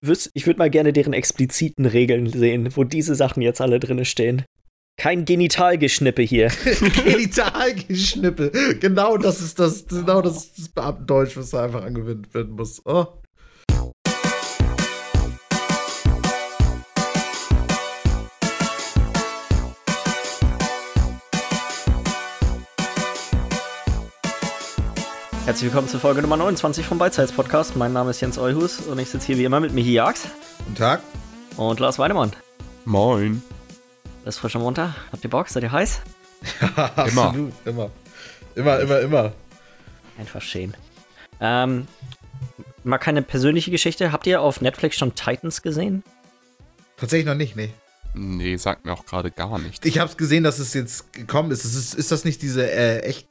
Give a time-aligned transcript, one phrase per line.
[0.00, 4.04] würde ich würd mal gerne deren expliziten Regeln sehen, wo diese Sachen jetzt alle drin
[4.04, 4.44] stehen.
[4.98, 6.48] Kein Genitalgeschnippe hier.
[7.04, 8.50] Genitalgeschnippe.
[8.80, 12.82] Genau das ist das, genau das ist das Beamtendeutsch, was da einfach angewendet werden muss.
[12.84, 13.06] Oh.
[25.48, 27.74] Herzlich willkommen zur Folge Nummer 29 vom Beizheits Podcast.
[27.74, 30.28] Mein Name ist Jens Euhus und ich sitze hier wie immer mit Michi Jags.
[30.58, 31.00] Guten Tag.
[31.56, 32.32] Und Lars Weidemann.
[32.84, 33.40] Moin.
[34.26, 34.94] Das ist frisch am Montag.
[35.10, 35.48] Habt ihr Bock?
[35.48, 36.02] Seid ihr heiß?
[36.76, 37.28] Ja, immer.
[37.28, 37.90] Absolut, immer.
[38.56, 39.32] Immer, immer, immer.
[40.18, 40.76] Einfach schön.
[41.40, 41.88] Ähm,
[42.84, 44.12] mal keine persönliche Geschichte.
[44.12, 46.04] Habt ihr auf Netflix schon Titans gesehen?
[46.98, 47.70] Tatsächlich noch nicht, nee.
[48.12, 49.86] Nee, sagt mir auch gerade gar nichts.
[49.86, 51.64] Ich hab's gesehen, dass es jetzt gekommen ist.
[51.64, 53.28] ist, ist das nicht diese äh, echt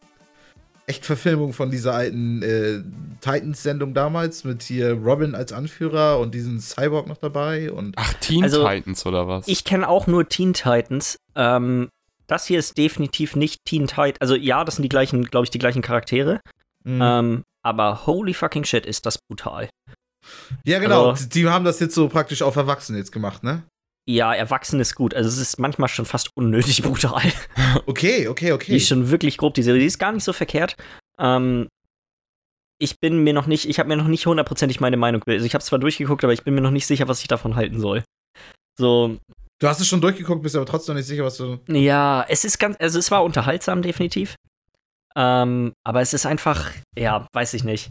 [0.88, 2.82] Echtverfilmung von dieser alten äh,
[3.22, 8.44] Titans-Sendung damals mit hier Robin als Anführer und diesen Cyborg noch dabei und Ach, Teen
[8.44, 9.48] also, Titans oder was?
[9.48, 11.18] Ich kenne auch nur Teen Titans.
[11.36, 11.90] Ähm,
[12.28, 14.22] das hier ist definitiv nicht Teen Titans.
[14.22, 16.40] Also ja, das sind die gleichen, glaube ich, die gleichen Charaktere.
[16.86, 17.02] Mhm.
[17.02, 19.70] Ähm, aber holy fucking shit, ist das brutal.
[20.64, 21.12] Ja, genau.
[21.12, 23.64] Also, die haben das jetzt so praktisch auf Erwachsene jetzt gemacht, ne?
[24.10, 25.14] Ja, erwachsen ist gut.
[25.14, 27.22] Also es ist manchmal schon fast unnötig brutal.
[27.86, 28.72] Okay, okay, okay.
[28.72, 29.82] Die ist schon wirklich grob, die Serie.
[29.82, 30.78] Die ist gar nicht so verkehrt.
[31.20, 31.68] Ähm,
[32.80, 35.54] ich bin mir noch nicht, ich habe mir noch nicht hundertprozentig meine Meinung Also ich
[35.54, 38.04] habe zwar durchgeguckt, aber ich bin mir noch nicht sicher, was ich davon halten soll.
[38.78, 39.18] So.
[39.60, 41.60] Du hast es schon durchgeguckt, bist aber trotzdem noch nicht sicher, was du.
[41.68, 44.36] Ja, es ist ganz, also es war unterhaltsam, definitiv.
[45.16, 47.90] Ähm, aber es ist einfach, ja, weiß ich nicht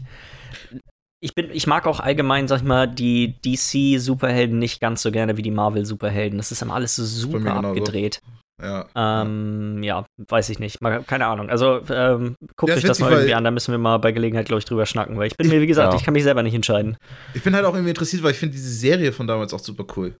[1.19, 5.37] ich bin, ich mag auch allgemein, sag ich mal, die DC-Superhelden nicht ganz so gerne
[5.37, 6.37] wie die Marvel-Superhelden.
[6.37, 8.21] Das ist immer alles so super abgedreht.
[8.61, 8.87] Ja.
[8.95, 10.81] Ähm, ja, weiß ich nicht.
[10.81, 11.49] Mal, keine Ahnung.
[11.49, 14.59] Also, ähm, guckt euch das mal irgendwie an, da müssen wir mal bei Gelegenheit, glaube
[14.59, 15.99] ich, drüber schnacken, weil ich bin mir, wie gesagt, ja.
[15.99, 16.97] ich kann mich selber nicht entscheiden.
[17.35, 19.85] Ich bin halt auch irgendwie interessiert, weil ich finde diese Serie von damals auch super
[19.95, 20.15] cool.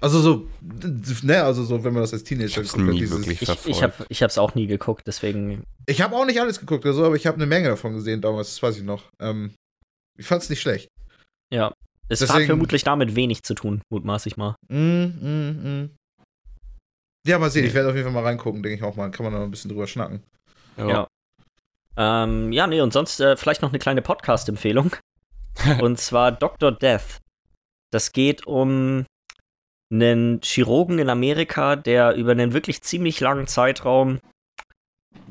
[0.00, 0.48] Also so,
[1.22, 3.94] ne, also so, wenn man das als Teenager ich nie dieses, wirklich ich, ich, hab,
[4.10, 5.62] ich hab's auch nie geguckt, deswegen.
[5.86, 8.48] Ich habe auch nicht alles geguckt, also, aber ich habe eine Menge davon gesehen damals,
[8.48, 9.04] das weiß ich noch.
[9.20, 9.52] Ähm,
[10.16, 10.88] ich fand's nicht schlecht.
[11.52, 11.72] Ja.
[12.08, 14.54] Es Deswegen, hat vermutlich damit wenig zu tun, mutmaß ich mal.
[14.68, 15.96] Mm, mm, mm.
[17.26, 17.64] Ja, mal sehen.
[17.64, 19.10] Ich werde auf jeden Fall mal reingucken, denke ich auch mal.
[19.10, 20.22] Kann man noch ein bisschen drüber schnacken.
[20.76, 20.88] Ja.
[20.88, 21.08] Ja,
[21.96, 24.94] ähm, ja nee, und sonst äh, vielleicht noch eine kleine Podcast-Empfehlung.
[25.80, 26.70] und zwar Dr.
[26.70, 27.20] Death.
[27.90, 29.04] Das geht um
[29.90, 34.20] einen Chirurgen in Amerika, der über einen wirklich ziemlich langen Zeitraum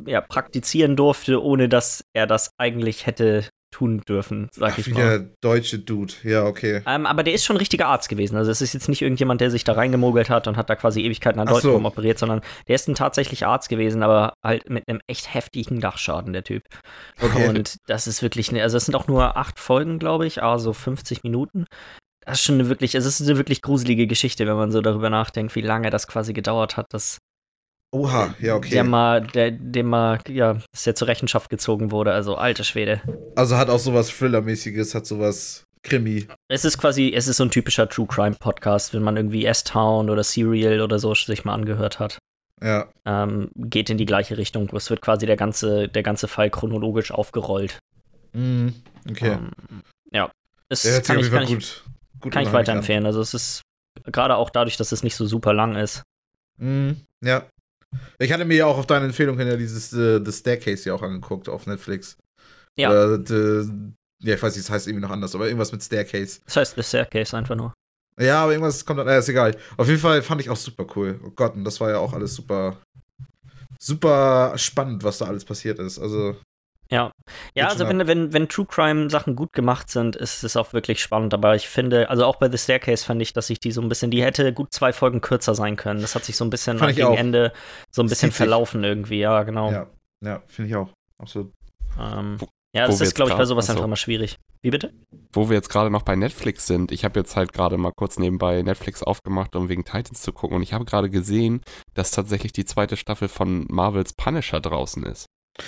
[0.06, 5.02] ja, praktizieren durfte, ohne dass er das eigentlich hätte tun dürfen, sag Ach, ich mal.
[5.02, 6.82] Der deutsche Dude, ja, okay.
[6.86, 8.38] Ähm, aber der ist schon ein richtiger Arzt gewesen.
[8.38, 11.02] Also es ist jetzt nicht irgendjemand, der sich da reingemogelt hat und hat da quasi
[11.02, 11.76] Ewigkeiten an Leuten so.
[11.76, 16.32] operiert, sondern der ist ein tatsächlich Arzt gewesen, aber halt mit einem echt heftigen Dachschaden,
[16.32, 16.64] der Typ.
[17.22, 17.50] Okay.
[17.50, 20.72] Und das ist wirklich, ne, also es sind auch nur acht Folgen, glaube ich, also
[20.72, 21.66] 50 Minuten.
[22.22, 25.10] Das ist schon eine wirklich, es ist eine wirklich gruselige Geschichte, wenn man so darüber
[25.10, 27.18] nachdenkt, wie lange das quasi gedauert hat, dass
[27.92, 28.72] Oha, ja, okay.
[28.72, 33.02] Der mal, der, dem mal, ja, dass der zur Rechenschaft gezogen wurde, also alte Schwede.
[33.36, 36.28] Also hat auch sowas Thriller-mäßiges, hat sowas Krimi.
[36.50, 40.10] Es ist quasi, es ist so ein typischer True Crime Podcast, wenn man irgendwie S-Town
[40.10, 42.18] oder Serial oder so sich mal angehört hat.
[42.62, 42.90] Ja.
[43.06, 44.70] Ähm, geht in die gleiche Richtung.
[44.76, 47.80] Es wird quasi der ganze, der ganze Fall chronologisch aufgerollt.
[48.34, 48.70] Mm,
[49.10, 49.34] okay.
[49.34, 49.52] Ähm,
[50.12, 50.32] ja.
[50.70, 53.06] Es der kann ich, kann gut, ich, gut kann ich weiterempfehlen.
[53.06, 53.62] Also es ist
[54.06, 56.04] gerade auch dadurch, dass es nicht so super lang ist.
[56.58, 56.92] Mm,
[57.22, 57.46] ja.
[58.20, 60.96] Ich hatte mir ja auch auf deine Empfehlung hin ja dieses uh, The Staircase ja
[60.96, 62.18] auch angeguckt auf Netflix.
[62.78, 62.92] Ja.
[62.92, 63.70] Uh, the,
[64.22, 66.40] ja, ich weiß nicht, es heißt irgendwie noch anders, aber irgendwas mit Staircase.
[66.46, 67.74] Das heißt The Staircase einfach nur.
[68.20, 69.58] Ja, aber irgendwas kommt dann, äh, ist egal.
[69.78, 71.20] Auf jeden Fall fand ich auch super cool.
[71.26, 72.78] Oh Gott, und das war ja auch alles super,
[73.78, 76.00] super spannend, was da alles passiert ist.
[76.00, 76.38] Also,
[76.92, 77.12] ja,
[77.56, 81.02] ja also wenn, wenn, wenn True Crime Sachen gut gemacht sind, ist es auch wirklich
[81.02, 81.34] spannend.
[81.34, 83.90] Aber ich finde, also auch bei The Staircase fand ich, dass ich die so ein
[83.90, 86.02] bisschen, die hätte gut zwei Folgen kürzer sein können.
[86.02, 87.54] Das hat sich so ein bisschen fand gegen Ende
[87.92, 89.72] so ein bisschen verlaufen irgendwie, ja, genau.
[89.72, 89.88] Ja,
[90.22, 90.90] ja finde ich auch.
[91.18, 91.52] Absolut.
[92.00, 92.38] Ähm,
[92.76, 94.38] ja, das ist, glaube ich, bei sowas einfach mal schwierig.
[94.62, 94.94] Wie bitte?
[95.32, 98.20] Wo wir jetzt gerade noch bei Netflix sind, ich habe jetzt halt gerade mal kurz
[98.20, 100.58] nebenbei Netflix aufgemacht, um wegen Titans zu gucken.
[100.58, 101.62] Und ich habe gerade gesehen,
[101.94, 105.28] dass tatsächlich die zweite Staffel von Marvels Punisher draußen ist.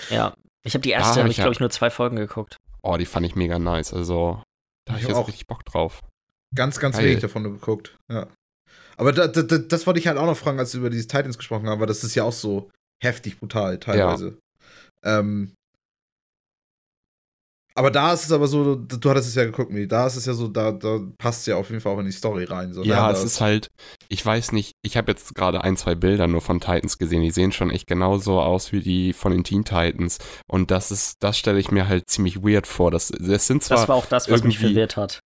[0.10, 0.34] Ja,
[0.64, 2.58] ich habe die erste, habe ich, glaube ich, nur zwei Folgen geguckt.
[2.82, 3.94] Oh, die fand ich mega nice.
[3.94, 4.42] Also,
[4.86, 6.02] da habe ich, jetzt richtig Bock drauf.
[6.56, 7.06] Ganz, ganz Geil.
[7.06, 7.98] wenig davon geguckt.
[8.10, 8.28] Ja.
[8.98, 11.38] Aber da, da, das wollte ich halt auch noch fragen, als wir über diese Titans
[11.38, 12.70] gesprochen haben, weil das ist ja auch so
[13.02, 14.38] heftig brutal teilweise.
[15.04, 15.20] Ja.
[15.20, 15.54] Ähm,
[17.78, 19.88] aber da ist es aber so, du hattest es ja geguckt, Mi.
[19.88, 22.08] Da ist es ja so, da, da passt es ja auf jeden Fall auch in
[22.08, 22.74] die Story rein.
[22.74, 22.88] So, ne?
[22.88, 23.14] ja, ne?
[23.14, 23.68] es ist halt,
[24.10, 27.30] ich weiß nicht, ich habe jetzt gerade ein, zwei Bilder nur von Titans gesehen, die
[27.30, 30.18] sehen schon echt genauso aus wie die von den Teen Titans.
[30.48, 32.90] Und das ist, das stelle ich mir halt ziemlich weird vor.
[32.90, 33.78] Das, das sind zwar.
[33.78, 35.20] Das war auch das, was mich verwirrt hat.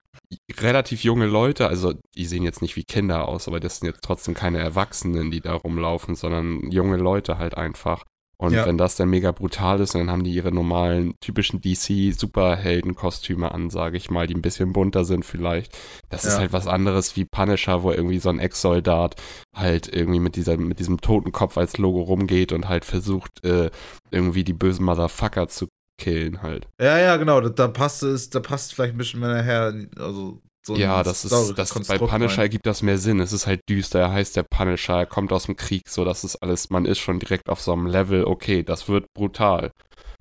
[0.60, 4.04] relativ junge Leute, also die sehen jetzt nicht wie Kinder aus, aber das sind jetzt
[4.04, 8.04] trotzdem keine Erwachsenen, die da rumlaufen, sondern junge Leute halt einfach.
[8.42, 8.66] Und ja.
[8.66, 13.98] wenn das dann mega brutal ist, dann haben die ihre normalen, typischen DC-Superhelden-Kostüme an, sage
[13.98, 15.78] ich mal, die ein bisschen bunter sind vielleicht.
[16.10, 16.30] Das ja.
[16.30, 19.16] ist halt was anderes wie Punisher, wo irgendwie so ein Ex-Soldat
[19.56, 23.70] halt irgendwie mit, dieser, mit diesem Totenkopf als Logo rumgeht und halt versucht, äh,
[24.10, 25.68] irgendwie die bösen Motherfucker zu
[26.00, 26.68] killen halt.
[26.82, 30.42] Ja, ja, genau, da, da passt es, da passt vielleicht ein bisschen mehr nachher, also
[30.64, 33.20] so ja, das ist, das, bei Punisher gibt das mehr Sinn.
[33.20, 36.24] Es ist halt düster, er heißt der Punisher, er kommt aus dem Krieg, so das
[36.24, 39.72] ist alles, man ist schon direkt auf so einem Level, okay, das wird brutal.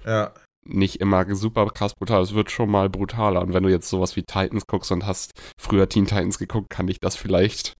[0.04, 0.32] Ja.
[0.64, 3.42] Nicht immer super krass brutal, es wird schon mal brutaler.
[3.42, 6.86] Und wenn du jetzt sowas wie Titans guckst und hast früher Teen Titans geguckt, kann
[6.86, 7.74] dich das vielleicht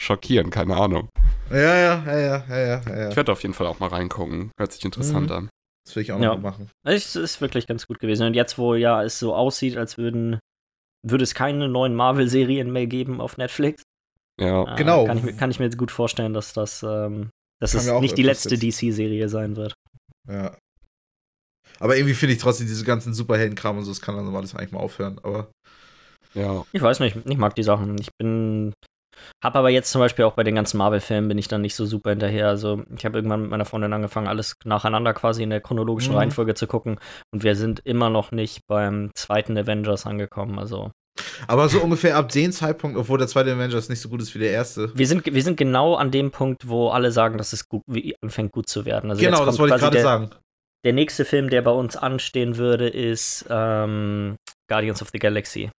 [0.00, 1.08] schockieren, keine Ahnung.
[1.50, 3.08] Ja, ja, ja, ja, ja, ja.
[3.08, 4.52] Ich werde auf jeden Fall auch mal reingucken.
[4.58, 5.36] Hört sich interessant mhm.
[5.36, 5.48] an.
[5.84, 6.34] Das will ich auch ja.
[6.34, 6.70] noch machen.
[6.84, 8.26] Es ist wirklich ganz gut gewesen.
[8.26, 10.38] Und jetzt, wo ja es so aussieht, als würden
[11.10, 13.82] würde es keine neuen Marvel-Serien mehr geben auf Netflix.
[14.40, 15.06] Ja, äh, genau.
[15.06, 18.22] Kann ich, kann ich, mir jetzt gut vorstellen, dass das, ähm, dass es nicht die
[18.22, 19.74] letzte DC-Serie sein wird.
[20.28, 20.56] Ja.
[21.80, 24.72] Aber irgendwie finde ich trotzdem diese ganzen Superhelden-Kram und so, das kann dann alles eigentlich
[24.72, 25.18] mal aufhören.
[25.22, 25.50] Aber.
[26.34, 26.64] Ja.
[26.72, 27.96] Ich weiß nicht, ich mag die Sachen.
[27.98, 28.72] Ich bin.
[29.42, 31.86] Hab aber jetzt zum Beispiel auch bei den ganzen Marvel-Filmen bin ich dann nicht so
[31.86, 32.48] super hinterher.
[32.48, 36.18] Also ich habe irgendwann mit meiner Freundin angefangen, alles nacheinander quasi in der chronologischen mhm.
[36.18, 36.98] Reihenfolge zu gucken.
[37.32, 40.58] Und wir sind immer noch nicht beim zweiten Avengers angekommen.
[40.58, 40.90] Also
[41.46, 44.38] aber so ungefähr ab dem Zeitpunkt, obwohl der zweite Avengers nicht so gut ist wie
[44.38, 44.96] der erste.
[44.96, 47.82] Wir sind, wir sind genau an dem Punkt, wo alle sagen, dass es gut,
[48.22, 49.10] anfängt gut zu werden.
[49.10, 50.30] Also genau, das wollte ich gerade sagen.
[50.84, 54.36] Der nächste Film, der bei uns anstehen würde, ist ähm,
[54.68, 55.70] Guardians of the Galaxy.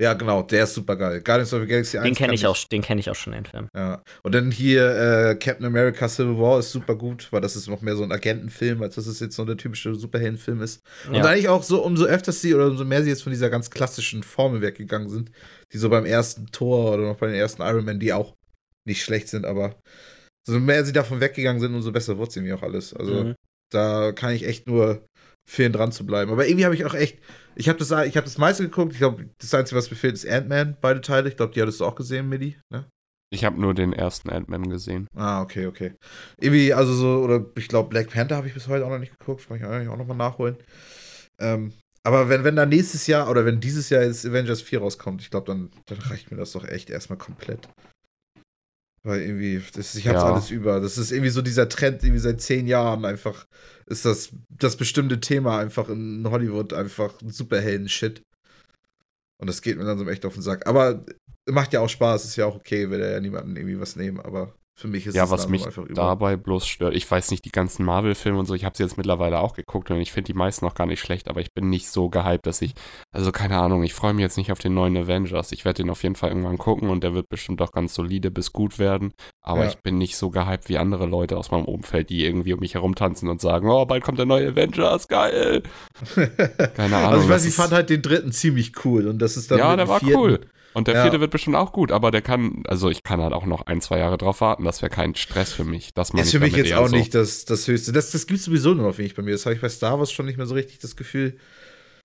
[0.00, 1.20] Ja, genau, der ist super geil.
[1.22, 2.04] Guardians of the Galaxy 1.
[2.04, 3.68] Den kenne ich, auch, den kenn ich auch schon, den Film.
[3.74, 4.00] Ja.
[4.22, 7.82] Und dann hier äh, Captain America Civil War ist super gut, weil das ist noch
[7.82, 10.82] mehr so ein Agentenfilm, als dass es jetzt so der typische Superheldenfilm ist.
[11.08, 11.24] Und ja.
[11.24, 14.22] eigentlich auch so, umso öfter sie oder umso mehr sie jetzt von dieser ganz klassischen
[14.22, 15.32] Formel weggegangen sind,
[15.72, 18.36] die so beim ersten Tor oder noch bei den ersten Iron Man, die auch
[18.86, 19.74] nicht schlecht sind, aber
[20.46, 22.94] so mehr sie davon weggegangen sind, umso besser wird sie mir auch alles.
[22.94, 23.34] Also mhm.
[23.70, 25.07] da kann ich echt nur
[25.48, 26.30] fehlen dran zu bleiben.
[26.30, 27.18] Aber irgendwie habe ich auch echt
[27.58, 28.92] ich habe das, hab das meiste geguckt.
[28.92, 31.28] Ich glaube, das Einzige, was mir fehlt, ist Ant-Man, beide Teile.
[31.28, 32.88] Ich glaube, die hattest du auch gesehen, Midi, ne?
[33.30, 35.08] Ich habe nur den ersten Ant-Man gesehen.
[35.14, 35.92] Ah, okay, okay.
[36.40, 39.18] Irgendwie, also so, oder ich glaube, Black Panther habe ich bis heute auch noch nicht
[39.18, 39.46] geguckt.
[39.48, 40.56] Kann ich eigentlich auch nochmal nachholen.
[41.40, 41.72] Ähm,
[42.04, 45.30] aber wenn, wenn da nächstes Jahr oder wenn dieses Jahr jetzt Avengers 4 rauskommt, ich
[45.30, 47.68] glaube, dann, dann reicht mir das doch echt erstmal komplett.
[49.08, 50.32] Weil irgendwie, das, ich hab's ja.
[50.32, 50.80] alles über.
[50.80, 53.46] Das ist irgendwie so dieser Trend, irgendwie seit zehn Jahren einfach,
[53.86, 58.20] ist das das bestimmte Thema einfach in Hollywood einfach ein Superhelden-Shit.
[59.40, 60.66] Und das geht mir dann so echt auf den Sack.
[60.66, 61.06] Aber
[61.48, 64.54] macht ja auch Spaß, ist ja auch okay, will ja niemanden irgendwie was nehmen, aber
[64.78, 68.38] für mich ist ja, was mich dabei bloß stört, ich weiß nicht, die ganzen Marvel-Filme
[68.38, 70.74] und so, ich habe sie jetzt mittlerweile auch geguckt und ich finde die meisten noch
[70.76, 72.74] gar nicht schlecht, aber ich bin nicht so gehypt, dass ich,
[73.10, 75.50] also keine Ahnung, ich freue mich jetzt nicht auf den neuen Avengers.
[75.50, 78.30] Ich werde den auf jeden Fall irgendwann gucken und der wird bestimmt auch ganz solide
[78.30, 79.68] bis gut werden, aber ja.
[79.68, 82.74] ich bin nicht so gehypt wie andere Leute aus meinem Umfeld, die irgendwie um mich
[82.74, 85.64] herumtanzen und sagen, oh, bald kommt der neue Avengers, geil.
[86.76, 87.10] keine Ahnung.
[87.10, 89.74] Also ich weiß, ich fand halt den dritten ziemlich cool und das ist dann Ja,
[89.74, 90.16] der war vierten.
[90.20, 90.40] cool.
[90.78, 91.02] Und der ja.
[91.02, 93.80] vierte wird bestimmt auch gut, aber der kann, also ich kann halt auch noch ein,
[93.80, 94.62] zwei Jahre drauf warten.
[94.62, 95.92] Das wäre kein Stress für mich.
[95.92, 96.94] Das ist für mich jetzt auch so.
[96.94, 97.90] nicht das, das Höchste.
[97.90, 99.32] Das, das gibt es sowieso nur noch wenig bei mir.
[99.32, 101.36] Das habe ich bei Star Wars schon nicht mehr so richtig das Gefühl.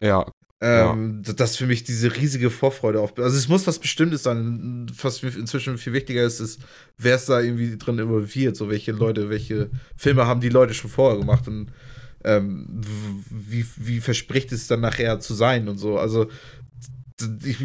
[0.02, 0.26] Ja.
[0.60, 1.34] Ähm, ja.
[1.34, 3.16] Dass für mich diese riesige Vorfreude auf.
[3.20, 4.88] Also es muss was Bestimmtes sein.
[5.00, 6.60] Was mir inzwischen viel wichtiger ist, ist,
[6.98, 8.56] wer ist da irgendwie drin involviert.
[8.56, 11.72] So welche Leute, welche Filme haben die Leute schon vorher gemacht und
[12.24, 12.66] ähm,
[13.30, 16.00] wie, wie verspricht es dann nachher zu sein und so.
[16.00, 16.28] Also
[17.44, 17.58] ich,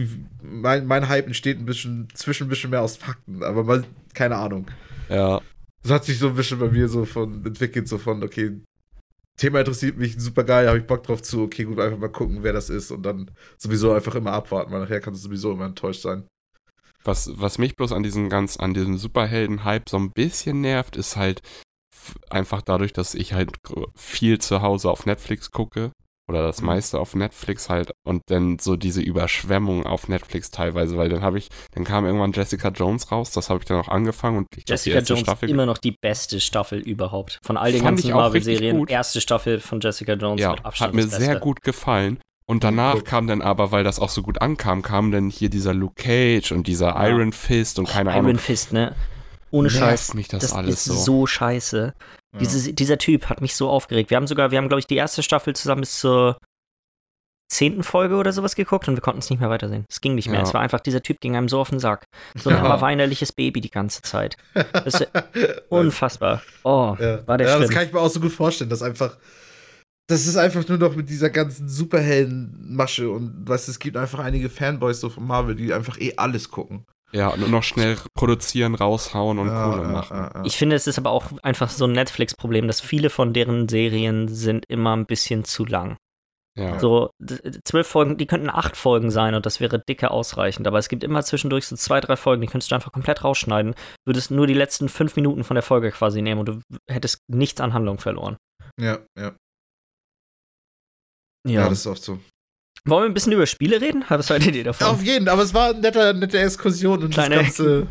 [0.43, 3.85] mein, mein Hype entsteht ein bisschen zwischen ein bisschen mehr aus Fakten, aber mal,
[4.15, 4.67] keine Ahnung.
[5.09, 5.41] Ja.
[5.83, 8.61] Das hat sich so ein bisschen bei mir so von entwickelt, so von, okay,
[9.37, 12.43] Thema interessiert mich, super geil, habe ich Bock drauf zu, okay, gut, einfach mal gucken,
[12.43, 15.67] wer das ist und dann sowieso einfach immer abwarten, weil nachher kann es sowieso immer
[15.67, 16.27] enttäuscht sein.
[17.05, 21.17] Was, was mich bloß an diesem ganz, an diesem Superhelden-Hype so ein bisschen nervt, ist
[21.17, 21.43] halt
[22.29, 23.53] einfach dadurch, dass ich halt
[23.95, 25.93] viel zu Hause auf Netflix gucke
[26.29, 26.67] oder das mhm.
[26.67, 31.39] meiste auf Netflix halt und dann so diese Überschwemmung auf Netflix teilweise, weil dann habe
[31.39, 34.65] ich, dann kam irgendwann Jessica Jones raus, das habe ich dann auch angefangen und ich
[34.65, 38.87] glaub, Jessica Jones Staffel immer noch die beste Staffel überhaupt von all den ganzen Marvel-Serien.
[38.87, 40.89] Erste Staffel von Jessica Jones ja, mit Abstand.
[40.89, 42.19] Hat mir sehr gut gefallen.
[42.51, 43.05] Und danach mhm.
[43.05, 46.53] kam dann aber, weil das auch so gut ankam, kam dann hier dieser Luke Cage
[46.53, 47.09] und dieser ja.
[47.09, 48.31] Iron Fist und keine oh, Ahnung.
[48.31, 48.95] Iron Fist, ne?
[49.51, 50.15] Ohne Scheiß.
[50.15, 50.95] mich das, das alles ist so.
[50.95, 51.95] so scheiße.
[52.33, 52.39] Ja.
[52.39, 54.11] Dieses, dieser Typ hat mich so aufgeregt.
[54.11, 56.39] Wir haben sogar, wir haben, glaube ich, die erste Staffel zusammen bis zur
[57.51, 59.87] zehnten Folge oder sowas geguckt und wir konnten es nicht mehr weitersehen.
[59.89, 60.41] Es ging nicht mehr.
[60.41, 60.47] Ja.
[60.47, 62.05] Es war einfach, dieser Typ ging einem so auf den Sack.
[62.35, 62.81] So ein ja.
[62.81, 64.37] weinerliches Baby die ganze Zeit.
[64.55, 65.09] Das ist
[65.71, 66.43] unfassbar.
[66.63, 67.27] Oh, ja.
[67.27, 67.69] war der Ja, schlimm.
[67.69, 69.17] das kann ich mir auch so gut vorstellen, dass einfach
[70.11, 74.49] das ist einfach nur noch mit dieser ganzen Superhelden-Masche und weißt, es gibt einfach einige
[74.49, 76.87] Fanboys so von Marvel, die einfach eh alles gucken.
[77.13, 80.17] Ja, und noch schnell produzieren, raushauen und ja, Kohle ja, machen.
[80.17, 83.69] Ja, ich finde, es ist aber auch einfach so ein Netflix-Problem, dass viele von deren
[83.69, 85.97] Serien sind immer ein bisschen zu lang.
[86.59, 86.79] Ja.
[86.81, 87.11] So
[87.65, 90.67] zwölf Folgen, die könnten acht Folgen sein und das wäre dicke ausreichend.
[90.67, 93.75] Aber es gibt immer zwischendurch so zwei, drei Folgen, die könntest du einfach komplett rausschneiden.
[94.05, 96.61] Würdest nur die letzten fünf Minuten von der Folge quasi nehmen und du
[96.91, 98.37] hättest nichts an Handlung verloren.
[98.79, 99.37] Ja, ja.
[101.47, 102.19] Ja, ja das ist oft so.
[102.89, 104.05] Wollen wir ein bisschen über Spiele reden?
[104.09, 104.87] Was haltet ihr davon?
[104.87, 107.87] Ja, auf jeden, aber es war eine nette, nette Exkursion und Kleine, das ganze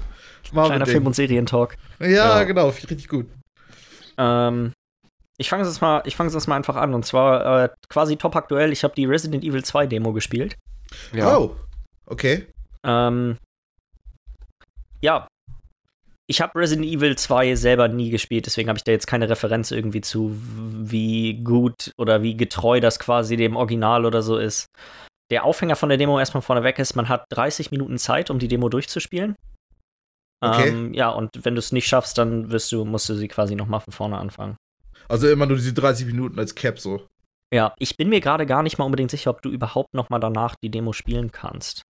[0.52, 1.78] Kleiner Film- und Serientalk.
[2.00, 3.28] Ja, ja, genau, richtig gut.
[4.18, 4.74] Ähm,
[5.38, 6.04] ich fange es mal,
[6.48, 6.94] mal einfach an.
[6.94, 8.72] Und zwar äh, quasi top aktuell.
[8.72, 10.58] Ich habe die Resident Evil 2 Demo gespielt.
[11.14, 11.38] Ja.
[11.38, 11.56] Oh,
[12.06, 12.48] okay.
[12.84, 13.38] Ähm,
[15.02, 15.27] ja.
[16.30, 19.72] Ich habe Resident Evil 2 selber nie gespielt, deswegen habe ich da jetzt keine Referenz
[19.72, 24.68] irgendwie zu, wie gut oder wie getreu das quasi dem Original oder so ist.
[25.32, 28.50] Der Aufhänger von der Demo erstmal vorneweg ist, man hat 30 Minuten Zeit, um die
[28.50, 29.36] Demo durchzuspielen.
[30.42, 30.70] Okay.
[30.70, 33.56] Ähm, ja, und wenn du es nicht schaffst, dann wirst du, musst du sie quasi
[33.56, 34.58] nochmal von vorne anfangen.
[35.08, 37.08] Also immer nur diese 30 Minuten als Cap so.
[37.54, 40.20] Ja, ich bin mir gerade gar nicht mal unbedingt sicher, ob du überhaupt noch mal
[40.20, 41.84] danach die Demo spielen kannst.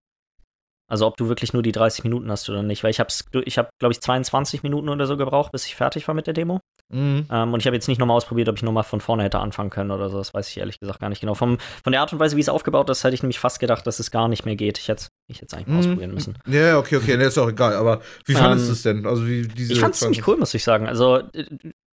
[0.87, 3.09] Also ob du wirklich nur die 30 Minuten hast oder nicht, weil ich habe,
[3.45, 6.33] ich habe, glaube ich, 22 Minuten oder so gebraucht, bis ich fertig war mit der
[6.33, 6.59] Demo.
[6.89, 7.25] Mhm.
[7.31, 9.71] Ähm, und ich habe jetzt nicht nochmal ausprobiert, ob ich nochmal von vorne hätte anfangen
[9.71, 10.19] können oder so.
[10.19, 11.33] Das weiß ich ehrlich gesagt gar nicht genau.
[11.33, 13.87] Vom, von der Art und Weise, wie es aufgebaut ist, hätte ich nämlich fast gedacht,
[13.87, 14.77] dass es gar nicht mehr geht.
[14.77, 15.79] Ich hätte ich es eigentlich mal mhm.
[15.79, 16.37] ausprobieren müssen.
[16.47, 17.73] Ja, okay, okay, nee, ist auch egal.
[17.73, 19.05] Aber wie fandest ähm, du es denn?
[19.07, 20.87] Also wie diese ich fand es ziemlich cool, muss ich sagen.
[20.87, 21.23] Also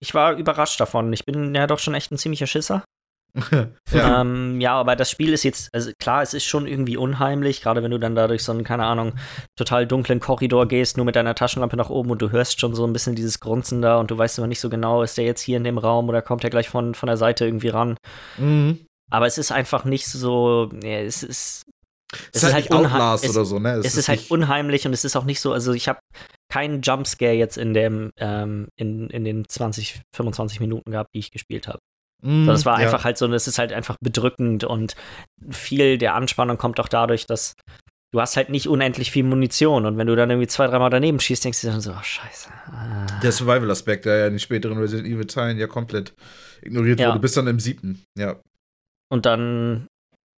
[0.00, 1.10] ich war überrascht davon.
[1.12, 2.84] Ich bin ja doch schon echt ein ziemlicher Schisser.
[3.34, 3.68] Ja.
[4.22, 7.82] Ähm, ja, aber das Spiel ist jetzt, also klar, es ist schon irgendwie unheimlich, gerade
[7.82, 9.12] wenn du dann da durch so einen, keine Ahnung,
[9.56, 12.86] total dunklen Korridor gehst, nur mit deiner Taschenlampe nach oben und du hörst schon so
[12.86, 15.42] ein bisschen dieses Grunzen da und du weißt aber nicht so genau, ist der jetzt
[15.42, 17.96] hier in dem Raum oder kommt er gleich von, von der Seite irgendwie ran.
[18.38, 18.86] Mhm.
[19.10, 21.64] Aber es ist einfach nicht so, ja, es ist.
[22.12, 23.72] Es, es ist halt, halt Outlast oder so, ne?
[23.72, 26.00] Es, es ist, ist halt unheimlich und es ist auch nicht so, also ich habe
[26.50, 31.30] keinen Jumpscare jetzt in dem, ähm, in, in den 20, 25 Minuten gehabt, die ich
[31.30, 31.78] gespielt habe.
[32.22, 32.86] Mm, das war ja.
[32.86, 34.94] einfach halt so, es ist halt einfach bedrückend und
[35.50, 37.54] viel der Anspannung kommt auch dadurch, dass
[38.12, 41.18] du hast halt nicht unendlich viel Munition und wenn du dann irgendwie zwei, dreimal daneben
[41.18, 42.50] schießt, denkst du dann so, oh, scheiße.
[42.66, 43.06] Ah.
[43.22, 46.14] Der Survival-Aspekt, der ja in den späteren Resident Evil-Teilen ja komplett
[46.62, 47.08] ignoriert ja.
[47.08, 48.40] wurde, bis dann im siebten, ja.
[49.10, 49.88] Und dann,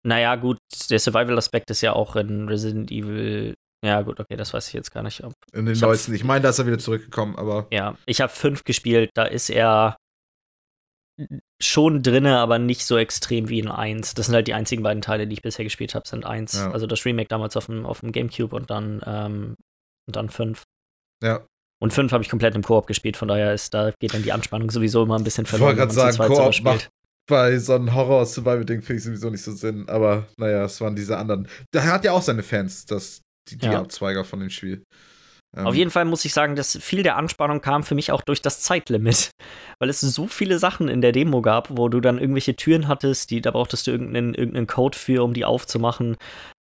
[0.05, 0.57] naja, gut,
[0.89, 4.93] der Survival-Aspekt ist ja auch in Resident Evil ja, gut, okay, das weiß ich jetzt
[4.93, 5.25] gar nicht.
[5.25, 6.13] Ob in den neuesten.
[6.13, 7.67] Ich meine, da ist er wieder zurückgekommen, aber.
[7.69, 9.97] Ja, ich habe fünf gespielt, da ist er
[11.61, 14.15] schon drinne, aber nicht so extrem wie in 1.
[14.15, 16.53] Das sind halt die einzigen beiden Teile, die ich bisher gespielt habe, sind 1.
[16.53, 16.71] Ja.
[16.71, 19.55] Also das Remake damals auf dem, auf dem Gamecube und dann, ähm,
[20.07, 20.63] und dann 5.
[21.23, 21.45] Ja.
[21.79, 24.31] Und 5 habe ich komplett im Koop gespielt, von daher ist, da geht dann die
[24.31, 25.73] Anspannung sowieso immer ein bisschen verloren.
[25.73, 26.89] Ich wollte gerade sagen, Koop macht
[27.27, 31.17] bei so einem Horror-Survival-Ding finde ich sowieso nicht so Sinn, aber naja, es waren diese
[31.17, 31.47] anderen.
[31.73, 33.79] Der hat ja auch seine Fans, das, die, die ja.
[33.79, 34.83] Abzweiger von dem Spiel.
[35.55, 35.67] Ähm.
[35.67, 38.41] Auf jeden Fall muss ich sagen, dass viel der Anspannung kam für mich auch durch
[38.41, 39.31] das Zeitlimit.
[39.79, 43.31] Weil es so viele Sachen in der Demo gab, wo du dann irgendwelche Türen hattest,
[43.31, 46.17] die, da brauchtest du irgendeinen, irgendeinen Code für, um die aufzumachen.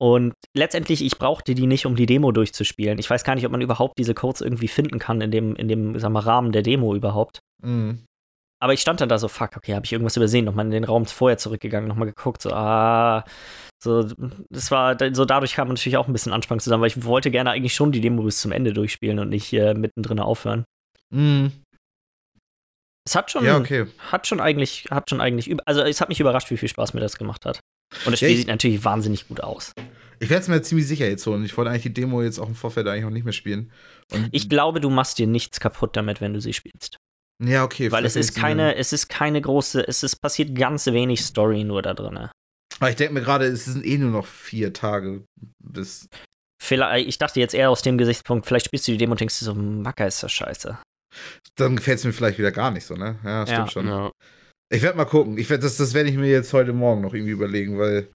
[0.02, 3.00] Und letztendlich, ich brauchte die nicht, um die Demo durchzuspielen.
[3.00, 5.68] Ich weiß gar nicht, ob man überhaupt diese Codes irgendwie finden kann in dem, in
[5.68, 7.40] dem sag mal, Rahmen der Demo überhaupt.
[7.62, 8.04] Mhm.
[8.62, 10.86] Aber ich stand dann da so, fuck, okay, habe ich irgendwas übersehen, nochmal in den
[10.86, 13.26] Raum vorher zurückgegangen, nochmal geguckt, so, ah,
[13.84, 14.08] so,
[14.50, 17.52] das war, so dadurch kam natürlich auch ein bisschen Anspannung zusammen, weil ich wollte gerne
[17.52, 20.64] eigentlich schon die Demo bis zum Ende durchspielen und nicht äh, mittendrin aufhören.
[21.10, 21.52] Mhm.
[23.06, 23.88] Es hat schon, ja, okay.
[24.12, 27.02] hat schon eigentlich, hat schon eigentlich, also es hat mich überrascht, wie viel Spaß mir
[27.02, 27.60] das gemacht hat.
[28.06, 29.74] Und das Spiel ja, sieht natürlich wahnsinnig gut aus.
[30.20, 31.44] Ich werde es mir ziemlich sicher jetzt holen.
[31.44, 33.72] Ich wollte eigentlich die Demo jetzt auch im Vorfeld eigentlich auch nicht mehr spielen.
[34.14, 36.98] Und ich glaube, du machst dir nichts kaputt damit, wenn du sie spielst.
[37.44, 37.92] Ja, okay.
[37.92, 41.82] Weil es ist keine, es ist keine große, es ist passiert ganz wenig Story nur
[41.82, 42.30] da drin.
[42.84, 45.24] Aber ich denke mir gerade, es sind eh nur noch vier Tage
[45.64, 46.10] bis.
[46.62, 49.40] Vielleicht, ich dachte jetzt eher aus dem Gesichtspunkt, vielleicht spielst du die Demo und denkst
[49.40, 50.78] du so, Macker ist das scheiße.
[51.56, 53.20] Dann gefällt es mir vielleicht wieder gar nicht so, ne?
[53.24, 53.70] Ja, stimmt ja.
[53.70, 53.88] schon.
[53.88, 54.12] Ja.
[54.70, 55.38] Ich werde mal gucken.
[55.38, 58.10] Ich werd, das das werde ich mir jetzt heute Morgen noch irgendwie überlegen, weil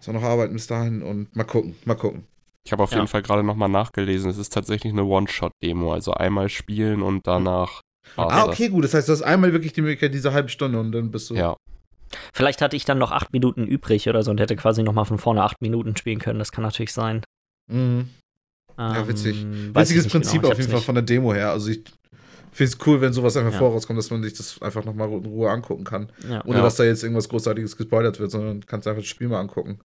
[0.00, 2.24] es noch arbeiten bis dahin und mal gucken, mal gucken.
[2.64, 2.96] Ich habe auf ja.
[2.96, 4.30] jeden Fall gerade nochmal nachgelesen.
[4.30, 7.82] Es ist tatsächlich eine One-Shot-Demo, also einmal spielen und danach
[8.16, 8.84] Ah, okay, gut.
[8.84, 11.34] Das heißt, du hast einmal wirklich die Möglichkeit, diese halbe Stunde und dann bist du.
[11.34, 11.56] Ja.
[12.32, 15.18] Vielleicht hatte ich dann noch acht Minuten übrig oder so und hätte quasi nochmal von
[15.18, 16.38] vorne acht Minuten spielen können.
[16.38, 17.22] Das kann natürlich sein.
[17.70, 18.10] Mhm.
[18.78, 19.44] ja, ähm, witzig.
[19.74, 20.52] Witziges Prinzip genau.
[20.52, 21.50] auf jeden Fall von der Demo her.
[21.50, 21.82] Also ich
[22.52, 23.58] finde es cool, wenn sowas einfach ja.
[23.58, 26.10] vorauskommt, dass man sich das einfach nochmal in Ruhe angucken kann.
[26.28, 26.44] Ja.
[26.44, 26.62] Ohne ja.
[26.62, 29.80] dass da jetzt irgendwas Großartiges gespoilert wird, sondern kannst einfach das Spiel mal angucken.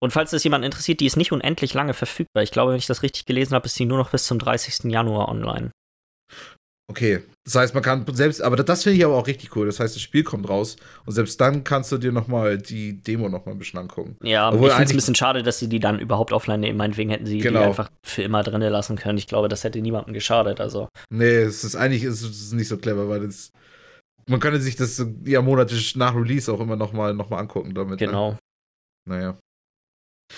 [0.00, 2.42] Und falls das jemand interessiert, die ist nicht unendlich lange verfügbar.
[2.42, 4.90] Ich glaube, wenn ich das richtig gelesen habe, ist sie nur noch bis zum 30.
[4.90, 5.70] Januar online.
[6.90, 9.66] Okay, das heißt, man kann selbst, aber das finde ich aber auch richtig cool.
[9.66, 13.28] Das heißt, das Spiel kommt raus und selbst dann kannst du dir nochmal die Demo
[13.28, 14.16] nochmal ein bisschen angucken.
[14.22, 16.78] Ja, Obwohl ich finde es ein bisschen schade, dass sie die dann überhaupt offline nehmen.
[16.78, 17.60] Meinetwegen hätten sie genau.
[17.60, 19.18] die einfach für immer drin lassen können.
[19.18, 20.60] Ich glaube, das hätte niemandem geschadet.
[20.60, 20.88] Also.
[21.10, 23.52] Nee, es ist eigentlich es ist nicht so clever, weil es,
[24.26, 28.00] man könnte sich das ja monatlich nach Release auch immer nochmal noch mal angucken damit.
[28.00, 28.06] Ne?
[28.06, 28.30] Genau.
[28.30, 28.38] Ne?
[29.08, 29.38] Naja.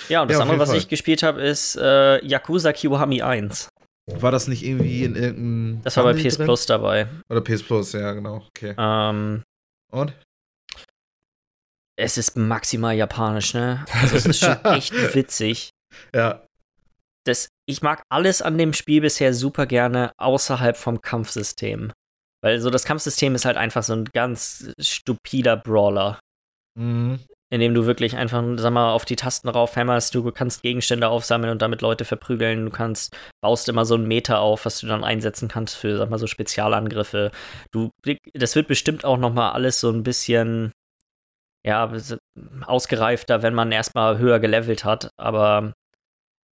[0.09, 0.79] Ja, und das ja, andere, was Fall.
[0.79, 3.69] ich gespielt habe, ist äh, Yakuza Kiwami 1.
[4.19, 5.81] War das nicht irgendwie in irgendeinem.
[5.83, 6.47] Das war bei PS drin?
[6.47, 7.09] Plus dabei.
[7.29, 8.45] Oder PS Plus, ja, genau.
[8.49, 8.75] Okay.
[8.79, 9.43] Ähm,
[9.93, 10.15] Und?
[11.97, 13.85] Es ist maximal japanisch, ne?
[13.93, 15.71] Also es ist schon echt witzig.
[16.15, 16.47] Ja.
[17.27, 21.93] Das, ich mag alles an dem Spiel bisher super gerne außerhalb vom Kampfsystem.
[22.43, 26.19] Weil so das Kampfsystem ist halt einfach so ein ganz stupider Brawler.
[26.79, 27.21] Mhm
[27.51, 31.61] indem du wirklich einfach, sag mal, auf die Tasten raufhämmerst, du kannst Gegenstände aufsammeln und
[31.61, 35.49] damit Leute verprügeln, du kannst, baust immer so einen Meter auf, was du dann einsetzen
[35.49, 37.33] kannst für, sag mal, so Spezialangriffe.
[37.73, 37.91] Du,
[38.33, 40.71] das wird bestimmt auch noch mal alles so ein bisschen,
[41.67, 41.93] ja,
[42.67, 45.73] ausgereifter, wenn man erstmal höher gelevelt hat, aber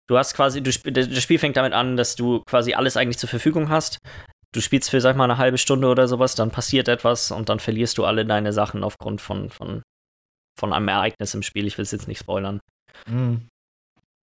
[0.09, 3.29] du hast quasi, du, das Spiel fängt damit an, dass du quasi alles eigentlich zur
[3.29, 3.99] Verfügung hast.
[4.53, 7.61] Du spielst für, sag mal, eine halbe Stunde oder sowas, dann passiert etwas und dann
[7.61, 9.83] verlierst du alle deine Sachen aufgrund von, von
[10.59, 11.67] von einem Ereignis im Spiel.
[11.67, 12.61] Ich will es jetzt nicht spoilern.
[13.07, 13.49] Mhm.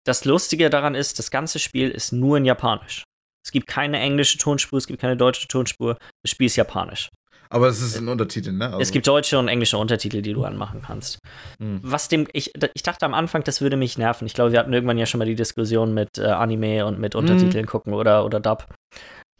[0.04, 3.02] Das Lustige daran ist, das ganze Spiel ist nur in Japanisch.
[3.44, 5.98] Es gibt keine englische Tonspur, es gibt keine deutsche Tonspur.
[6.22, 7.10] Das Spiel ist japanisch.
[7.48, 8.66] Aber es ist ein Untertitel, ne?
[8.66, 11.18] Also es gibt deutsche und englische Untertitel, die du anmachen kannst.
[11.58, 11.80] Mhm.
[11.82, 14.26] Was dem, ich, ich dachte am Anfang, das würde mich nerven.
[14.26, 17.14] Ich glaube, wir hatten irgendwann ja schon mal die Diskussion mit äh, Anime und mit
[17.14, 17.68] Untertiteln mhm.
[17.68, 18.66] gucken oder, oder Dub.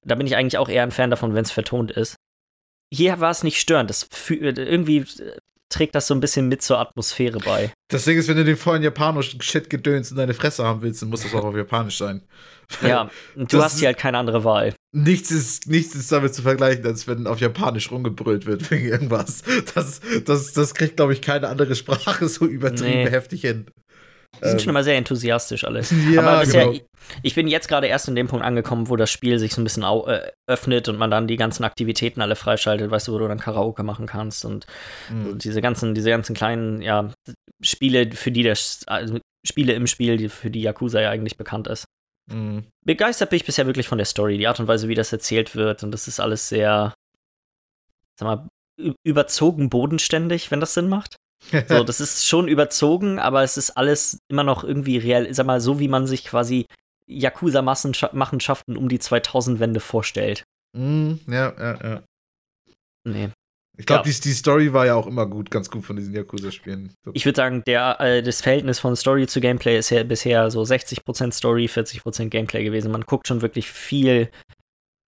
[0.04, 2.14] Da bin ich eigentlich auch eher ein Fan davon, wenn es vertont ist.
[2.94, 3.90] Hier war es nicht störend.
[3.90, 5.04] Das irgendwie
[5.76, 7.70] trägt das so ein bisschen mit zur Atmosphäre bei.
[7.88, 11.02] Das Ding ist, wenn du den vollen japanischen Shit gedöns in deine Fresse haben willst,
[11.02, 12.22] dann muss das auch auf Japanisch sein.
[12.82, 14.74] Ja, du hast hier halt keine andere Wahl.
[14.92, 19.42] Nichts ist, nichts ist damit zu vergleichen, als wenn auf Japanisch rumgebrüllt wird wegen irgendwas.
[19.74, 23.10] Das, das, das kriegt, glaube ich, keine andere Sprache so übertrieben nee.
[23.10, 23.66] heftig hin.
[24.40, 25.92] Die sind ähm, schon immer sehr enthusiastisch alles.
[26.12, 26.72] Ja, Aber genau.
[26.72, 26.80] ja,
[27.22, 29.64] ich bin jetzt gerade erst in dem Punkt angekommen, wo das Spiel sich so ein
[29.64, 33.28] bisschen äh, öffnet und man dann die ganzen Aktivitäten alle freischaltet, weißt du, wo du
[33.28, 34.66] dann Karaoke machen kannst und
[35.10, 35.38] mhm.
[35.38, 37.12] diese ganzen, diese ganzen kleinen, ja,
[37.62, 41.84] Spiele, für die das, also Spiele im Spiel, für die Yakuza ja eigentlich bekannt ist.
[42.30, 42.64] Mhm.
[42.84, 45.54] Begeistert bin ich bisher wirklich von der Story, die Art und Weise, wie das erzählt
[45.54, 46.94] wird und das ist alles sehr,
[48.18, 48.48] sag mal,
[49.04, 51.16] überzogen bodenständig, wenn das Sinn macht.
[51.68, 55.60] So, das ist schon überzogen, aber es ist alles immer noch irgendwie real, sag mal,
[55.60, 56.66] so wie man sich quasi
[57.06, 60.44] Yakuza-Machenschaften um die 2000-Wende vorstellt.
[60.76, 62.02] Mm, ja, ja, ja.
[63.04, 63.30] Nee.
[63.78, 64.14] Ich glaube, ja.
[64.14, 66.94] die, die Story war ja auch immer gut, ganz gut von diesen Yakuza-Spielen.
[67.12, 70.62] Ich würde sagen, der, äh, das Verhältnis von Story zu Gameplay ist ja bisher so
[70.62, 72.90] 60% Story, 40% Gameplay gewesen.
[72.90, 74.30] Man guckt schon wirklich viel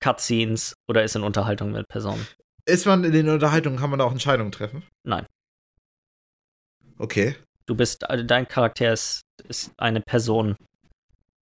[0.00, 2.26] Cutscenes oder ist in Unterhaltung mit Personen.
[2.66, 4.82] Ist man in den Unterhaltungen, kann man da auch Entscheidungen treffen?
[5.02, 5.26] Nein.
[6.98, 7.36] Okay.
[7.66, 10.56] Du bist, also dein Charakter ist, ist eine Person,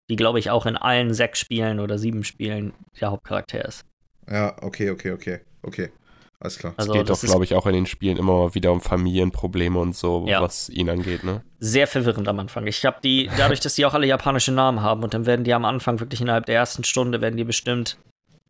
[0.08, 3.84] die, glaube ich, auch in allen sechs Spielen oder sieben Spielen der Hauptcharakter ist.
[4.28, 5.90] Ja, okay, okay, okay, okay.
[6.38, 6.74] Alles klar.
[6.76, 9.78] Also, es geht doch, glaube ich, auch in den Spielen immer mal wieder um Familienprobleme
[9.78, 10.42] und so, ja.
[10.42, 11.42] was ihn angeht, ne?
[11.60, 12.66] Sehr verwirrend am Anfang.
[12.66, 15.54] Ich habe die, dadurch, dass die auch alle japanische Namen haben und dann werden die
[15.54, 17.96] am Anfang wirklich innerhalb der ersten Stunde werden die bestimmt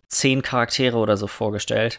[0.08, 1.98] zehn Charaktere oder so vorgestellt.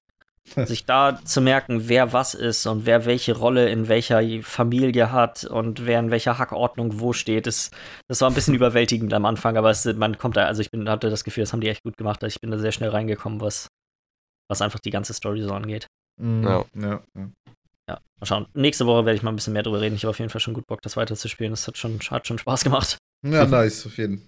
[0.65, 5.43] sich da zu merken, wer was ist und wer welche Rolle in welcher Familie hat
[5.43, 7.73] und wer in welcher Hackordnung wo steht, ist,
[8.07, 10.89] das war ein bisschen überwältigend am Anfang, aber es, man kommt da, also ich bin,
[10.89, 12.89] hatte das Gefühl, das haben die echt gut gemacht, also ich bin da sehr schnell
[12.89, 13.67] reingekommen, was,
[14.49, 15.88] was einfach die ganze Story so angeht.
[16.21, 16.43] Mhm.
[16.43, 16.65] Ja.
[16.75, 17.01] ja.
[17.89, 18.47] Ja, mal schauen.
[18.53, 19.95] Nächste Woche werde ich mal ein bisschen mehr drüber reden.
[19.95, 21.53] Ich habe auf jeden Fall schon gut Bock, das weiterzuspielen.
[21.53, 22.97] Das hat schon, hat schon Spaß gemacht.
[23.25, 24.27] Ja, nice, auf jeden Fall.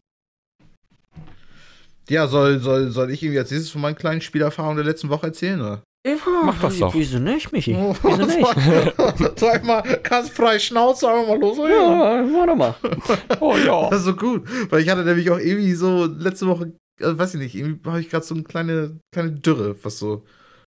[2.10, 5.28] Ja, soll, soll, soll ich irgendwie als nächstes von meinen kleinen Spielerfahrungen der letzten Woche
[5.28, 5.84] erzählen, oder?
[6.06, 6.94] Mach das doch.
[6.94, 7.76] Wieso nicht, Michi?
[7.76, 9.40] Wieso nicht?
[9.40, 11.58] Sag mal, kannst frei Schnauze einfach mal los.
[11.58, 12.76] Ja, mach doch mal.
[13.42, 13.90] Oh ja.
[13.90, 17.34] Das ist so gut, weil ich hatte nämlich auch irgendwie so letzte Woche, also weiß
[17.36, 20.24] ich nicht, irgendwie habe ich gerade so eine kleine, kleine Dürre, was so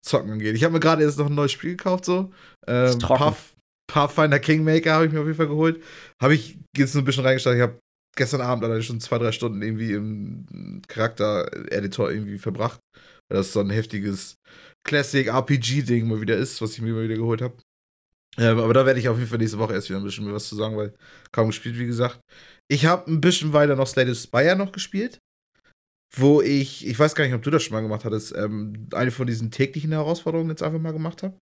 [0.05, 0.57] Zocken angeht.
[0.57, 2.31] Ich habe mir gerade erst noch ein neues Spiel gekauft, so.
[2.67, 3.37] Ähm, Path,
[3.87, 5.83] Pathfinder Kingmaker habe ich mir auf jeden Fall geholt.
[6.21, 7.57] Habe ich jetzt so ein bisschen reingestellt.
[7.57, 7.79] Ich habe
[8.17, 12.81] gestern Abend allein schon zwei, drei Stunden irgendwie im Charakter-Editor irgendwie verbracht.
[13.29, 14.37] Weil das so ein heftiges
[14.85, 17.57] Classic RPG-Ding mal wieder ist, was ich mir mal wieder geholt habe.
[18.39, 20.35] Ähm, aber da werde ich auf jeden Fall nächste Woche erst wieder ein bisschen mehr
[20.35, 20.95] was zu sagen, weil
[21.33, 22.21] kaum gespielt, wie gesagt.
[22.69, 25.19] Ich habe ein bisschen weiter noch Slade Spire noch gespielt,
[26.17, 29.11] wo ich, ich weiß gar nicht, ob du das schon mal gemacht hattest, ähm, eine
[29.11, 31.37] von diesen täglichen Herausforderungen jetzt einfach mal gemacht habe.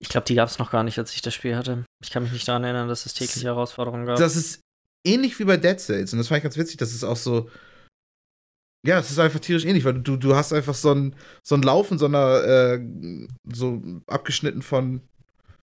[0.00, 1.84] Ich glaube, die gab es noch gar nicht, als ich das Spiel hatte.
[2.02, 4.18] Ich kann mich nicht daran erinnern, dass es tägliche Herausforderungen gab.
[4.18, 4.60] Das ist
[5.06, 7.50] ähnlich wie bei Dead Cells und das fand ich ganz witzig, dass es auch so
[8.84, 11.62] Ja, es ist einfach tierisch ähnlich, weil du, du hast einfach so ein, so ein
[11.62, 12.80] Lauf in so einer, äh,
[13.52, 15.02] so abgeschnitten von,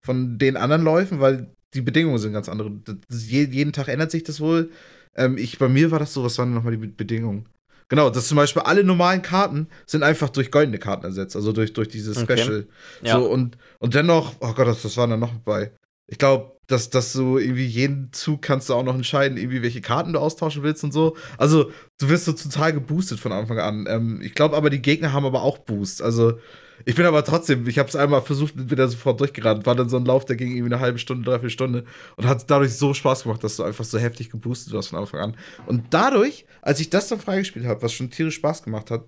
[0.02, 2.71] von den anderen Läufen, weil die Bedingungen sind ganz andere.
[3.10, 4.71] Das, jeden Tag ändert sich das wohl.
[5.15, 7.47] Ähm, ich, bei mir war das so, was waren nochmal die Bedingungen?
[7.89, 11.73] Genau, dass zum Beispiel alle normalen Karten sind einfach durch goldene Karten ersetzt, also durch,
[11.73, 12.62] durch dieses Special.
[12.62, 13.08] Okay.
[13.08, 13.19] Ja.
[13.19, 15.71] So, und, und dennoch, oh Gott, das, das war dann noch bei.
[16.08, 19.82] Ich glaube, dass, dass du irgendwie jeden Zug kannst du auch noch entscheiden, irgendwie welche
[19.82, 21.17] Karten du austauschen willst und so.
[21.38, 23.86] Also du wirst so total geboostet von Anfang an.
[23.89, 26.02] Ähm, ich glaube aber, die Gegner haben aber auch Boost.
[26.02, 26.39] Also
[26.86, 29.65] ich bin aber trotzdem, ich habe es einmal versucht, wieder sofort durchgerannt.
[29.65, 31.86] War dann so ein Lauf, der ging irgendwie eine halbe Stunde, dreiviertel Stunde
[32.17, 35.19] und hat dadurch so Spaß gemacht, dass du einfach so heftig geboostet warst von Anfang
[35.19, 35.38] an.
[35.65, 39.06] Und dadurch, als ich das dann freigespielt habe, was schon tierisch Spaß gemacht hat,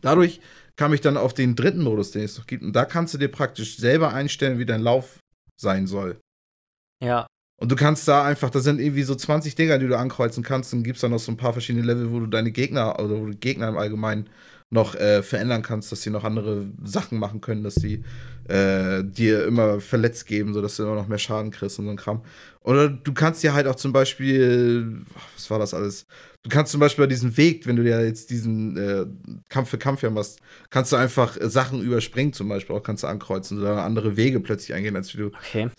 [0.00, 0.40] dadurch
[0.76, 2.62] kam ich dann auf den dritten Modus, den es noch gibt.
[2.62, 5.20] Und da kannst du dir praktisch selber einstellen, wie dein Lauf
[5.60, 6.20] sein soll.
[7.02, 7.26] Ja.
[7.58, 10.72] Und du kannst da einfach, da sind irgendwie so 20 Dinger, die du ankreuzen kannst.
[10.72, 13.18] Dann gibt es da noch so ein paar verschiedene Level, wo du deine Gegner oder
[13.18, 14.28] wo du Gegner im Allgemeinen
[14.68, 18.04] noch äh, verändern kannst, dass sie noch andere Sachen machen können, dass sie
[18.48, 21.96] äh, dir immer verletzt geben, sodass du immer noch mehr Schaden kriegst und so ein
[21.96, 22.22] Kram.
[22.62, 25.02] Oder du kannst dir halt auch zum Beispiel,
[25.34, 26.06] was war das alles?
[26.42, 29.06] Du kannst zum Beispiel bei diesem Weg, wenn du ja jetzt diesen äh,
[29.48, 33.08] Kampf für Kampf ja machst, kannst du einfach Sachen überspringen, zum Beispiel auch kannst du
[33.08, 35.26] ankreuzen oder andere Wege plötzlich eingehen, als wie du.
[35.26, 35.70] Okay.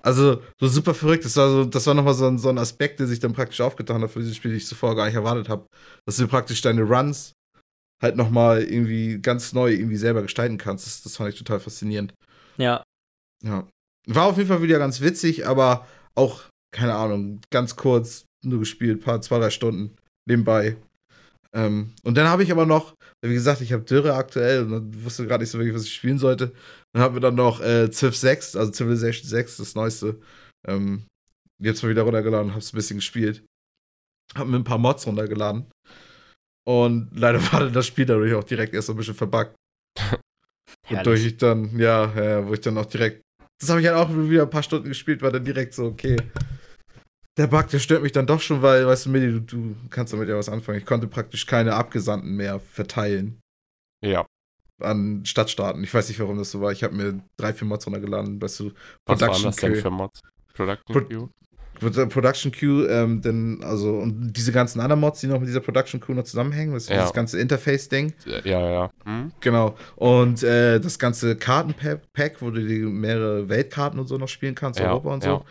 [0.00, 1.24] Also, so super verrückt.
[1.26, 3.60] Das war, so, das war nochmal so ein, so ein Aspekt, der sich dann praktisch
[3.60, 5.66] aufgetan hat für dieses Spiel, die ich zuvor gar nicht erwartet habe.
[6.06, 7.34] Dass du praktisch deine Runs
[8.04, 10.86] halt nochmal irgendwie ganz neu irgendwie selber gestalten kannst.
[10.86, 12.14] Das, das fand ich total faszinierend.
[12.56, 12.84] Ja.
[13.42, 13.66] Ja.
[14.06, 19.02] War auf jeden Fall wieder ganz witzig, aber auch, keine Ahnung, ganz kurz nur gespielt,
[19.02, 19.96] paar, zwei, drei Stunden
[20.28, 20.76] nebenbei.
[21.54, 25.26] Ähm, und dann habe ich aber noch, wie gesagt, ich habe Dürre aktuell und wusste
[25.26, 26.52] gerade nicht so wirklich, was ich spielen sollte.
[26.92, 30.20] Dann haben wir dann noch äh, Civ 6, also Civilization 6, das neueste.
[30.66, 31.06] Ähm,
[31.62, 33.44] jetzt mal wieder runtergeladen, habe es ein bisschen gespielt.
[34.34, 35.66] Habe mir ein paar Mods runtergeladen.
[36.66, 39.54] Und leider war dann das Spiel dadurch auch direkt erst so ein bisschen verbuggt.
[40.88, 43.22] Wodurch ich dann, ja, ja, wo ich dann auch direkt.
[43.60, 46.16] Das habe ich halt auch wieder ein paar Stunden gespielt, war dann direkt so, okay.
[47.36, 50.12] Der Bug, der stört mich dann doch schon, weil, weißt du, Midi, du, du kannst
[50.12, 50.78] damit ja was anfangen.
[50.78, 53.40] Ich konnte praktisch keine Abgesandten mehr verteilen.
[54.04, 54.26] Ja.
[54.80, 55.82] An Stadtstaaten.
[55.82, 56.70] Ich weiß nicht, warum das so war.
[56.70, 58.72] Ich habe mir drei, vier Mods runtergeladen, weißt du.
[59.06, 60.20] Was waren das denn für Mods?
[60.52, 61.30] Production Queue?
[61.80, 66.00] Production Queue, ähm, denn, also, und diese ganzen anderen Mods, die noch mit dieser Production
[66.00, 66.96] Queue noch zusammenhängen, das ist ja.
[66.96, 68.14] das ganze Interface-Ding.
[68.44, 68.90] Ja, ja.
[69.04, 69.32] Hm?
[69.40, 69.76] Genau.
[69.96, 74.80] Und äh, das ganze Kartenpack, wo du die mehrere Weltkarten und so noch spielen kannst,
[74.80, 75.30] ja, Europa und so.
[75.30, 75.44] Ja.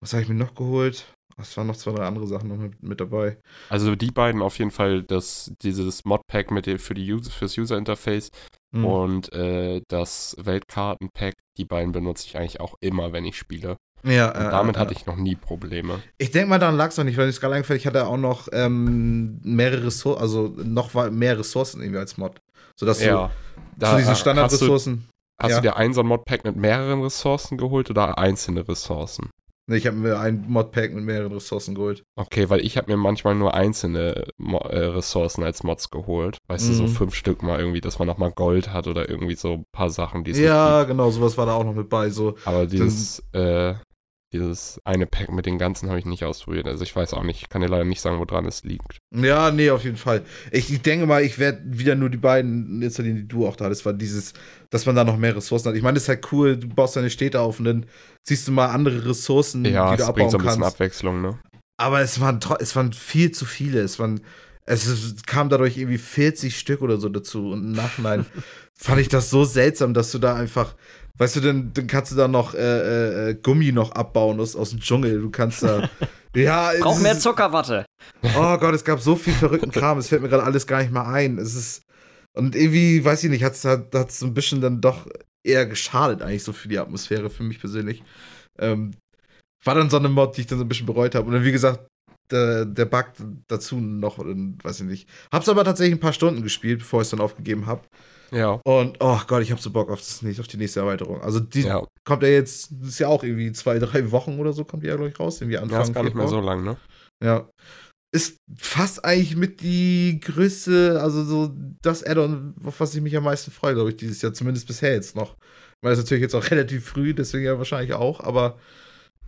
[0.00, 1.06] Was habe ich mir noch geholt?
[1.40, 3.38] Es waren noch zwei, drei andere Sachen noch mit, mit, dabei.
[3.68, 7.58] Also die beiden auf jeden Fall, das, dieses Modpack mit dem, für die User, fürs
[7.58, 8.30] User-Interface
[8.72, 8.84] mhm.
[8.84, 13.76] und äh, das Weltkartenpack, die beiden benutze ich eigentlich auch immer, wenn ich spiele.
[14.04, 16.00] Ja, und damit äh, hatte ich noch nie Probleme.
[16.18, 18.06] Ich denke mal, daran lag es noch nicht, weil ich es gerade eingefallen ich hatte
[18.06, 22.40] auch noch ähm, mehrere Ressourcen, also noch mehr Ressourcen irgendwie als Mod.
[22.76, 23.32] Sodass ja, du
[23.78, 24.92] da, zu diesen Standardressourcen.
[24.94, 25.56] Hast, du, hast ja.
[25.56, 29.30] du dir ein so ein Modpack mit mehreren Ressourcen geholt oder einzelne Ressourcen?
[29.66, 32.02] Nee, ich habe mir ein Modpack mit mehreren Ressourcen geholt.
[32.16, 36.36] Okay, weil ich habe mir manchmal nur einzelne Mo äh, Ressourcen als Mods geholt.
[36.48, 36.68] Weißt mhm.
[36.70, 36.88] du, so mhm.
[36.88, 40.22] fünf Stück mal irgendwie, dass man nochmal Gold hat oder irgendwie so ein paar Sachen,
[40.22, 42.10] die es Ja, genau, sowas war da auch noch mit bei.
[42.10, 42.34] So.
[42.44, 43.74] Aber dieses, äh,
[44.34, 46.66] dieses eine Pack mit den ganzen habe ich nicht ausprobiert.
[46.66, 48.98] Also ich weiß auch nicht, ich kann dir leider nicht sagen, woran es liegt.
[49.14, 50.22] Ja, nee, auf jeden Fall.
[50.50, 53.66] Ich, ich denke mal, ich werde wieder nur die beiden installieren, die du auch da
[53.66, 54.34] hattest, war dieses,
[54.70, 55.76] dass man da noch mehr Ressourcen hat.
[55.76, 57.86] Ich meine, das ist halt cool, du baust deine Städte auf und dann
[58.24, 60.04] siehst du mal andere Ressourcen, ja, die du abbauen kannst.
[60.04, 60.74] Ja, es bringt so ein bisschen kannst.
[60.74, 61.38] Abwechslung, ne?
[61.76, 63.80] Aber es waren, es waren viel zu viele.
[63.80, 64.20] Es waren,
[64.66, 67.50] es kam dadurch irgendwie 40 Stück oder so dazu.
[67.50, 68.26] Und im Nachhinein
[68.74, 70.74] fand ich das so seltsam, dass du da einfach
[71.16, 74.56] Weißt du, dann, dann kannst du da noch äh, äh, äh, Gummi noch abbauen aus,
[74.56, 75.20] aus dem Dschungel.
[75.20, 75.88] Du kannst da.
[76.34, 77.86] ja, Brauch mehr Zuckerwatte.
[78.36, 79.98] Oh Gott, es gab so viel verrückten Kram.
[79.98, 81.38] Es fällt mir gerade alles gar nicht mehr ein.
[81.38, 81.82] Es ist.
[82.36, 85.06] Und irgendwie, weiß ich nicht, hat es so ein bisschen dann doch
[85.44, 88.02] eher geschadet, eigentlich so für die Atmosphäre, für mich persönlich.
[88.58, 88.92] Ähm,
[89.62, 91.26] war dann so eine Mod, die ich dann so ein bisschen bereut habe.
[91.26, 91.86] Und dann, wie gesagt,
[92.32, 93.06] der, der Bug
[93.46, 95.08] dazu noch, weiß ich nicht.
[95.30, 97.82] Hab's aber tatsächlich ein paar Stunden gespielt, bevor ich es dann aufgegeben habe.
[98.34, 98.60] Ja.
[98.64, 101.20] Und, oh Gott, ich habe so Bock auf, das, auf die nächste Erweiterung.
[101.22, 101.86] Also, die ja.
[102.04, 104.88] kommt ja jetzt, das ist ja auch irgendwie zwei, drei Wochen oder so, kommt die
[104.88, 105.40] ja, glaube ich, raus.
[105.40, 106.76] Irgendwie Anfang ja, ist gar nicht mehr so lang, ne?
[107.22, 107.48] Ja.
[108.12, 113.24] Ist fast eigentlich mit die größte, also so das Add-on, auf was ich mich am
[113.24, 115.36] meisten freue, glaube ich, dieses Jahr, zumindest bisher jetzt noch.
[115.82, 118.58] Weil es natürlich jetzt auch relativ früh, deswegen ja wahrscheinlich auch, aber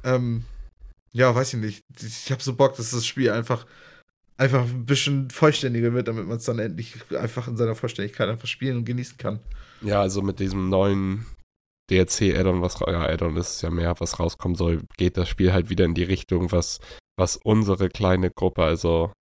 [0.04, 0.44] ähm,
[1.12, 1.82] ja, weiß ich nicht.
[2.00, 3.66] Ich habe so Bock, dass das Spiel einfach
[4.38, 8.48] einfach ein bisschen vollständiger wird, damit man es dann endlich einfach in seiner Vollständigkeit einfach
[8.48, 9.40] spielen und genießen kann.
[9.82, 11.26] Ja, also mit diesem neuen
[11.90, 15.84] DLC-Addon, was ja, Addon ist ja mehr, was rauskommen soll, geht das Spiel halt wieder
[15.84, 16.80] in die Richtung, was,
[17.16, 19.12] was unsere kleine Gruppe, also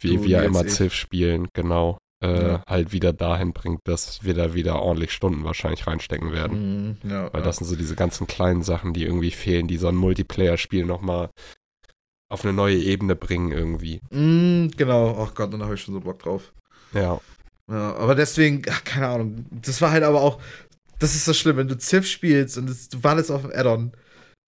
[0.00, 2.64] wie wir immer Civ spielen, genau, äh, ja.
[2.68, 6.98] halt wieder dahin bringt, dass wir da wieder ordentlich Stunden wahrscheinlich reinstecken werden.
[7.02, 9.88] Mhm, ja, Weil das sind so diese ganzen kleinen Sachen, die irgendwie fehlen, die so
[9.88, 11.30] ein Multiplayer-Spiel nochmal
[12.28, 14.00] auf eine neue Ebene bringen irgendwie.
[14.10, 16.52] Mhm, genau, ach Gott, dann habe ich schon so Bock drauf.
[16.92, 17.20] Ja.
[17.70, 20.40] Ja, aber deswegen, ach, keine Ahnung, das war halt aber auch,
[20.98, 23.92] das ist so schlimm, wenn du Civ spielst und das, du wartest auf ein Add-on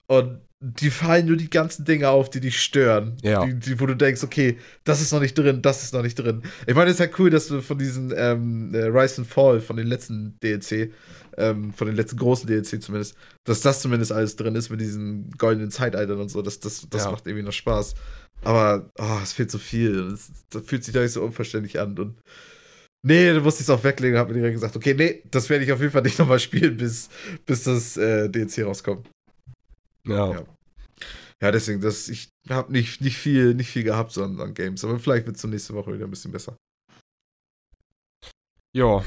[0.06, 3.16] und die fallen nur die ganzen Dinge auf, die dich stören.
[3.22, 3.46] Ja.
[3.46, 6.16] Die, die, wo du denkst, okay, das ist noch nicht drin, das ist noch nicht
[6.16, 6.42] drin.
[6.66, 9.60] Ich meine, es ist halt cool, dass du von diesen ähm, äh, Rise and Fall,
[9.60, 10.92] von den letzten DLC,
[11.38, 15.30] ähm, von den letzten großen DLC zumindest, dass das zumindest alles drin ist mit diesen
[15.38, 16.42] goldenen Zeitaltern und so.
[16.42, 17.10] Das, das, das ja.
[17.10, 17.94] macht irgendwie noch Spaß.
[18.42, 20.10] Aber oh, es fehlt so viel.
[20.50, 21.98] Das, fühlt sich da nicht so unverständlich an.
[21.98, 22.18] Und
[23.02, 25.64] nee, du musst es auch weglegen und hab mir direkt gesagt, okay, nee, das werde
[25.64, 27.08] ich auf jeden Fall nicht nochmal spielen, bis,
[27.46, 29.08] bis das äh, DLC rauskommt.
[30.06, 30.32] Ja.
[30.32, 30.44] ja.
[31.42, 31.50] ja.
[31.50, 34.98] deswegen, das, ich habe nicht, nicht, viel, nicht viel gehabt so an, an Games, aber
[34.98, 36.56] vielleicht wird es nächste Woche wieder ein bisschen besser.
[38.72, 39.04] Ja,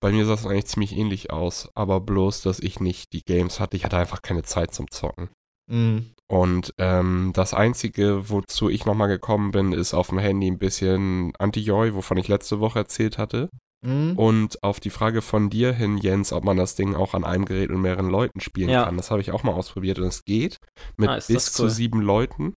[0.00, 3.60] bei mir sah es eigentlich ziemlich ähnlich aus, aber bloß, dass ich nicht die Games
[3.60, 3.76] hatte.
[3.76, 5.28] Ich hatte einfach keine Zeit zum Zocken.
[5.70, 6.12] Mhm.
[6.28, 11.32] Und ähm, das Einzige, wozu ich nochmal gekommen bin, ist auf dem Handy ein bisschen
[11.38, 13.48] Anti-Joy, wovon ich letzte Woche erzählt hatte.
[13.86, 14.18] Mhm.
[14.18, 17.44] Und auf die Frage von dir hin, Jens, ob man das Ding auch an einem
[17.44, 18.84] Gerät mit mehreren Leuten spielen ja.
[18.84, 20.58] kann, das habe ich auch mal ausprobiert und es geht
[20.96, 21.38] mit ah, bis cool.
[21.40, 22.54] zu sieben Leuten.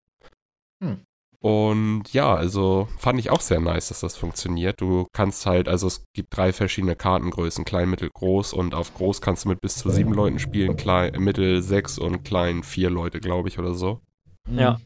[0.84, 1.02] Hm.
[1.42, 4.82] Und ja, also fand ich auch sehr nice, dass das funktioniert.
[4.82, 9.22] Du kannst halt, also es gibt drei verschiedene Kartengrößen, klein, mittel, groß und auf groß
[9.22, 13.22] kannst du mit bis zu sieben Leuten spielen, klein, mittel sechs und klein vier Leute,
[13.22, 14.02] glaube ich, oder so.
[14.50, 14.82] Ja.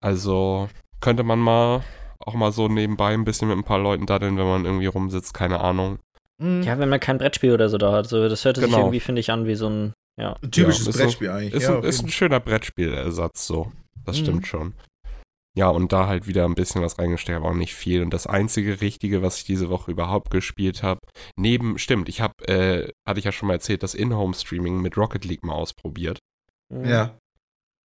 [0.00, 0.68] Also
[1.00, 1.82] könnte man mal
[2.24, 5.34] auch mal so nebenbei ein bisschen mit ein paar Leuten daddeln, wenn man irgendwie rumsitzt,
[5.34, 5.98] keine Ahnung.
[6.38, 6.62] Mhm.
[6.62, 8.08] Ja, wenn man kein Brettspiel oder so da hat.
[8.08, 8.68] So, das hört genau.
[8.68, 10.36] sich irgendwie, finde ich, an wie so ein, ja.
[10.42, 11.54] Ein typisches ja, Brettspiel so, eigentlich.
[11.54, 13.72] Ist, ja, ein, ist ein schöner Brettspielersatz so.
[14.04, 14.22] Das mhm.
[14.22, 14.74] stimmt schon.
[15.56, 18.02] Ja, und da halt wieder ein bisschen was reingesteckt, aber auch nicht viel.
[18.02, 21.00] Und das einzige Richtige, was ich diese Woche überhaupt gespielt habe,
[21.36, 25.24] neben, stimmt, ich habe, äh, hatte ich ja schon mal erzählt, das In-Home-Streaming mit Rocket
[25.24, 26.18] League mal ausprobiert.
[26.72, 27.18] Ja.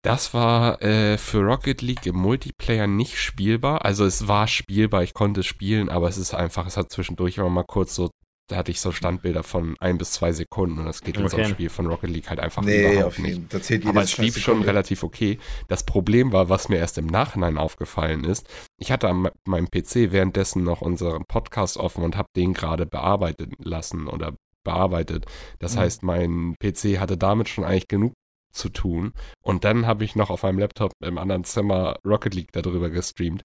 [0.04, 3.86] Das war äh, für Rocket League im Multiplayer nicht spielbar.
[3.86, 7.38] Also es war spielbar, ich konnte es spielen, aber es ist einfach, es hat zwischendurch
[7.38, 8.10] immer mal kurz so,
[8.48, 11.38] da hatte ich so Standbilder von ein bis zwei Sekunden und das geht in so
[11.38, 13.54] einem Spiel von Rocket League halt einfach nee, überhaupt nicht.
[13.86, 15.38] aber es lief schon relativ okay.
[15.68, 20.12] Das Problem war, was mir erst im Nachhinein aufgefallen ist, ich hatte an meinem PC
[20.12, 24.34] währenddessen noch unseren Podcast offen und habe den gerade bearbeitet lassen oder
[24.64, 25.26] bearbeitet.
[25.60, 25.80] Das mhm.
[25.80, 28.14] heißt, mein PC hatte damit schon eigentlich genug
[28.52, 29.14] zu tun.
[29.42, 33.44] Und dann habe ich noch auf meinem Laptop im anderen Zimmer Rocket League darüber gestreamt.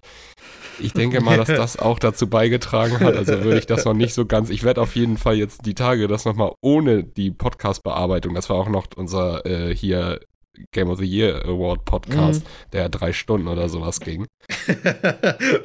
[0.80, 3.16] Ich denke mal, dass das auch dazu beigetragen hat.
[3.16, 4.50] Also würde ich das noch nicht so ganz.
[4.50, 8.34] Ich werde auf jeden Fall jetzt die Tage das nochmal ohne die Podcast-Bearbeitung.
[8.34, 10.20] Das war auch noch unser äh, hier
[10.72, 12.70] Game of the Year Award Podcast, mhm.
[12.72, 14.26] der drei Stunden oder sowas ging.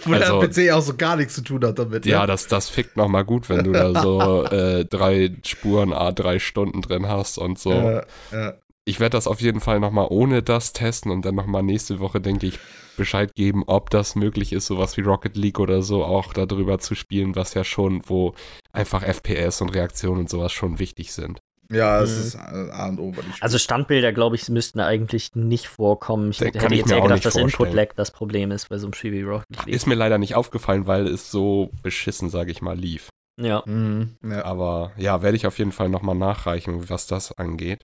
[0.03, 2.05] Wo also, der PC auch so gar nichts zu tun hat damit.
[2.05, 6.11] Ja, ja das, das fickt nochmal gut, wenn du da so äh, drei Spuren A
[6.11, 7.71] drei Stunden drin hast und so.
[7.71, 8.53] Ja, ja
[8.85, 12.19] ich werde das auf jeden Fall nochmal ohne das testen und dann nochmal nächste Woche,
[12.19, 12.59] denke ich,
[12.97, 16.95] Bescheid geben, ob das möglich ist, sowas wie Rocket League oder so auch darüber zu
[16.95, 18.33] spielen, was ja schon, wo
[18.73, 21.39] einfach FPS und Reaktionen und sowas schon wichtig sind.
[21.71, 22.21] Ja, es mhm.
[22.21, 23.13] ist A und O.
[23.39, 26.31] Also Standbilder, glaube ich, müssten eigentlich nicht vorkommen.
[26.31, 29.13] Ich Den hätte jetzt eher gedacht, dass Input-Lag das Problem ist bei so einem Spiel
[29.13, 29.73] wie Rocket League.
[29.73, 33.09] Ist mir leider nicht aufgefallen, weil es so beschissen, sage ich mal, lief.
[33.39, 33.63] Ja.
[33.65, 34.43] Mhm, ja.
[34.43, 37.83] Aber ja, werde ich auf jeden Fall nochmal nachreichen, was das angeht.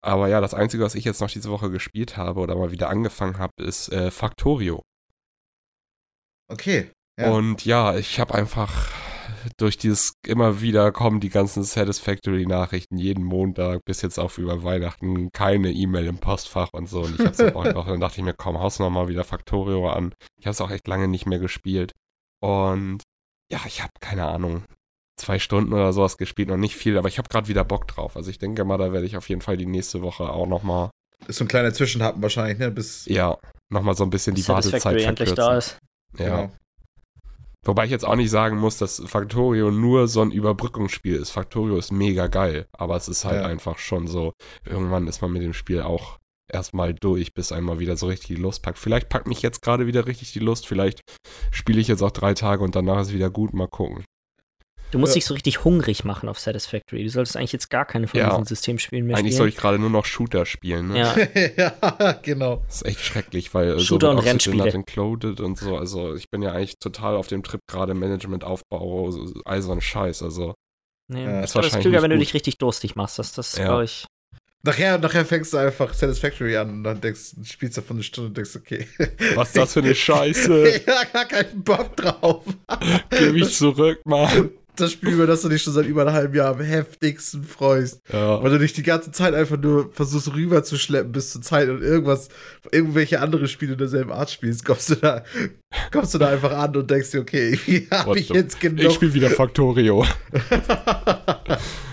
[0.00, 2.88] Aber ja, das Einzige, was ich jetzt noch diese Woche gespielt habe oder mal wieder
[2.88, 4.82] angefangen habe, ist äh, Factorio.
[6.48, 6.90] Okay.
[7.18, 7.30] Ja.
[7.30, 8.72] Und ja, ich habe einfach
[9.56, 15.30] durch dieses immer wieder kommen die ganzen Satisfactory-Nachrichten jeden Montag bis jetzt auch über Weihnachten
[15.32, 17.02] keine E-Mail im Postfach und so.
[17.02, 17.86] Und ich hab's Bock drauf.
[17.86, 20.14] Dann dachte ich mir, komm, haust noch mal wieder Factorio an.
[20.38, 21.92] Ich habe es auch echt lange nicht mehr gespielt.
[22.40, 23.02] Und
[23.50, 24.64] ja, ich habe keine Ahnung
[25.18, 28.16] zwei Stunden oder sowas gespielt, noch nicht viel, aber ich habe gerade wieder Bock drauf.
[28.16, 30.62] Also ich denke mal, da werde ich auf jeden Fall die nächste Woche auch noch
[30.62, 30.90] mal
[31.26, 32.70] ist so ein kleiner Zwischenhappen wahrscheinlich, ne?
[32.70, 33.36] Bis ja,
[33.70, 35.36] noch mal so ein bisschen die Wartezeit verkürzen.
[35.36, 35.78] Da ist.
[36.18, 36.24] Ja.
[36.24, 36.52] Genau.
[37.64, 41.30] Wobei ich jetzt auch nicht sagen muss, dass Factorio nur so ein Überbrückungsspiel ist.
[41.30, 43.46] Factorio ist mega geil, aber es ist halt ja.
[43.46, 44.32] einfach schon so,
[44.64, 46.18] irgendwann ist man mit dem Spiel auch
[46.50, 48.78] erstmal durch, bis einmal wieder so richtig die Lust packt.
[48.78, 51.00] Vielleicht packt mich jetzt gerade wieder richtig die Lust, vielleicht
[51.50, 54.04] spiele ich jetzt auch drei Tage und danach ist wieder gut, mal gucken.
[54.90, 55.14] Du musst ja.
[55.14, 57.04] dich so richtig hungrig machen auf Satisfactory.
[57.04, 58.30] Du solltest eigentlich jetzt gar keine von ja.
[58.30, 59.42] diesen Systemspielen mehr eigentlich spielen.
[59.42, 60.88] Eigentlich soll ich gerade nur noch Shooter spielen.
[60.88, 60.98] Ne?
[60.98, 61.16] Ja.
[61.56, 62.62] ja, genau.
[62.66, 64.70] Das ist echt schrecklich, weil Shooter so und Rennspiele.
[64.70, 65.76] Included und so.
[65.76, 70.22] Also ich bin ja eigentlich total auf dem Trip gerade Management-Aufbau, so ein Scheiß.
[70.22, 70.54] Also
[71.08, 73.18] nee, das, das ist klüger, wenn du dich richtig durstig machst.
[73.18, 74.06] Das, das glaube ich.
[74.64, 78.28] Nachher, nachher fängst du einfach Satisfactory an und dann denkst, spielst du davon eine Stunde
[78.28, 78.88] und denkst, okay.
[79.34, 80.82] Was ist das für eine Scheiße?
[80.84, 82.44] ja, gar keinen Bock drauf.
[83.10, 86.34] Geh mich zurück, Mann das Spiel, über das du dich schon seit über einem halben
[86.34, 88.00] Jahr am heftigsten freust.
[88.12, 88.42] Ja.
[88.42, 92.28] Weil du dich die ganze Zeit einfach nur versuchst rüberzuschleppen bis zur Zeit und irgendwas,
[92.72, 95.24] irgendwelche andere Spiele derselben Art spielst, kommst du da,
[95.92, 98.80] kommst du da einfach an und denkst dir, okay, wie habe ich jetzt genug.
[98.80, 100.04] Ich spiele wieder Factorio.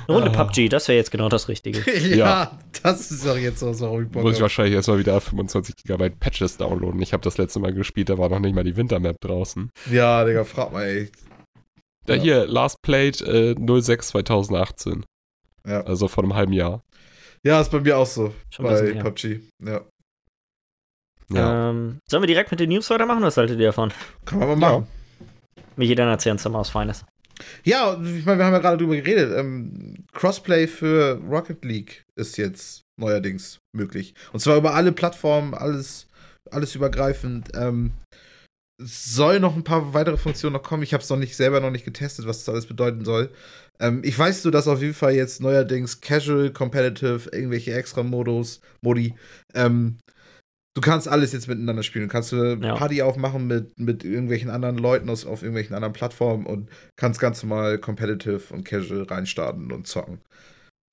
[0.08, 0.44] Ohne ah.
[0.44, 1.80] PUBG, das wäre jetzt genau das Richtige.
[2.10, 5.20] ja, ja, das ist doch jetzt was, warum ich Bock Muss ich wahrscheinlich erstmal wieder
[5.20, 7.02] 25 GB Patches downloaden.
[7.02, 9.72] Ich habe das letzte Mal gespielt, da war noch nicht mal die Wintermap draußen.
[9.92, 11.10] Ja, Digga, frag mal, ey.
[12.08, 15.06] Ja, hier, Last Played äh, 06 2018.
[15.68, 15.82] Ja.
[15.82, 16.82] Also vor einem halben Jahr.
[17.44, 18.34] Ja, ist bei mir auch so.
[18.50, 19.40] Schon bei PUBG.
[19.64, 19.82] Ja.
[21.32, 21.70] Ja.
[21.70, 23.24] Ähm, sollen wir direkt mit den News weitermachen?
[23.24, 23.92] Was haltet ihr davon?
[24.26, 24.88] Kann man mal machen.
[24.88, 25.26] Ja.
[25.76, 27.04] Mir jeder erzählen zum was Feines.
[27.64, 29.38] Ja, ich meine, wir haben ja gerade drüber geredet.
[29.38, 34.14] Ähm, Crossplay für Rocket League ist jetzt neuerdings möglich.
[34.32, 36.08] Und zwar über alle Plattformen, alles,
[36.52, 37.50] alles übergreifend.
[37.56, 37.92] Ähm,
[38.78, 40.84] soll noch ein paar weitere Funktionen noch kommen.
[40.84, 43.32] Ich habe es noch nicht selber noch nicht getestet, was das alles bedeuten soll.
[43.80, 48.62] Ähm, ich weiß nur, dass auf jeden Fall jetzt neuerdings Casual, Competitive, irgendwelche extra Modus,
[48.82, 49.16] Modi,
[49.54, 49.98] ähm,
[50.76, 52.08] du kannst alles jetzt miteinander spielen.
[52.08, 52.76] Du kannst eine ja.
[52.76, 57.42] Party aufmachen mit, mit irgendwelchen anderen Leuten aus, auf irgendwelchen anderen Plattformen und kannst ganz
[57.44, 60.22] normal Competitive und Casual reinstarten und zocken.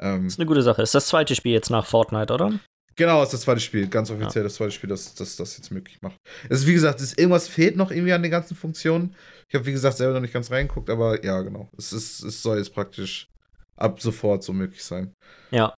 [0.01, 0.83] Ähm, das ist eine gute Sache.
[0.83, 2.59] Ist das zweite Spiel jetzt nach Fortnite, oder?
[2.97, 4.49] Genau, ist das zweite Spiel, ganz offiziell ja.
[4.49, 6.17] das zweite Spiel, das, das das jetzt möglich macht.
[6.51, 9.15] Also wie gesagt, ist, irgendwas fehlt noch irgendwie an den ganzen Funktionen.
[9.49, 11.69] Ich habe, wie gesagt, selber noch nicht ganz reingeguckt, aber ja, genau.
[11.77, 13.29] Es, ist, es soll jetzt praktisch
[13.77, 15.15] ab sofort so möglich sein.
[15.51, 15.75] Ja.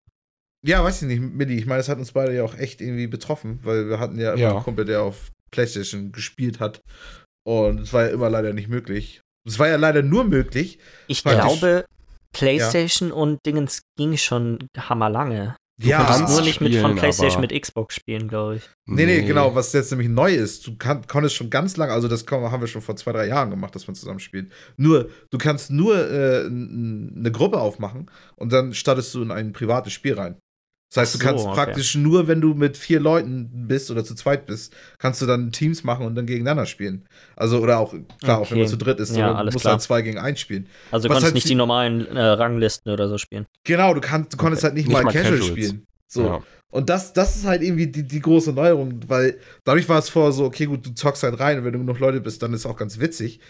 [0.67, 1.59] Ja, weiß ich nicht, Midi.
[1.59, 4.35] Ich meine, es hat uns beide ja auch echt irgendwie betroffen, weil wir hatten ja,
[4.35, 4.53] ja.
[4.53, 6.81] einen Kumpel, der auf PlayStation gespielt hat.
[7.47, 9.21] Und es war ja immer leider nicht möglich.
[9.47, 10.79] Es war ja leider nur möglich.
[11.07, 11.85] Ich glaube,
[12.33, 13.15] PlayStation ja.
[13.15, 15.57] und Dingens ging schon hammerlange.
[15.77, 18.63] Du ja, kannst nur nicht mit von PlayStation mit Xbox spielen, glaube ich.
[18.87, 22.07] Nee, nee, genau, was jetzt nämlich neu ist, du kann, konntest schon ganz lange, also
[22.07, 24.53] das haben wir schon vor zwei, drei Jahren gemacht, dass man zusammen spielt.
[24.77, 29.93] Nur, du kannst nur äh, eine Gruppe aufmachen und dann startest du in ein privates
[29.93, 30.37] Spiel rein.
[30.95, 31.55] Das heißt, du so, kannst okay.
[31.55, 35.51] praktisch nur, wenn du mit vier Leuten bist oder zu zweit bist, kannst du dann
[35.51, 37.05] Teams machen und dann gegeneinander spielen.
[37.35, 38.31] Also, oder auch, klar, okay.
[38.33, 39.73] auch wenn man zu dritt ist, ja, du musst klar.
[39.73, 40.69] dann zwei gegen eins spielen.
[40.93, 43.45] Also, du konntest halt nicht die normalen äh, Ranglisten oder so spielen.
[43.65, 44.69] Genau, du, kannst, du konntest okay.
[44.69, 45.85] halt nicht, nicht mal, mal Casual spielen.
[46.07, 46.27] So.
[46.27, 46.43] Ja.
[46.71, 50.31] Und das, das ist halt irgendwie die, die große Neuerung, weil dadurch war es vorher
[50.31, 52.61] so, okay, gut, du zockst halt rein und wenn du genug Leute bist, dann ist
[52.61, 53.41] es auch ganz witzig.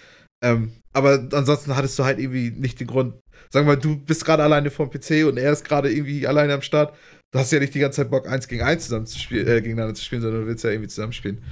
[0.42, 3.14] Ähm, aber ansonsten hattest du halt irgendwie nicht den Grund.
[3.50, 6.54] Sagen wir mal, du bist gerade alleine vom PC und er ist gerade irgendwie alleine
[6.54, 6.94] am Start
[7.34, 9.60] du hast ja nicht die ganze Zeit Bock, eins gegen eins zusammen zu spielen, äh,
[9.60, 11.42] gegeneinander zu spielen, sondern du willst ja irgendwie zusammenspielen.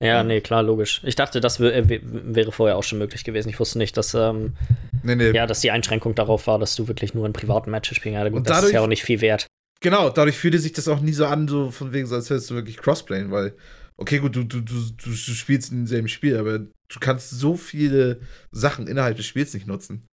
[0.00, 1.00] Ja, nee, klar, logisch.
[1.04, 3.48] Ich dachte, das wäre vorher auch schon möglich gewesen.
[3.48, 4.54] Ich wusste nicht, dass, ähm,
[5.02, 5.30] nee, nee.
[5.30, 8.32] Ja, dass die Einschränkung darauf war, dass du wirklich nur in privaten Matches spielen kannst.
[8.32, 9.46] Gut, das ist ja auch nicht viel wert.
[9.80, 12.50] Genau, dadurch fühlte sich das auch nie so an, so von wegen, so als hättest
[12.50, 13.54] du wirklich Crossplayen, weil,
[13.96, 18.20] okay, gut, du, du, du, du spielst in demselben Spiel, aber du kannst so viele
[18.50, 20.06] Sachen innerhalb des Spiels nicht nutzen.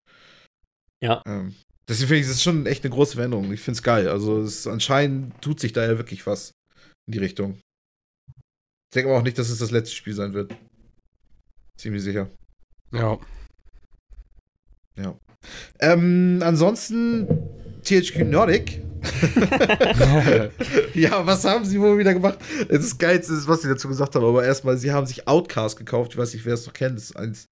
[1.00, 1.22] Ja.
[1.26, 1.54] Ähm,
[1.88, 3.52] Deswegen finde ich, das ist schon echt eine große Veränderung.
[3.52, 4.08] Ich finde es geil.
[4.08, 6.52] Also es, anscheinend tut sich da ja wirklich was
[7.06, 7.58] in die Richtung.
[8.28, 10.54] Ich denke aber auch nicht, dass es das letzte Spiel sein wird.
[11.78, 12.30] Ziemlich sicher.
[12.92, 13.18] Ja.
[14.96, 15.18] Ja.
[15.80, 17.26] Ähm, ansonsten
[17.82, 18.80] THQ Nordic.
[20.94, 22.38] ja, was haben sie wohl wieder gemacht?
[22.68, 26.12] Das Geilste ist, was sie dazu gesagt haben, aber erstmal, sie haben sich Outcast gekauft.
[26.12, 26.96] Ich weiß nicht, wer es noch kennt.
[26.96, 27.48] Das ist eins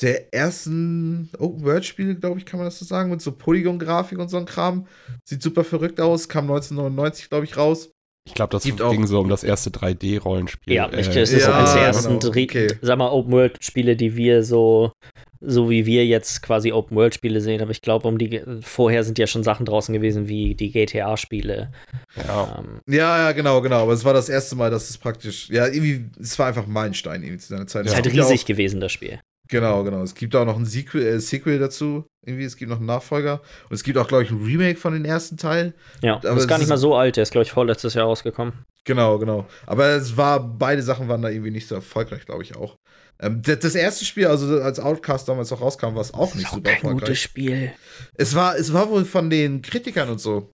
[0.00, 4.36] der ersten Open-World-Spiele, glaube ich, kann man das so sagen, mit so Polygon-Grafik und so
[4.36, 4.86] ein Kram.
[5.24, 7.90] Sieht super verrückt aus, kam 1999, glaube ich, raus.
[8.28, 10.74] Ich glaube, das Gibt ging so um das erste 3D-Rollenspiel.
[10.74, 12.28] Ja, ich, äh, das ist ja, eines der ersten, genau.
[12.28, 12.68] okay.
[12.82, 14.92] sag mal, Open-World-Spiele, die wir so,
[15.40, 17.62] so wie wir jetzt quasi Open-World-Spiele sehen.
[17.62, 21.72] Aber ich glaube, um die vorher sind ja schon Sachen draußen gewesen wie die GTA-Spiele.
[22.16, 22.58] Ja.
[22.58, 23.82] Ähm, ja, ja, genau, genau.
[23.82, 27.22] Aber es war das erste Mal, dass es praktisch, ja, irgendwie, es war einfach Meilenstein
[27.22, 27.86] irgendwie zu seiner Zeit.
[27.86, 29.20] Es ist halt riesig auch, gewesen, das Spiel.
[29.48, 30.02] Genau, genau.
[30.02, 32.04] Es gibt auch noch ein Sequel, äh, Sequel dazu.
[32.24, 33.40] Irgendwie, es gibt noch einen Nachfolger.
[33.68, 35.74] Und es gibt auch, glaube ich, ein Remake von den ersten Teil.
[36.02, 37.16] Ja, aber ist gar nicht mal so alt.
[37.16, 38.52] Der ist, glaube ich, vorletztes Jahr rausgekommen.
[38.84, 39.46] Genau, genau.
[39.66, 42.76] Aber es war, beide Sachen waren da irgendwie nicht so erfolgreich, glaube ich auch.
[43.20, 46.48] Ähm, das, das, erste Spiel, also als Outcast damals auch rauskam, war es auch nicht
[46.48, 47.00] super kein erfolgreich.
[47.00, 47.72] gutes Spiel.
[48.14, 50.50] Es war, es war wohl von den Kritikern und so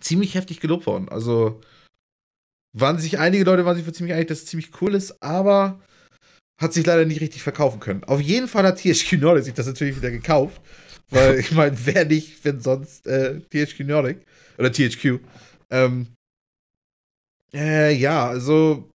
[0.00, 1.08] ziemlich heftig gelobt worden.
[1.08, 1.60] Also
[2.76, 5.80] waren sich einige Leute waren sich für ziemlich einig, dass es ziemlich cool ist, aber
[6.58, 8.04] hat sich leider nicht richtig verkaufen können.
[8.04, 10.60] Auf jeden Fall hat THQ Nordic sich das natürlich wieder gekauft.
[11.10, 14.18] Weil ich meine, wer nicht, wenn sonst äh, THQ Nordic
[14.58, 15.20] oder THQ.
[15.70, 16.08] Ähm,
[17.52, 18.90] äh, ja, also.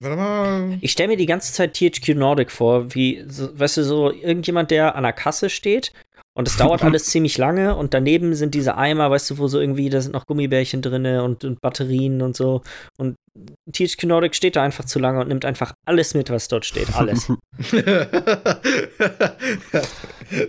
[0.00, 0.78] Warte mal.
[0.80, 4.70] Ich stelle mir die ganze Zeit THQ Nordic vor, wie, so, weißt du, so irgendjemand,
[4.70, 5.92] der an der Kasse steht
[6.38, 9.58] Und es dauert alles ziemlich lange und daneben sind diese Eimer, weißt du, wo so
[9.58, 12.62] irgendwie, da sind noch Gummibärchen drin und, und Batterien und so.
[12.96, 13.16] Und
[13.72, 16.94] THQ Nordic steht da einfach zu lange und nimmt einfach alles mit, was dort steht.
[16.94, 17.26] Alles.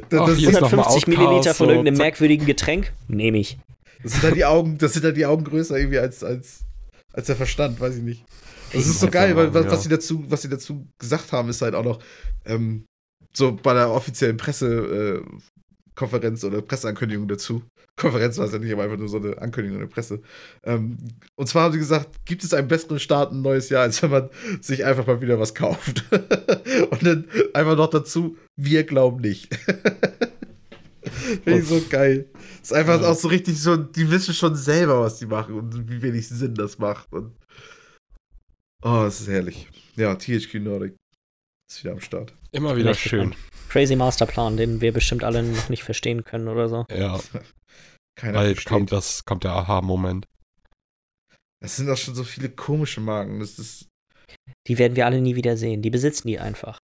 [0.10, 3.58] das, 150 Milliliter von irgendeinem merkwürdigen Getränk, nehme ich.
[4.04, 6.66] Das sind dann die Augen, das sind dann die Augen größer irgendwie als, als,
[7.14, 8.26] als der Verstand, weiß ich nicht.
[8.74, 11.64] Das ist so geil, weil was, was, sie dazu, was sie dazu gesagt haben, ist
[11.64, 11.98] halt auch noch
[12.46, 12.86] ähm,
[13.34, 15.40] so bei der offiziellen Presse, äh,
[16.00, 17.62] Konferenz oder Presseankündigung dazu.
[17.98, 20.22] Konferenz war es ja nicht, aber einfach nur so eine Ankündigung in der Presse.
[20.64, 20.98] Ähm,
[21.36, 24.12] und zwar haben sie gesagt, gibt es einen besseren Start ein neues Jahr, als wenn
[24.12, 24.30] man
[24.62, 26.06] sich einfach mal wieder was kauft.
[26.92, 29.54] und dann einfach noch dazu, wir glauben nicht.
[31.44, 32.30] Finde ich so geil.
[32.62, 33.10] Ist einfach ja.
[33.10, 36.56] auch so richtig so, die wissen schon selber, was die machen und wie wenig Sinn
[36.56, 37.12] das macht.
[37.12, 37.34] Und
[38.84, 39.68] oh, es ist herrlich.
[39.98, 40.96] Ja, THQ Nordic
[41.70, 42.34] ist wieder am Start.
[42.54, 43.36] Immer wieder schön.
[43.70, 46.86] Crazy Masterplan, den wir bestimmt alle noch nicht verstehen können oder so.
[46.92, 47.20] Ja.
[48.16, 50.26] Keiner Bald kommt, das, kommt der Aha-Moment.
[51.64, 53.40] Es sind auch schon so viele komische Marken.
[53.40, 53.88] Das ist
[54.68, 55.82] die werden wir alle nie wieder sehen.
[55.82, 56.80] Die besitzen die einfach.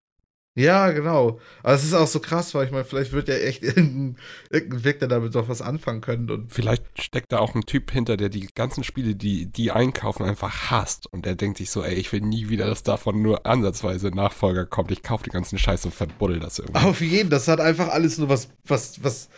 [0.56, 1.40] Ja, genau.
[1.64, 4.16] Aber es ist auch so krass, weil ich meine, vielleicht wird ja echt irgendein,
[4.50, 6.30] irgendein Weg, der damit doch was anfangen können.
[6.30, 10.24] Und vielleicht steckt da auch ein Typ hinter, der die ganzen Spiele, die die einkaufen,
[10.24, 11.12] einfach hasst.
[11.12, 14.64] Und der denkt sich so, ey, ich will nie wieder, dass davon nur ansatzweise Nachfolger
[14.64, 14.92] kommt.
[14.92, 16.86] Ich kaufe die ganzen Scheiße und verbuddel das irgendwie.
[16.86, 19.28] Auf jeden, das hat einfach alles nur was, was, was,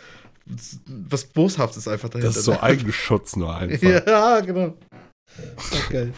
[0.85, 2.27] was Boshaftes einfach dahinter.
[2.27, 4.07] Das ist so Eigenschutz nur einfach.
[4.07, 4.75] ja, genau.
[5.87, 6.11] Okay.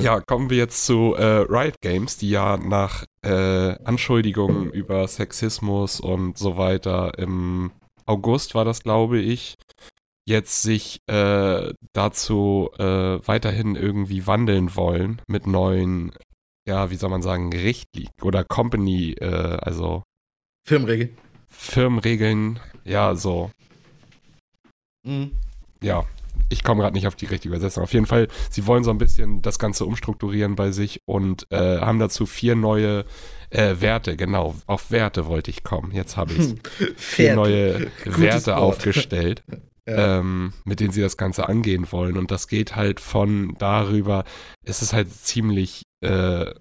[0.00, 6.00] Ja, kommen wir jetzt zu äh, Riot Games, die ja nach äh, Anschuldigungen über Sexismus
[6.00, 7.72] und so weiter im
[8.06, 9.56] August war das, glaube ich,
[10.26, 12.84] jetzt sich äh, dazu äh,
[13.26, 16.12] weiterhin irgendwie wandeln wollen mit neuen,
[16.66, 20.02] ja, wie soll man sagen, Richtlinien oder Company, äh, also
[20.66, 21.16] Firmenregeln.
[21.48, 23.50] Firmenregeln, ja, so.
[25.04, 25.32] Mhm.
[25.82, 26.04] Ja,
[26.52, 27.82] ich komme gerade nicht auf die richtige Übersetzung.
[27.82, 31.78] Auf jeden Fall, sie wollen so ein bisschen das Ganze umstrukturieren bei sich und äh,
[31.78, 33.04] haben dazu vier neue
[33.50, 35.92] äh, Werte, genau, auf Werte wollte ich kommen.
[35.92, 36.54] Jetzt habe ich
[36.96, 38.58] vier neue Werte Wort.
[38.58, 39.42] aufgestellt.
[39.84, 40.20] Ja.
[40.20, 42.16] Ähm, mit denen sie das Ganze angehen wollen.
[42.16, 44.22] Und das geht halt von darüber,
[44.64, 46.54] es ist halt ziemlich äh,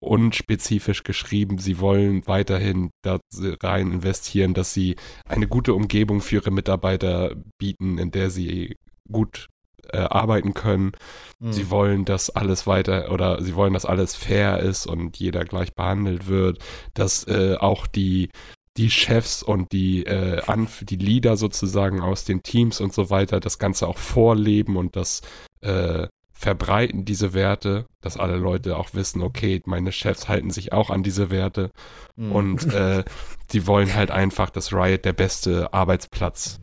[0.00, 1.56] unspezifisch geschrieben.
[1.56, 3.20] Sie wollen weiterhin da
[3.62, 8.76] rein investieren, dass sie eine gute Umgebung für ihre Mitarbeiter bieten, in der sie
[9.10, 9.48] gut
[9.92, 10.92] äh, arbeiten können.
[11.38, 11.52] Mhm.
[11.52, 15.74] Sie wollen, dass alles weiter oder sie wollen, dass alles fair ist und jeder gleich
[15.74, 16.58] behandelt wird,
[16.94, 18.30] dass äh, auch die
[18.76, 23.40] die Chefs und die äh, Anf die Leader sozusagen aus den Teams und so weiter
[23.40, 25.20] das Ganze auch vorleben und das
[25.62, 30.90] äh, verbreiten diese Werte, dass alle Leute auch wissen, okay, meine Chefs halten sich auch
[30.90, 31.72] an diese Werte
[32.14, 32.30] mhm.
[32.30, 33.02] und äh,
[33.52, 36.60] die wollen halt einfach, dass Riot der beste Arbeitsplatz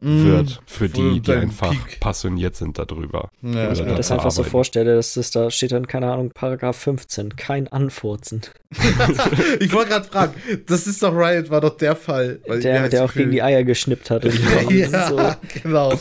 [0.00, 2.00] wird für die, die einfach Peak.
[2.00, 3.30] passioniert sind darüber.
[3.42, 4.30] Ja, ich mir das einfach arbeiten.
[4.30, 8.42] so vorstelle, dass das da steht dann, keine Ahnung, Paragraph 15, kein Anfurzen.
[9.60, 10.34] ich wollte gerade fragen,
[10.66, 12.40] das ist doch Riot, war doch der Fall.
[12.46, 14.24] der, der auch gegen die Eier geschnippt hat.
[14.70, 15.18] ja, so.
[15.62, 15.94] genau.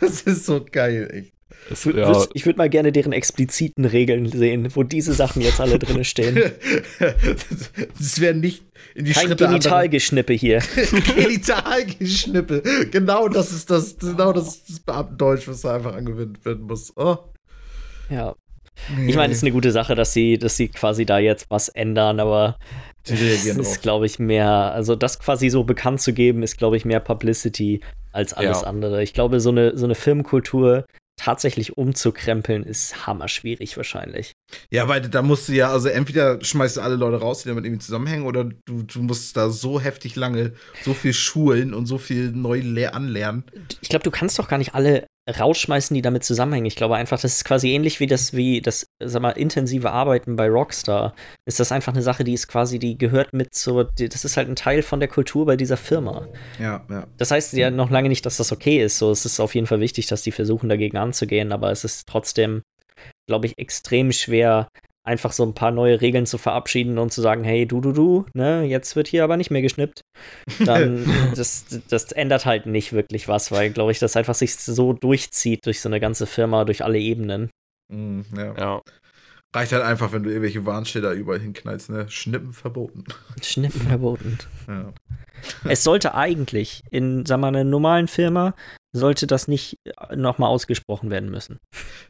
[0.00, 1.39] Das ist so geil, echt.
[1.70, 2.44] Ich würde ja.
[2.46, 6.34] würd mal gerne deren expliziten Regeln sehen, wo diese Sachen jetzt alle drin stehen.
[7.98, 10.60] das wäre nicht in die Kein Schritte Genitalgeschnippe hier.
[11.16, 12.62] Genitalgeschnippe.
[12.90, 16.92] Genau das ist das, genau das, ist das Beamtendeutsch, was da einfach angewendet werden muss.
[16.96, 17.18] Oh.
[18.08, 18.34] Ja.
[19.06, 21.68] Ich meine, es ist eine gute Sache, dass sie, dass sie quasi da jetzt was
[21.68, 22.58] ändern, aber
[23.04, 26.84] es ist, glaube ich, mehr, also das quasi so bekannt zu geben, ist, glaube ich,
[26.84, 27.80] mehr Publicity
[28.12, 28.66] als alles ja.
[28.66, 29.02] andere.
[29.02, 30.84] Ich glaube, so eine, so eine Firmenkultur,
[31.20, 34.32] tatsächlich umzukrempeln, ist hammer schwierig wahrscheinlich.
[34.70, 37.66] Ja, weil da musst du ja, also entweder schmeißt du alle Leute raus, die damit
[37.66, 41.98] irgendwie zusammenhängen, oder du, du musst da so heftig lange so viel schulen und so
[41.98, 43.44] viel neu anlernen.
[43.82, 46.66] Ich glaube, du kannst doch gar nicht alle rausschmeißen, die damit zusammenhängen.
[46.66, 50.36] Ich glaube einfach, das ist quasi ähnlich wie das, wie das, sag mal, intensive Arbeiten
[50.36, 51.14] bei Rockstar.
[51.44, 54.48] Ist das einfach eine Sache, die ist quasi, die gehört mit so, das ist halt
[54.48, 56.26] ein Teil von der Kultur bei dieser Firma.
[56.58, 57.06] Ja, ja.
[57.16, 58.98] Das heißt ja noch lange nicht, dass das okay ist.
[58.98, 62.08] So, es ist auf jeden Fall wichtig, dass die versuchen, dagegen anzugehen, aber es ist
[62.08, 62.62] trotzdem,
[63.26, 64.68] glaube ich, extrem schwer,
[65.02, 68.26] einfach so ein paar neue Regeln zu verabschieden und zu sagen, hey, du, du, du,
[68.34, 70.02] ne, jetzt wird hier aber nicht mehr geschnippt,
[70.64, 71.04] dann
[71.36, 75.64] das, das ändert halt nicht wirklich was, weil, glaube ich, das einfach sich so durchzieht
[75.66, 77.50] durch so eine ganze Firma, durch alle Ebenen.
[77.90, 78.54] Mm, ja.
[78.56, 78.82] ja.
[79.52, 82.08] Reicht halt einfach, wenn du irgendwelche Warnschilder überall hinknallst, ne?
[82.08, 83.04] Schnippen verboten.
[83.42, 84.38] Schnippen verboten.
[84.68, 84.92] ja.
[85.64, 88.54] Es sollte eigentlich in, sagen wir mal, einer normalen Firma
[88.92, 91.58] sollte das nicht äh, nochmal ausgesprochen werden müssen.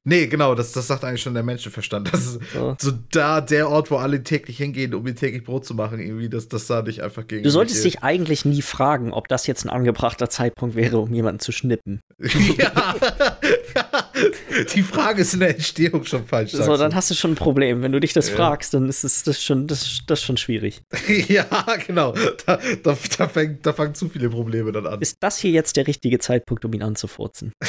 [0.04, 2.12] Nee, genau, das, das sagt eigentlich schon der Menschenverstand.
[2.12, 2.76] Das ist so.
[2.78, 2.92] so.
[3.12, 6.48] da der Ort, wo alle täglich hingehen, um ihr täglich Brot zu machen, irgendwie, dass
[6.48, 7.42] das da nicht einfach gegen.
[7.42, 11.40] Du solltest dich eigentlich nie fragen, ob das jetzt ein angebrachter Zeitpunkt wäre, um jemanden
[11.40, 12.00] zu schnippen.
[12.18, 12.94] ja.
[14.74, 16.52] Die Frage ist in der Entstehung schon falsch.
[16.52, 17.82] So, dann hast du schon ein Problem.
[17.82, 18.36] Wenn du dich das ja.
[18.36, 20.82] fragst, dann ist es das schon, das, das schon schwierig.
[21.28, 21.46] ja,
[21.86, 22.12] genau.
[22.46, 25.00] Da, da, da, fängt, da fangen zu viele Probleme dann an.
[25.00, 27.52] Ist das hier jetzt der richtige Zeitpunkt, um ihn anzufurzen?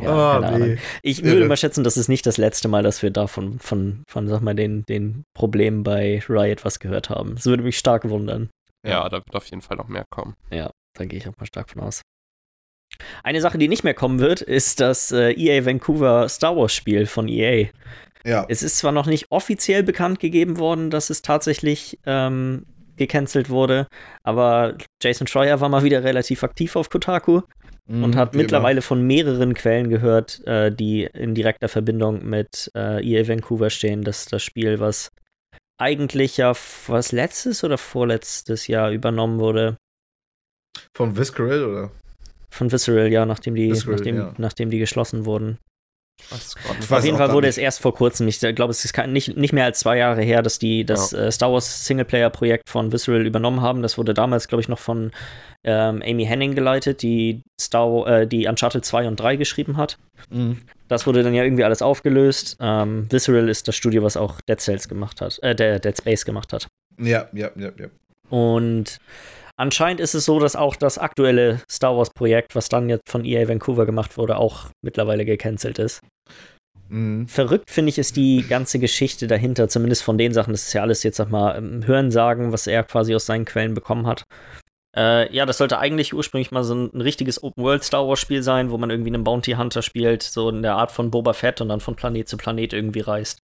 [0.00, 0.78] Ja, oh, nee.
[1.02, 4.02] Ich würde mal schätzen, das ist nicht das letzte Mal, dass wir da von, von,
[4.08, 7.36] von sag mal, den, den Problemen bei Riot was gehört haben.
[7.36, 8.50] Das würde mich stark wundern.
[8.84, 10.34] Ja, da wird auf jeden Fall noch mehr kommen.
[10.50, 12.02] Ja, da gehe ich auch mal stark von aus.
[13.22, 17.06] Eine Sache, die nicht mehr kommen wird, ist das äh, EA Vancouver Star Wars Spiel
[17.06, 17.68] von EA.
[18.24, 18.46] Ja.
[18.48, 23.88] Es ist zwar noch nicht offiziell bekannt gegeben worden, dass es tatsächlich ähm, gecancelt wurde,
[24.22, 27.40] aber Jason Schreier war mal wieder relativ aktiv auf Kotaku
[27.86, 28.82] mhm, und hat mittlerweile immer.
[28.82, 34.26] von mehreren Quellen gehört, äh, die in direkter Verbindung mit äh, EA Vancouver stehen, dass
[34.26, 35.10] das Spiel, was
[35.78, 36.52] eigentlich ja
[36.86, 39.78] was letztes oder vorletztes Jahr übernommen wurde.
[40.94, 41.90] Von Visceral oder?
[42.52, 44.34] Von Visceral, ja, nachdem die, Visceral, nachdem, ja.
[44.36, 45.58] nachdem die geschlossen wurden.
[46.30, 49.64] Auf jeden Fall wurde es erst vor kurzem, ich glaube, es ist nicht, nicht mehr
[49.64, 51.20] als zwei Jahre her, dass die das ja.
[51.20, 53.82] äh, Star Wars Singleplayer-Projekt von Visceral übernommen haben.
[53.82, 55.10] Das wurde damals, glaube ich, noch von
[55.64, 59.98] ähm, Amy Henning geleitet, die Star äh, die Uncharted 2 und 3 geschrieben hat.
[60.30, 60.58] Mhm.
[60.88, 62.56] Das wurde dann ja irgendwie alles aufgelöst.
[62.60, 66.52] Ähm, Visceral ist das Studio, was auch Dead Cells gemacht hat, äh, Dead Space gemacht
[66.52, 66.66] hat.
[66.98, 67.88] Ja, ja, ja, ja.
[68.28, 68.98] Und
[69.58, 73.48] Anscheinend ist es so, dass auch das aktuelle Star Wars-Projekt, was dann jetzt von EA
[73.48, 76.00] Vancouver gemacht wurde, auch mittlerweile gecancelt ist.
[76.88, 77.26] Mhm.
[77.28, 80.52] Verrückt finde ich ist die ganze Geschichte dahinter, zumindest von den Sachen.
[80.52, 84.06] Das ist ja alles jetzt, sag mal, Hörensagen, was er quasi aus seinen Quellen bekommen
[84.06, 84.24] hat.
[84.94, 88.76] Äh, ja, das sollte eigentlich ursprünglich mal so ein, ein richtiges Open-World-Star Wars-Spiel sein, wo
[88.76, 91.80] man irgendwie einen Bounty Hunter spielt, so in der Art von Boba Fett und dann
[91.80, 93.38] von Planet zu Planet irgendwie reist.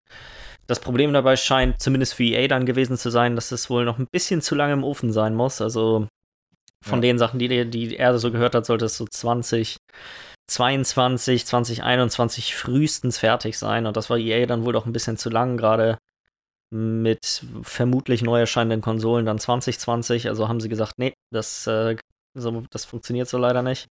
[0.67, 3.99] Das Problem dabei scheint zumindest für EA dann gewesen zu sein, dass es wohl noch
[3.99, 5.61] ein bisschen zu lange im Ofen sein muss.
[5.61, 6.07] Also
[6.83, 7.09] von ja.
[7.09, 9.77] den Sachen, die, die er so gehört hat, sollte es so 20,
[10.47, 13.85] 22, 2021 frühestens fertig sein.
[13.85, 15.97] Und das war EA dann wohl doch ein bisschen zu lang, gerade
[16.69, 20.27] mit vermutlich neu erscheinenden Konsolen dann 2020.
[20.27, 21.95] Also haben sie gesagt, nee, das, äh,
[22.37, 23.87] so, das funktioniert so leider nicht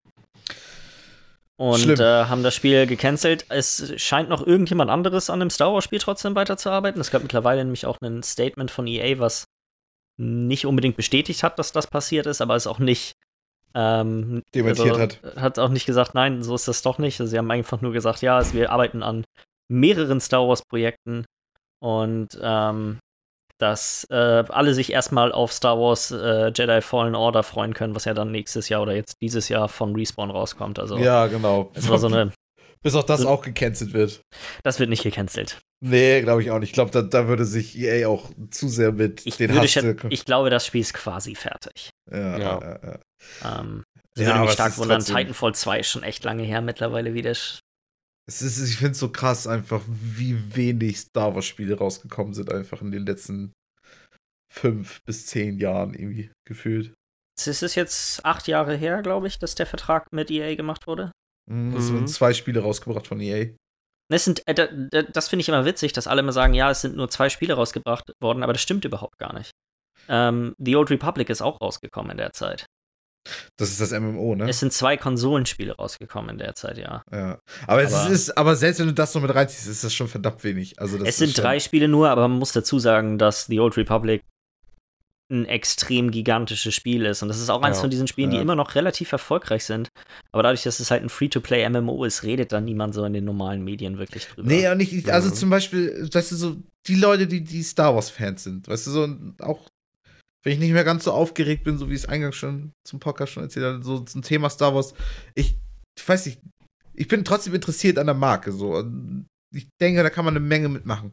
[1.58, 3.46] und äh, haben das Spiel gecancelt.
[3.50, 7.00] Es scheint noch irgendjemand anderes an dem Star Wars-Spiel trotzdem weiterzuarbeiten.
[7.00, 9.46] Es gab mittlerweile nämlich auch ein Statement von EA, was
[10.18, 13.14] nicht unbedingt bestätigt hat, dass das passiert ist, aber es auch nicht
[13.74, 15.36] ähm, dementiert also, hat.
[15.36, 17.20] Hat auch nicht gesagt, nein, so ist das doch nicht.
[17.20, 19.24] Also, sie haben einfach nur gesagt, ja, wir arbeiten an
[19.70, 21.26] mehreren Star Wars-Projekten
[21.80, 23.00] und ähm,
[23.62, 28.06] dass äh, alle sich erstmal auf Star Wars äh, Jedi Fallen Order freuen können, was
[28.06, 30.80] ja dann nächstes Jahr oder jetzt dieses Jahr von Respawn rauskommt.
[30.80, 31.72] Also, ja, genau.
[31.76, 32.32] Es war so eine.
[32.84, 34.22] Bis auch das so, auch gecancelt wird.
[34.64, 35.60] Das wird nicht gecancelt.
[35.84, 36.70] Nee, glaube ich auch nicht.
[36.70, 39.76] Ich glaube, da, da, würde sich EA auch zu sehr mit ich den Hass
[40.10, 41.92] Ich glaube, das Spiel ist quasi fertig.
[42.12, 42.60] Ja, ja.
[42.60, 43.60] ja, ja.
[43.60, 43.84] Ähm,
[44.18, 45.04] ja würde mich stark wundern.
[45.04, 47.34] Titanfall 2 ist schon echt lange her mittlerweile wieder.
[48.28, 52.82] Es ist, ich finde es so krass einfach, wie wenig Star Wars-Spiele rausgekommen sind, einfach
[52.82, 53.54] in den letzten
[54.52, 56.94] fünf bis zehn Jahren irgendwie gefühlt.
[57.40, 61.12] Es ist jetzt acht Jahre her, glaube ich, dass der Vertrag mit EA gemacht wurde.
[61.50, 61.98] Mhm, es mhm.
[61.98, 63.56] sind zwei Spiele rausgebracht von EA.
[64.10, 66.96] Das, sind, äh, das finde ich immer witzig, dass alle immer sagen, ja, es sind
[66.98, 69.52] nur zwei Spiele rausgebracht worden, aber das stimmt überhaupt gar nicht.
[70.10, 72.66] Ähm, The Old Republic ist auch rausgekommen in der Zeit.
[73.58, 74.50] Das ist das MMO, ne?
[74.50, 77.04] Es sind zwei Konsolenspiele rausgekommen in der Zeit, ja.
[77.12, 77.40] Ja.
[77.68, 80.44] Aber, es ist, aber selbst wenn du das noch mit reinziehst, ist das schon verdammt
[80.44, 80.80] wenig.
[80.80, 84.24] Also es sind drei Spiele nur, aber man muss dazu sagen, dass The Old Republic
[85.32, 87.22] ein extrem gigantisches Spiel ist.
[87.22, 88.38] Und das ist auch eins ja, von diesen Spielen, ja.
[88.38, 89.88] die immer noch relativ erfolgreich sind.
[90.32, 93.64] Aber dadurch, dass es halt ein Free-to-Play-MMO ist, redet da niemand so in den normalen
[93.64, 94.48] Medien wirklich drüber.
[94.48, 95.34] Nee, und nicht, also mhm.
[95.34, 96.58] zum Beispiel, weißt du, so
[96.88, 99.08] die Leute, die, die Star Wars-Fans sind, weißt du, so
[99.40, 99.70] auch
[100.44, 103.34] wenn ich nicht mehr ganz so aufgeregt bin, so wie es eingangs schon zum Podcast
[103.34, 104.94] schon erzählt habe, so zum Thema Star Wars,
[105.36, 105.58] ich,
[105.98, 106.40] ich weiß nicht,
[106.94, 108.84] ich bin trotzdem interessiert an der Marke, so.
[109.54, 111.12] Ich denke, da kann man eine Menge mitmachen.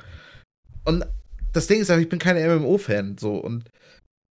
[0.85, 1.05] Und
[1.53, 3.37] das Ding ist aber, ich bin kein MMO-Fan, so.
[3.37, 3.64] Und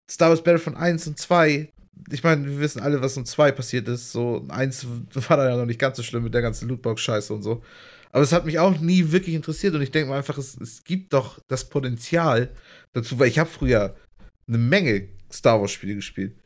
[0.09, 1.69] Star Wars Battlefront 1 und 2,
[2.11, 4.11] ich meine, wir wissen alle, was um 2 passiert ist.
[4.11, 7.43] So, 1 war dann ja noch nicht ganz so schlimm mit der ganzen Lootbox-Scheiße und
[7.43, 7.63] so.
[8.11, 10.83] Aber es hat mich auch nie wirklich interessiert und ich denke mal einfach, es, es
[10.83, 12.49] gibt doch das Potenzial
[12.93, 13.95] dazu, weil ich habe früher
[14.47, 16.37] eine Menge Star Wars-Spiele gespielt.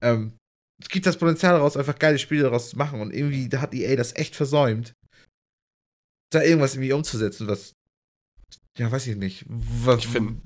[0.00, 0.34] Ähm,
[0.80, 3.74] es gibt das Potenzial daraus, einfach geile Spiele daraus zu machen und irgendwie da hat
[3.74, 4.94] EA das echt versäumt,
[6.30, 7.72] da irgendwas irgendwie umzusetzen, was,
[8.76, 9.44] ja, weiß ich nicht.
[9.48, 10.40] Was, ich finde,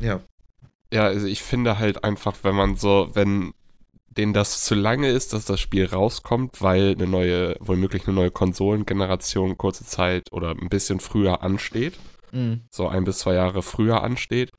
[0.00, 0.22] ja
[0.92, 3.52] ja, also ich finde halt einfach, wenn man so, wenn
[4.08, 8.30] denen das zu lange ist, dass das Spiel rauskommt, weil eine neue, womöglich eine neue
[8.30, 11.94] Konsolengeneration kurze Zeit oder ein bisschen früher ansteht.
[12.32, 12.62] Mhm.
[12.70, 14.50] So ein bis zwei Jahre früher ansteht.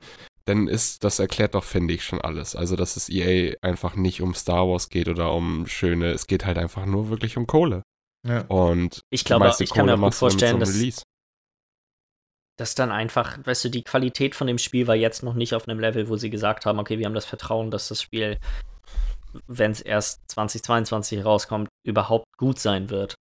[0.48, 2.56] Dann ist, das erklärt doch, finde ich, schon alles.
[2.56, 6.46] Also, dass es EA einfach nicht um Star Wars geht oder um schöne, es geht
[6.46, 7.82] halt einfach nur wirklich um Kohle.
[8.26, 8.46] Ja.
[8.48, 11.02] Und ich glaube, ich kann mir auch gut vorstellen, dass, Release
[12.56, 15.68] dass dann einfach, weißt du, die Qualität von dem Spiel war jetzt noch nicht auf
[15.68, 18.38] einem Level, wo sie gesagt haben, okay, wir haben das Vertrauen, dass das Spiel,
[19.46, 23.14] wenn es erst 2022 rauskommt, überhaupt gut sein wird.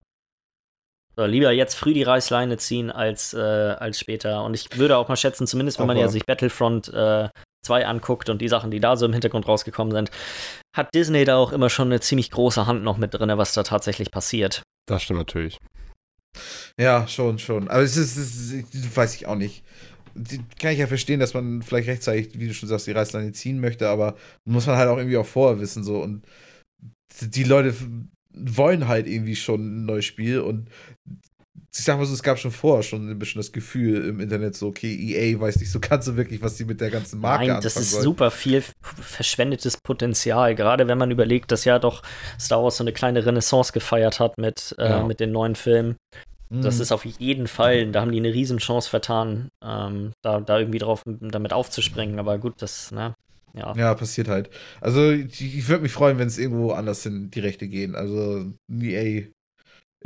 [1.17, 4.43] So, lieber jetzt früh die Reißleine ziehen als, äh, als später.
[4.43, 7.29] Und ich würde auch mal schätzen, zumindest wenn man ja sich Battlefront äh,
[7.65, 10.11] 2 anguckt und die Sachen, die da so im Hintergrund rausgekommen sind,
[10.75, 13.63] hat Disney da auch immer schon eine ziemlich große Hand noch mit drin, was da
[13.63, 14.63] tatsächlich passiert.
[14.87, 15.59] Das stimmt natürlich.
[16.79, 17.69] Ja, schon, schon.
[17.69, 19.63] Aber es ist, es ist weiß ich auch nicht.
[20.15, 23.31] Die, kann ich ja verstehen, dass man vielleicht rechtzeitig, wie du schon sagst, die Reißleine
[23.31, 26.01] ziehen möchte, aber muss man halt auch irgendwie auch vorher wissen, so.
[26.01, 26.25] Und
[27.21, 27.73] die Leute
[28.37, 30.69] wollen halt irgendwie schon ein neues Spiel und
[31.77, 34.55] ich sag mal so, es gab schon vorher schon ein bisschen das Gefühl im Internet
[34.55, 37.47] so, okay, EA weiß nicht so ganz so wirklich, was sie mit der ganzen Marke
[37.47, 38.01] Nein, das ist soll.
[38.01, 42.01] super viel verschwendetes Potenzial, gerade wenn man überlegt, dass ja doch
[42.39, 45.03] Star Wars so eine kleine Renaissance gefeiert hat mit, äh, ja.
[45.03, 45.97] mit den neuen Filmen.
[46.49, 46.81] Das mhm.
[46.81, 51.01] ist auf jeden Fall, da haben die eine Riesenchance vertan, ähm, da, da irgendwie drauf
[51.05, 52.19] damit aufzuspringen.
[52.19, 53.15] Aber gut, das, ne,
[53.55, 53.73] ja.
[53.75, 54.49] Ja, passiert halt.
[54.81, 57.95] Also ich, ich würde mich freuen, wenn es irgendwo anders in die Rechte gehen.
[57.95, 59.27] Also EA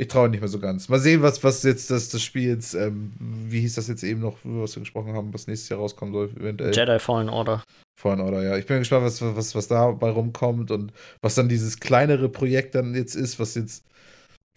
[0.00, 0.88] ich traue nicht mehr so ganz.
[0.88, 4.20] Mal sehen, was, was jetzt das, das Spiel jetzt, ähm, wie hieß das jetzt eben
[4.20, 6.74] noch, was wir gesprochen haben, was nächstes Jahr rauskommen soll, eventuell.
[6.74, 7.62] Jedi Fallen Order.
[8.00, 8.56] Fallen Order, ja.
[8.56, 12.94] Ich bin gespannt, was, was, was dabei rumkommt und was dann dieses kleinere Projekt dann
[12.94, 13.84] jetzt ist, was jetzt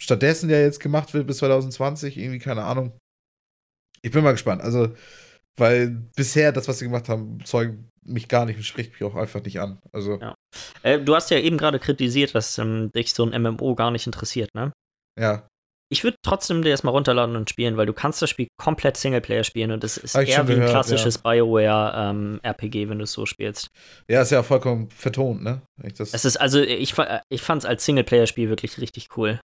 [0.02, 2.94] stattdessen ja jetzt gemacht wird bis 2020, irgendwie, keine Ahnung.
[4.02, 4.62] Ich bin mal gespannt.
[4.62, 4.94] Also,
[5.58, 9.16] weil bisher das, was sie gemacht haben, zeugt mich gar nicht und spricht mich auch
[9.16, 9.80] einfach nicht an.
[9.91, 10.20] Also.
[10.20, 10.36] Ja.
[10.84, 14.06] Äh, du hast ja eben gerade kritisiert, dass ähm, dich so ein MMO gar nicht
[14.06, 14.72] interessiert, ne?
[15.20, 15.47] Ja.
[15.91, 19.43] Ich würde trotzdem dir erstmal runterladen und spielen, weil du kannst das Spiel komplett Singleplayer
[19.43, 21.32] spielen und es ist eher wie ein klassisches ja.
[21.32, 23.68] BioWare-RPG, ähm, wenn du es so spielst.
[24.10, 25.62] Ja, ist ja vollkommen vertont, ne?
[25.84, 26.95] es ist, also ich,
[27.30, 29.39] ich fand es als Singleplayer-Spiel wirklich richtig cool.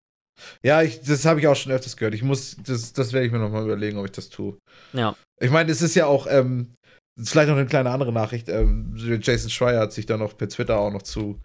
[0.63, 2.13] Ja, ich, das habe ich auch schon öfters gehört.
[2.13, 4.57] Ich muss, das, das werde ich mir nochmal überlegen, ob ich das tue.
[4.93, 5.15] Ja.
[5.39, 6.75] Ich meine, es ist ja auch, ähm,
[7.17, 8.49] vielleicht noch eine kleine andere Nachricht.
[8.49, 11.39] Ähm, Jason Schreier hat sich da noch per Twitter auch noch zu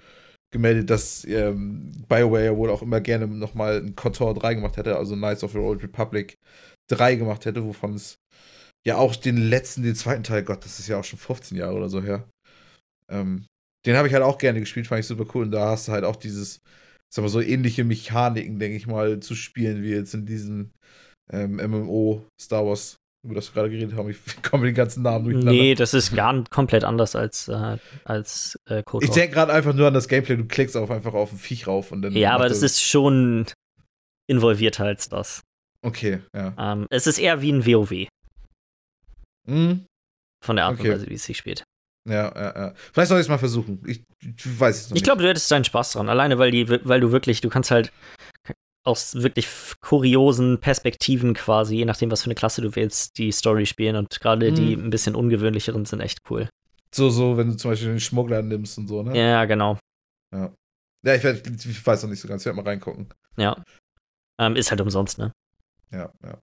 [0.53, 5.17] gemeldet, dass ähm, BioWare wohl auch immer gerne nochmal ein KOTOR 3 gemacht hätte, also
[5.17, 6.37] Knights of the Old Republic
[6.91, 8.19] 3 gemacht hätte, wovon es
[8.87, 11.75] ja auch den letzten, den zweiten Teil, Gott, das ist ja auch schon 15 Jahre
[11.75, 12.29] oder so her.
[13.11, 13.47] Ähm,
[13.87, 15.45] den habe ich halt auch gerne gespielt, fand ich super cool.
[15.45, 16.61] Und da hast du halt auch dieses,
[17.13, 20.71] sag mal, so ähnliche Mechaniken, denke ich mal, zu spielen, wie jetzt in diesem
[21.33, 24.11] ähm, MMO Star Wars über das wir gerade geredet haben.
[24.11, 25.53] Ich komme den ganzen Namen durcheinander.
[25.53, 29.05] Nee, das ist gar komplett anders als, äh, als äh, Code.
[29.05, 30.37] Ich denke gerade einfach nur an das Gameplay.
[30.37, 32.13] Du klickst auf einfach auf ein Viech rauf und dann.
[32.13, 33.47] Ja, aber das ist schon
[34.29, 35.43] involvierter als das.
[35.83, 36.55] Okay, ja.
[36.59, 38.09] Ähm, es ist eher wie ein WoW.
[39.47, 39.87] Mhm.
[40.45, 40.89] Von der Art okay.
[40.89, 41.65] und Weise, wie es sich spielt.
[42.09, 42.75] Ja, ja, ja.
[42.93, 43.81] Vielleicht soll ich es mal versuchen.
[43.87, 46.09] Ich, ich weiß es noch Ich glaube, du hättest deinen Spaß dran.
[46.09, 47.93] Alleine, weil, die, weil du wirklich, du kannst halt
[48.85, 49.49] aus wirklich
[49.81, 53.97] kuriosen Perspektiven quasi, je nachdem, was für eine Klasse du willst, die Story spielen.
[53.97, 54.55] Und gerade mhm.
[54.55, 56.49] die ein bisschen ungewöhnlicheren sind echt cool.
[56.95, 59.17] So, so, wenn du zum Beispiel den Schmuggler nimmst und so, ne?
[59.17, 59.79] Ja, genau.
[60.33, 60.53] Ja.
[61.05, 62.43] Ja, ich, werd, ich weiß noch nicht so ganz.
[62.43, 63.09] Ich werde mal reingucken.
[63.37, 63.63] Ja.
[64.39, 65.33] Ähm, ist halt umsonst, ne?
[65.91, 66.39] Ja, ja.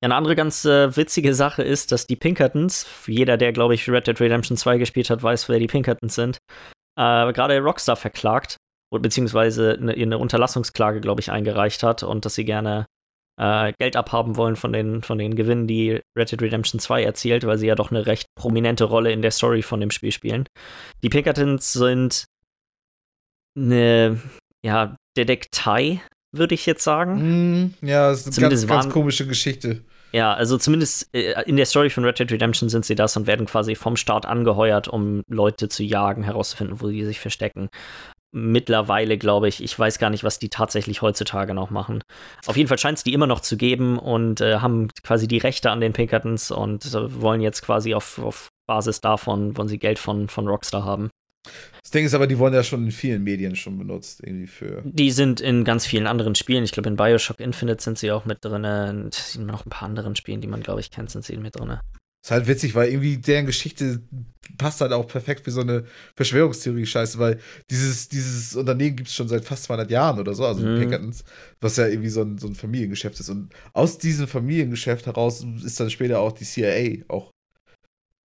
[0.00, 3.88] Ja, eine andere ganz äh, witzige Sache ist, dass die Pinkertons, jeder, der, glaube ich,
[3.88, 6.38] Red Dead Redemption 2 gespielt hat, weiß, wer die Pinkertons sind,
[6.96, 8.56] äh, gerade Rockstar verklagt,
[9.00, 12.86] beziehungsweise eine, eine Unterlassungsklage, glaube ich, eingereicht hat und dass sie gerne
[13.38, 17.46] äh, Geld abhaben wollen von den, von den Gewinnen, die Red Dead Redemption 2 erzielt,
[17.46, 20.46] weil sie ja doch eine recht prominente Rolle in der Story von dem Spiel spielen.
[21.02, 22.24] Die Pinkertons sind
[23.56, 24.20] eine,
[24.64, 26.00] ja, Detektei,
[26.32, 27.74] würde ich jetzt sagen.
[27.80, 29.82] Mm, ja, das ist eine ganz, ganz komische Geschichte.
[30.12, 33.26] Ja, also zumindest äh, in der Story von Red Dead Redemption sind sie das und
[33.26, 37.68] werden quasi vom Start angeheuert, um Leute zu jagen, herauszufinden, wo die sich verstecken
[38.32, 42.02] mittlerweile, glaube ich, ich weiß gar nicht, was die tatsächlich heutzutage noch machen.
[42.46, 45.38] Auf jeden Fall scheint es die immer noch zu geben und äh, haben quasi die
[45.38, 49.78] Rechte an den Pinkertons und äh, wollen jetzt quasi auf, auf Basis davon, wollen sie
[49.78, 51.10] Geld von, von Rockstar haben.
[51.82, 54.82] Das Ding ist aber, die wurden ja schon in vielen Medien schon benutzt, irgendwie für.
[54.84, 56.62] Die sind in ganz vielen anderen Spielen.
[56.62, 58.64] Ich glaube, in Bioshock Infinite sind sie auch mit drin.
[58.64, 61.78] Und noch ein paar anderen Spielen, die man, glaube ich, kennt, sind sie mit drin.
[62.22, 64.00] Ist halt witzig, weil irgendwie deren Geschichte
[64.56, 69.26] passt halt auch perfekt für so eine Verschwörungstheorie-Scheiße, weil dieses, dieses Unternehmen gibt es schon
[69.26, 70.78] seit fast 200 Jahren oder so, also mhm.
[70.78, 71.24] Pinkertons,
[71.60, 73.28] was ja irgendwie so ein, so ein Familiengeschäft ist.
[73.28, 77.32] Und aus diesem Familiengeschäft heraus ist dann später auch die CIA auch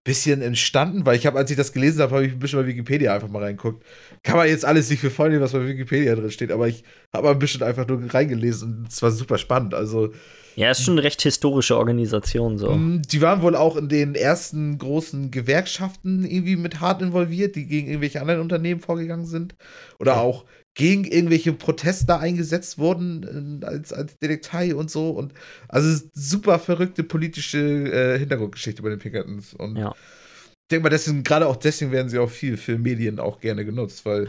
[0.03, 2.67] bisschen entstanden, weil ich habe, als ich das gelesen habe, habe ich ein bisschen bei
[2.67, 3.85] Wikipedia einfach mal reingeguckt.
[4.21, 6.83] Kann man jetzt alles nicht für voll nehmen, was bei Wikipedia drin steht, aber ich
[7.13, 9.73] habe ein bisschen einfach nur reingelesen und es war super spannend.
[9.73, 10.13] Also
[10.55, 12.71] ja, ist schon eine recht historische Organisation so.
[12.71, 17.65] Mm, die waren wohl auch in den ersten großen Gewerkschaften irgendwie mit hart involviert, die
[17.65, 19.55] gegen irgendwelche anderen Unternehmen vorgegangen sind.
[19.99, 20.45] Oder auch
[20.75, 25.11] gegen irgendwelche Proteste eingesetzt wurden als, als Detektei und so.
[25.11, 25.33] Und
[25.67, 29.53] also super verrückte politische äh, Hintergrundgeschichte bei den Pinkertons.
[29.53, 29.91] Und ja.
[29.91, 33.65] ich denke mal, deswegen, gerade auch deswegen werden sie auch viel für Medien auch gerne
[33.65, 34.27] genutzt, weil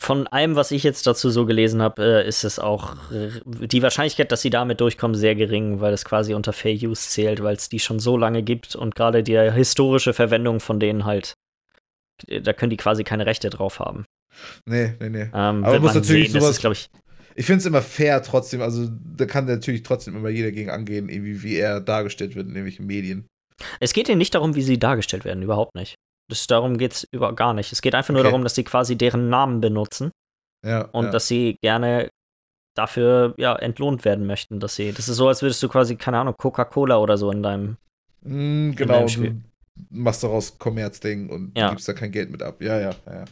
[0.00, 4.30] von allem, was ich jetzt dazu so gelesen habe, äh, ist es auch die Wahrscheinlichkeit,
[4.30, 7.68] dass sie damit durchkommen, sehr gering, weil es quasi unter Fair Use zählt, weil es
[7.68, 11.34] die schon so lange gibt und gerade die historische Verwendung von denen halt,
[12.28, 14.04] da können die quasi keine Rechte drauf haben.
[14.66, 15.30] Nee, nee, nee.
[15.34, 16.90] Ähm, Aber muss natürlich sehen, sowas, ich,
[17.34, 21.08] ich finde es immer fair trotzdem, also da kann natürlich trotzdem immer jeder gegen angehen,
[21.08, 23.26] irgendwie wie er dargestellt wird in irgendwelchen Medien.
[23.80, 25.96] Es geht ihnen nicht darum, wie sie dargestellt werden, überhaupt nicht.
[26.28, 27.72] Das, darum geht es über gar nicht.
[27.72, 30.10] Es geht einfach nur darum, dass sie quasi deren Namen benutzen.
[30.64, 31.10] Ja, und ja.
[31.10, 32.10] dass sie gerne
[32.74, 34.92] dafür ja entlohnt werden möchten, dass sie.
[34.92, 37.76] Das ist so, als würdest du quasi, keine Ahnung, Coca-Cola oder so in deinem.
[38.22, 39.44] Mm, genau, in deinem
[39.90, 41.70] du machst daraus Kommerzding und ja.
[41.70, 42.60] gibst da kein Geld mit ab.
[42.60, 43.24] Ja, ja, ja.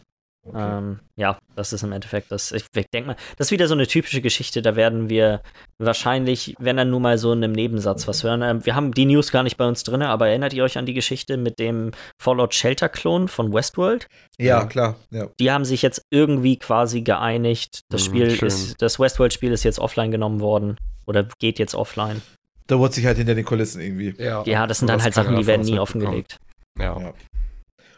[0.48, 0.78] Okay.
[0.78, 2.52] Ähm, ja, das ist im Endeffekt das.
[2.52, 4.62] Ich, ich denke mal, das ist wieder so eine typische Geschichte.
[4.62, 5.42] Da werden wir
[5.78, 8.42] wahrscheinlich, wenn dann nur mal so in einem Nebensatz was hören.
[8.42, 10.86] Ähm, wir haben die News gar nicht bei uns drin, aber erinnert ihr euch an
[10.86, 11.90] die Geschichte mit dem
[12.20, 14.06] Fallout Shelter-Klon von Westworld?
[14.38, 14.96] Ja, ja, klar.
[15.10, 15.28] Ja.
[15.40, 17.80] Die haben sich jetzt irgendwie quasi geeinigt.
[17.88, 18.48] Das mhm, Spiel schön.
[18.48, 20.76] ist, das Westworld-Spiel ist jetzt offline genommen worden
[21.06, 22.22] oder geht jetzt offline.
[22.68, 24.14] Da wurde sich halt hinter den Kulissen irgendwie.
[24.18, 26.38] Ja, ja das sind dann halt Sachen, die werden nie offengelegt.
[26.78, 27.00] Ja.
[27.00, 27.14] ja.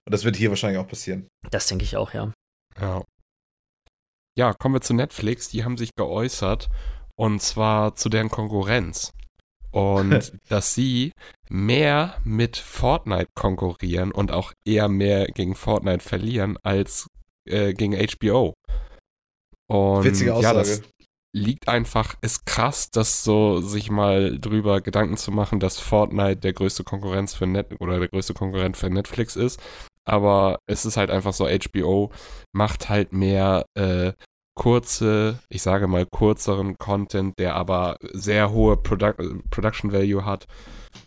[0.08, 1.28] Und das wird hier wahrscheinlich auch passieren.
[1.50, 2.32] Das denke ich auch, ja.
[2.80, 3.04] Ja.
[4.38, 5.50] Ja, kommen wir zu Netflix.
[5.50, 6.70] Die haben sich geäußert
[7.14, 9.12] und zwar zu deren Konkurrenz.
[9.70, 11.12] Und dass sie
[11.50, 17.06] mehr mit Fortnite konkurrieren und auch eher mehr gegen Fortnite verlieren als
[17.46, 18.54] äh, gegen HBO.
[19.70, 20.56] Und Witzige Aussage.
[20.56, 20.82] Ja, das
[21.36, 26.54] liegt einfach, ist krass, das so sich mal drüber Gedanken zu machen, dass Fortnite der
[26.54, 29.60] größte Konkurrenz für Net oder der größte Konkurrent für Netflix ist
[30.08, 32.10] aber es ist halt einfach so, HBO
[32.52, 34.12] macht halt mehr äh,
[34.58, 39.12] kurze, ich sage mal kürzeren Content, der aber sehr hohe Produ
[39.50, 40.46] Production Value hat.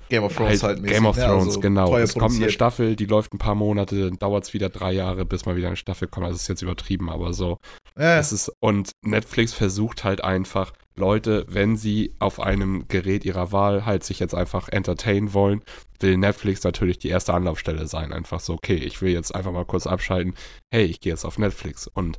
[0.08, 1.98] Game of Thrones halt, halt Game of Thrones, ja, also genau.
[1.98, 5.26] Es kommt eine Staffel, die läuft ein paar Monate, dann dauert es wieder drei Jahre,
[5.26, 6.26] bis mal wieder eine Staffel kommt.
[6.26, 7.58] Also ist jetzt übertrieben, aber so.
[7.98, 8.18] Ja.
[8.18, 13.86] Es ist, und Netflix versucht halt einfach, Leute, wenn sie auf einem Gerät ihrer Wahl
[13.86, 15.64] halt sich jetzt einfach entertainen wollen,
[16.00, 18.12] will Netflix natürlich die erste Anlaufstelle sein.
[18.12, 20.36] Einfach so, okay, ich will jetzt einfach mal kurz abschalten.
[20.72, 21.88] Hey, ich gehe jetzt auf Netflix.
[21.88, 22.18] Und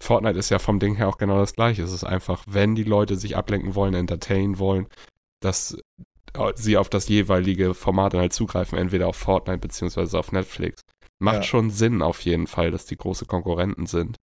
[0.00, 1.82] Fortnite ist ja vom Ding her auch genau das gleiche.
[1.82, 4.86] Es ist einfach, wenn die Leute sich ablenken wollen, entertainen wollen,
[5.40, 5.76] dass
[6.54, 10.80] sie auf das jeweilige Format dann halt zugreifen, entweder auf Fortnite beziehungsweise auf Netflix.
[11.20, 11.42] Macht ja.
[11.42, 14.16] schon Sinn auf jeden Fall, dass die große Konkurrenten sind.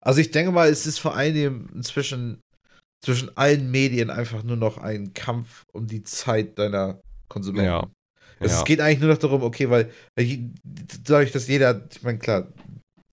[0.00, 2.40] Also ich denke mal, es ist vor allem inzwischen
[3.00, 7.70] zwischen allen Medien einfach nur noch ein Kampf um die Zeit deiner Konsumenten.
[7.70, 7.88] Ja.
[8.40, 8.64] Es ja.
[8.64, 10.50] geht eigentlich nur noch darum, okay, weil, weil
[11.04, 12.52] dadurch, dass jeder, ich meine, klar,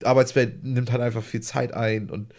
[0.04, 2.34] Arbeitswelt nimmt halt einfach viel Zeit ein und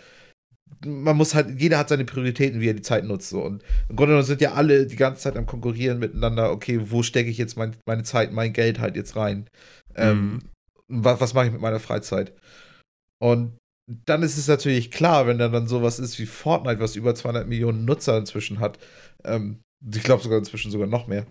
[0.84, 3.30] man muss halt, jeder hat seine Prioritäten, wie er die Zeit nutzt.
[3.30, 3.42] So.
[3.42, 7.02] Und im Grunde genommen sind ja alle die ganze Zeit am Konkurrieren miteinander, okay, wo
[7.02, 9.48] stecke ich jetzt mein, meine Zeit, mein Geld halt jetzt rein?
[9.94, 10.40] Ähm,
[10.88, 11.02] mhm.
[11.04, 12.34] was, was mache ich mit meiner Freizeit?
[13.18, 13.56] Und
[13.86, 17.46] dann ist es natürlich klar, wenn da dann sowas ist wie Fortnite, was über 200
[17.46, 18.78] Millionen Nutzer inzwischen hat,
[19.24, 19.60] ähm,
[19.94, 21.26] ich glaube sogar inzwischen sogar noch mehr,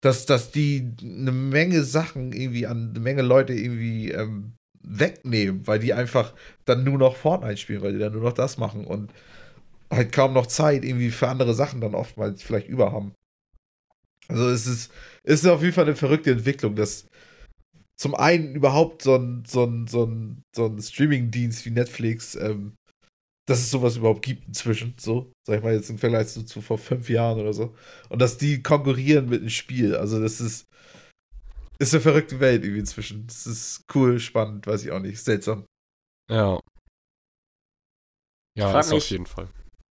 [0.00, 5.78] dass, dass die eine Menge Sachen irgendwie an eine Menge Leute irgendwie ähm, wegnehmen, weil
[5.78, 6.34] die einfach
[6.64, 9.12] dann nur noch Fortnite spielen, weil die dann nur noch das machen und
[9.90, 13.12] halt kaum noch Zeit irgendwie für andere Sachen dann oftmals vielleicht überhaben.
[14.28, 14.92] Also es ist,
[15.24, 17.08] es ist auf jeden Fall eine verrückte Entwicklung, dass
[18.00, 22.74] zum einen überhaupt so ein, so ein, so ein, so ein Streaming-Dienst wie Netflix, ähm,
[23.46, 26.62] dass es sowas überhaupt gibt inzwischen, so, sag ich mal jetzt im Vergleich zu, zu
[26.62, 27.74] vor fünf Jahren oder so.
[28.08, 29.94] Und dass die konkurrieren mit einem Spiel.
[29.96, 30.64] Also das ist,
[31.78, 33.26] ist eine verrückte Welt irgendwie inzwischen.
[33.26, 35.22] Das ist cool, spannend, weiß ich auch nicht.
[35.22, 35.66] Seltsam.
[36.30, 36.58] Ja.
[38.56, 39.48] Ja, ist mich, auf jeden Fall.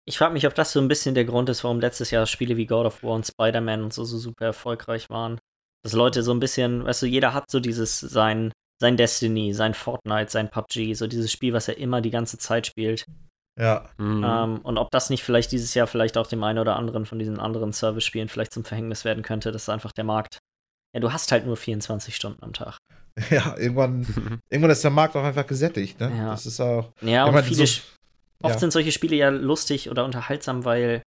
[0.05, 2.55] Ich frage mich, ob das so ein bisschen der Grund ist, warum letztes Jahr Spiele
[2.55, 5.39] wie God of War und Spider-Man und so, so super erfolgreich waren.
[5.87, 9.73] Dass Leute so ein bisschen, weißt du, jeder hat so dieses, sein, sein Destiny, sein
[9.73, 13.05] Fortnite, sein PUBG, so dieses Spiel, was er immer die ganze Zeit spielt.
[13.57, 13.89] Ja.
[13.97, 14.21] Mhm.
[14.27, 17.19] Ähm, und ob das nicht vielleicht dieses Jahr vielleicht auch dem einen oder anderen von
[17.19, 20.39] diesen anderen Service-Spielen vielleicht zum Verhängnis werden könnte, dass einfach der Markt.
[20.93, 22.77] Ja, du hast halt nur 24 Stunden am Tag.
[23.29, 24.05] Ja, irgendwann,
[24.49, 26.11] irgendwann ist der Markt auch einfach gesättigt, ne?
[26.17, 26.31] Ja.
[26.31, 26.91] Das ist auch.
[26.99, 27.81] Ja, und viele, so,
[28.43, 28.59] oft ja.
[28.59, 31.01] sind solche Spiele ja lustig oder unterhaltsam, weil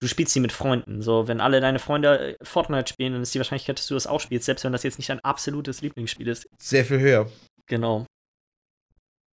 [0.00, 1.02] du spielst sie mit Freunden.
[1.02, 4.06] So, wenn alle deine Freunde äh, Fortnite spielen, dann ist die Wahrscheinlichkeit, dass du das
[4.06, 6.48] auch spielst, selbst wenn das jetzt nicht dein absolutes Lieblingsspiel ist.
[6.58, 7.30] Sehr viel höher.
[7.66, 8.06] Genau.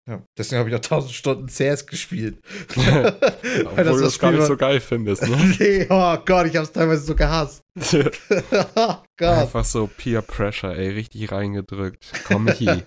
[0.09, 2.39] Ja, deswegen habe ich auch 1000 Stunden CS gespielt.
[3.65, 5.55] Obwohl du das, gar nicht so geil findest, ne?
[5.61, 7.63] nee, oh Gott, ich habe es teilweise so gehasst.
[8.77, 8.95] oh
[9.25, 12.13] Einfach so Peer Pressure, ey, richtig reingedrückt.
[12.27, 12.83] Komm, Michi,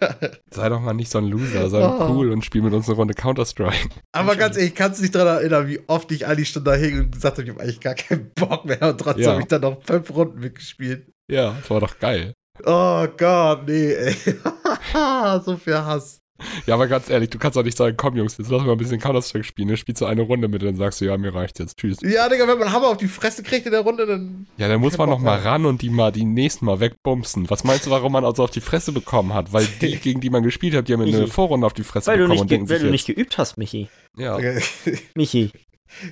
[0.51, 2.09] sei doch mal nicht so ein Loser, sei oh.
[2.09, 3.89] cool und spiel mit uns eine Runde Counter-Strike.
[4.11, 6.74] Aber ganz ehrlich, kannst du dich daran erinnern, wie oft ich all die Stunden da
[6.74, 9.32] hing und gesagt habe, ich habe eigentlich gar keinen Bock mehr und trotzdem ja.
[9.32, 11.07] habe ich dann noch fünf Runden mitgespielt.
[11.32, 12.34] Ja, das war doch geil.
[12.66, 14.16] Oh Gott, nee, ey.
[15.45, 16.22] so viel Hass.
[16.65, 18.77] Ja, aber ganz ehrlich, du kannst doch nicht sagen, komm Jungs, jetzt lass mal ein
[18.77, 19.67] bisschen Counter-Strike spielen.
[19.67, 21.97] Dann spielst du eine Runde mit und dann sagst du, ja, mir reicht jetzt, tschüss.
[22.01, 24.47] Ja, Digga, wenn man Hammer auf die Fresse kriegt in der Runde, dann.
[24.57, 27.49] Ja, dann muss man noch mal ran und die mal die nächsten Mal wegbumsen.
[27.49, 29.53] Was meinst du, warum man also auf die Fresse bekommen hat?
[29.53, 32.07] Weil die, gegen die man gespielt hat, die haben in der Vorrunde auf die Fresse
[32.07, 33.89] weil bekommen du und denken Weil sich du nicht geübt hast, Michi.
[34.17, 34.37] Ja.
[35.15, 35.51] Michi.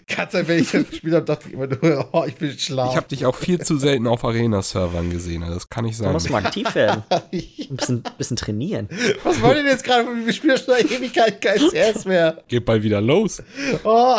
[0.07, 2.91] Ganz wenn ich das gespielt habe, dachte ich immer nur, oh, ich will schlafen.
[2.91, 6.09] Ich habe dich auch viel zu selten auf Arena-Servern gesehen, also das kann ich sagen.
[6.09, 7.03] Du musst mal aktiv werden.
[7.09, 8.89] Ein bisschen, bisschen trainieren.
[9.23, 10.07] Was wollen denn jetzt gerade?
[10.07, 12.43] Wir spielen schon eine Ewigkeit kein CS mehr.
[12.47, 13.41] Geht bald wieder los.
[13.84, 14.17] Oh,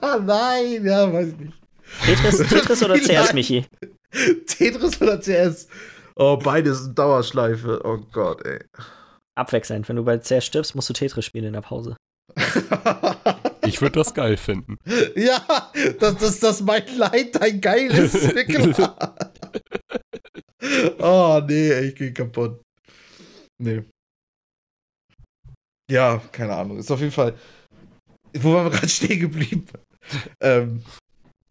[0.24, 1.52] nein, ja, weiß ich nicht.
[2.04, 3.66] Tetris, Tetris oder CS, Michi?
[4.46, 5.68] Tetris oder CS?
[6.16, 7.80] Oh, beides in Dauerschleife.
[7.84, 8.60] Oh Gott, ey.
[9.34, 9.88] Abwechselnd.
[9.88, 11.96] Wenn du bei CS stirbst, musst du Tetris spielen in der Pause.
[13.66, 14.76] Ich würde das geil finden.
[15.16, 18.16] Ja, dass das, das mein Leid dein Geil ist.
[20.98, 22.60] oh, nee, ich gehe kaputt.
[23.58, 23.84] Nee.
[25.90, 26.78] Ja, keine Ahnung.
[26.78, 27.34] Ist auf jeden Fall.
[28.38, 29.66] Wo waren wir gerade stehen geblieben?
[30.40, 30.82] ähm,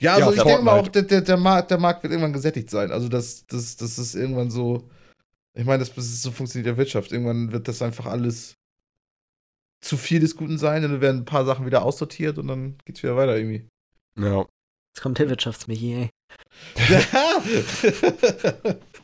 [0.02, 2.34] ja, also ja, ich denke mal auch, der, der, der, Markt, der Markt wird irgendwann
[2.34, 2.92] gesättigt sein.
[2.92, 4.90] Also das, das, das ist irgendwann so.
[5.58, 7.12] Ich meine, das, das ist, so funktioniert der Wirtschaft.
[7.12, 8.56] Irgendwann wird das einfach alles
[9.82, 13.04] zu viel des Guten sein, dann werden ein paar Sachen wieder aussortiert und dann geht's
[13.04, 13.68] wieder weiter irgendwie.
[14.20, 14.46] Ja.
[14.94, 16.10] Jetzt kommt der Wirtschaftsmichi, ey.
[16.90, 17.42] Ja.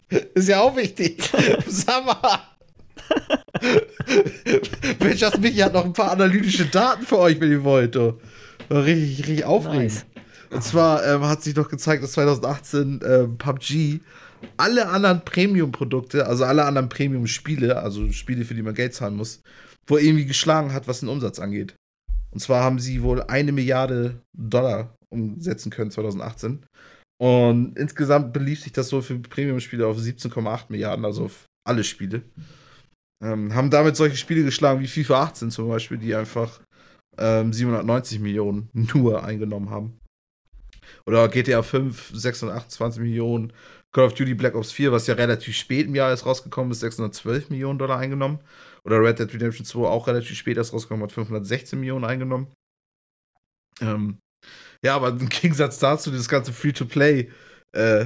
[0.33, 1.23] Ist ja auch wichtig.
[1.67, 2.39] Sag mal.
[4.99, 7.95] Wirtschaftsmichi hat noch ein paar analytische Daten für euch, wenn ihr wollt.
[7.95, 8.19] Oh.
[8.69, 9.93] Richtig, richtig aufregend.
[9.93, 10.05] Nice.
[10.51, 13.99] Und zwar ähm, hat sich doch gezeigt, dass 2018 ähm, PUBG
[14.57, 19.41] alle anderen Premium-Produkte, also alle anderen Premium-Spiele, also Spiele, für die man Geld zahlen muss,
[19.87, 21.75] wo er irgendwie geschlagen hat, was den Umsatz angeht.
[22.31, 26.65] Und zwar haben sie wohl eine Milliarde Dollar umsetzen können 2018.
[27.17, 32.23] Und insgesamt belief sich das so für Premium-Spiele auf 17,8 Milliarden, also auf alle Spiele.
[33.23, 36.59] Ähm, haben damit solche Spiele geschlagen wie FIFA 18 zum Beispiel, die einfach
[37.17, 39.97] ähm, 790 Millionen nur eingenommen haben.
[41.05, 43.53] Oder GTA 5, 628 Millionen.
[43.91, 46.81] Call of Duty Black Ops 4, was ja relativ spät im Jahr ist rausgekommen ist,
[46.81, 48.39] 612 Millionen Dollar eingenommen.
[48.85, 52.53] Oder Red Dead Redemption 2 auch relativ spät erst rausgekommen, hat 516 Millionen eingenommen.
[53.81, 54.19] Ähm,
[54.83, 57.31] ja, aber im Gegensatz dazu, das ganze Free-to-Play,
[57.73, 58.05] äh,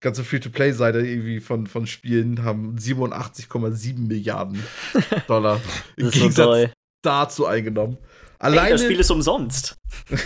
[0.00, 4.62] ganze Free-to-Play-Seite irgendwie von, von Spielen haben 87,7 Milliarden
[5.26, 5.60] Dollar
[5.96, 6.72] im Gegensatz so
[7.02, 7.98] dazu eingenommen.
[8.40, 9.76] Alleine, Ey, das Spiel ist umsonst.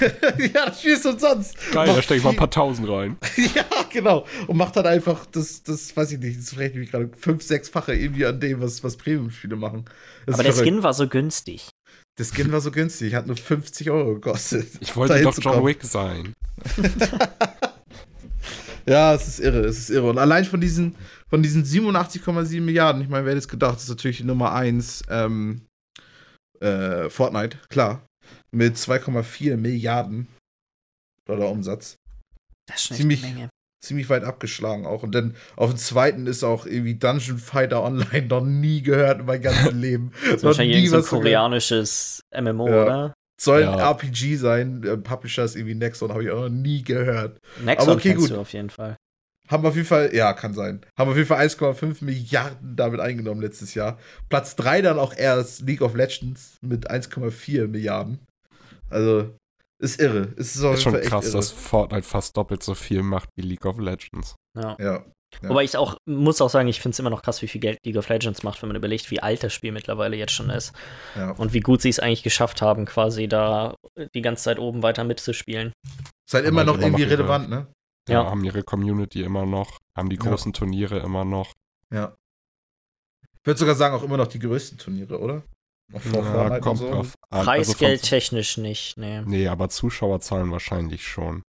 [0.54, 1.56] ja, das Spiel ist umsonst.
[1.72, 3.16] Geil, macht da stecke ich mal ein paar Tausend rein.
[3.54, 4.26] ja, genau.
[4.46, 7.94] Und macht dann einfach das, das weiß ich nicht, das rechne ich gerade fünf, sechsfache
[7.94, 9.86] irgendwie an dem, was, was Premium-Spiele machen.
[10.26, 10.68] Das Aber der verrückt.
[10.68, 11.70] Skin war so günstig.
[12.18, 14.68] Der Skin war so günstig, hat nur 50 Euro gekostet.
[14.80, 16.34] Ich wollte doch John Wick sein.
[18.86, 20.10] ja, es ist irre, es ist irre.
[20.10, 20.96] Und allein von diesen,
[21.30, 24.52] von diesen 87,7 Milliarden, ich meine, wer hätte es gedacht, das ist natürlich die Nummer
[24.52, 25.62] 1 ähm,
[26.62, 28.06] äh, Fortnite, klar.
[28.50, 30.28] Mit 2,4 Milliarden
[31.26, 31.96] Dollar Umsatz.
[32.66, 33.48] Das ist schon ziemlich, Menge.
[33.84, 35.02] ziemlich weit abgeschlagen auch.
[35.02, 39.26] Und dann auf dem zweiten ist auch irgendwie Dungeon Fighter Online noch nie gehört in
[39.26, 40.12] meinem ganzen Leben.
[40.24, 42.82] Das ist wahrscheinlich so ein koreanisches MMO, ja.
[42.82, 43.14] oder?
[43.40, 43.72] Soll ja.
[43.72, 44.84] ein RPG sein.
[44.84, 47.38] Äh, Publisher ist irgendwie Nexon, habe ich auch noch nie gehört.
[47.64, 48.30] Nexon Aber okay, gut.
[48.30, 48.96] du auf jeden Fall.
[49.52, 50.80] Haben auf jeden Fall, ja, kann sein.
[50.98, 53.98] Haben auf jeden Fall 1,5 Milliarden damit eingenommen letztes Jahr.
[54.30, 58.18] Platz 3 dann auch erst League of Legends mit 1,4 Milliarden.
[58.88, 59.30] Also,
[59.78, 60.28] ist irre.
[60.36, 61.36] Ist, ist schon krass, irre.
[61.36, 64.34] dass Fortnite fast doppelt so viel macht wie League of Legends.
[64.58, 64.76] Ja.
[64.80, 65.04] ja.
[65.40, 65.48] Ja.
[65.48, 67.78] Wobei ich auch, muss auch sagen, ich finde es immer noch krass, wie viel Geld
[67.84, 70.72] League of Legends macht, wenn man überlegt, wie alt das Spiel mittlerweile jetzt schon ist.
[71.16, 71.30] Ja.
[71.32, 73.74] Und wie gut sie es eigentlich geschafft haben, quasi da
[74.14, 75.72] die ganze Zeit oben weiter mitzuspielen.
[76.26, 77.66] Ist halt immer noch irgendwie relevant, ne?
[78.08, 80.58] Ja, ja, haben ihre Community immer noch, haben die großen ja.
[80.58, 81.52] Turniere immer noch.
[81.92, 82.16] Ja.
[83.22, 85.42] Ich würde sogar sagen, auch immer noch die größten Turniere, oder?
[85.92, 86.90] Noch vor ja, kommt so.
[86.90, 87.44] drauf an.
[87.44, 89.20] Preisgeldtechnisch also nicht, nee.
[89.22, 91.42] Nee, aber Zuschauerzahlen wahrscheinlich schon.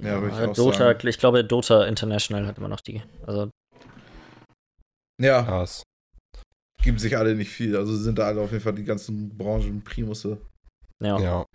[0.00, 1.06] Ja, ja ich, Dota, sagen.
[1.06, 3.02] ich glaube, Dota International hat immer noch die.
[3.26, 3.50] Also.
[5.20, 5.42] Ja.
[5.42, 5.84] Krass.
[6.82, 7.76] Geben sich alle nicht viel.
[7.76, 10.40] Also sind da alle auf jeden Fall die ganzen Branchen Primusse.
[11.00, 11.18] Ja.
[11.18, 11.46] ja.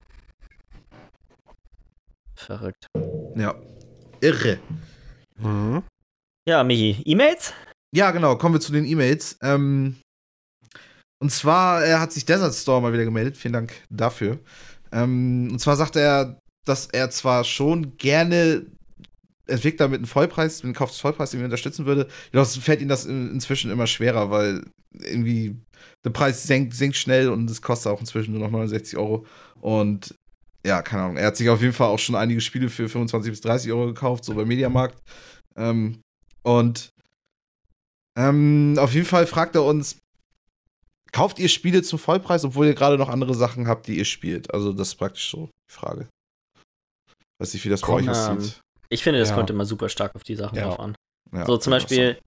[2.35, 2.87] Verrückt.
[3.35, 3.55] Ja.
[4.21, 4.59] Irre.
[5.37, 5.83] Mhm.
[6.47, 7.53] Ja, Michi, E-Mails?
[7.95, 9.37] Ja, genau, kommen wir zu den E-Mails.
[9.41, 9.95] Ähm,
[11.21, 13.37] und zwar er hat sich Desert Storm mal wieder gemeldet.
[13.37, 14.39] Vielen Dank dafür.
[14.91, 18.65] Ähm, und zwar sagt er, dass er zwar schon gerne
[19.47, 22.87] Entwickler mit einem Vollpreis, mit einem Kauf des Vollpreis irgendwie unterstützen würde, jedoch fällt ihm
[22.87, 24.63] das in, inzwischen immer schwerer, weil
[24.93, 25.55] irgendwie
[26.05, 29.25] der Preis senkt, sinkt schnell und es kostet auch inzwischen nur noch 69 Euro.
[29.61, 30.15] Und
[30.65, 31.17] ja, keine Ahnung.
[31.17, 33.87] Er hat sich auf jeden Fall auch schon einige Spiele für 25 bis 30 Euro
[33.87, 35.01] gekauft, so bei Mediamarkt.
[35.55, 36.01] Ähm,
[36.43, 36.91] und
[38.17, 39.97] ähm, auf jeden Fall fragt er uns,
[41.11, 44.53] kauft ihr Spiele zum Vollpreis, obwohl ihr gerade noch andere Sachen habt, die ihr spielt?
[44.53, 46.07] Also das ist praktisch so die Frage.
[47.39, 48.59] Weiß nicht, wie das bei euch aussieht.
[48.89, 49.35] Ich finde, das ja.
[49.35, 50.65] kommt immer super stark auf die Sachen ja.
[50.65, 50.95] drauf an.
[51.31, 52.19] Ja, so zum Beispiel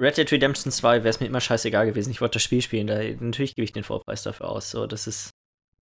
[0.00, 2.10] Red Dead Redemption 2 wäre es mir immer scheißegal gewesen.
[2.10, 2.86] Ich wollte das Spiel spielen.
[2.86, 4.70] Da, natürlich gebe ich den Vollpreis dafür aus.
[4.70, 5.30] So, das ist.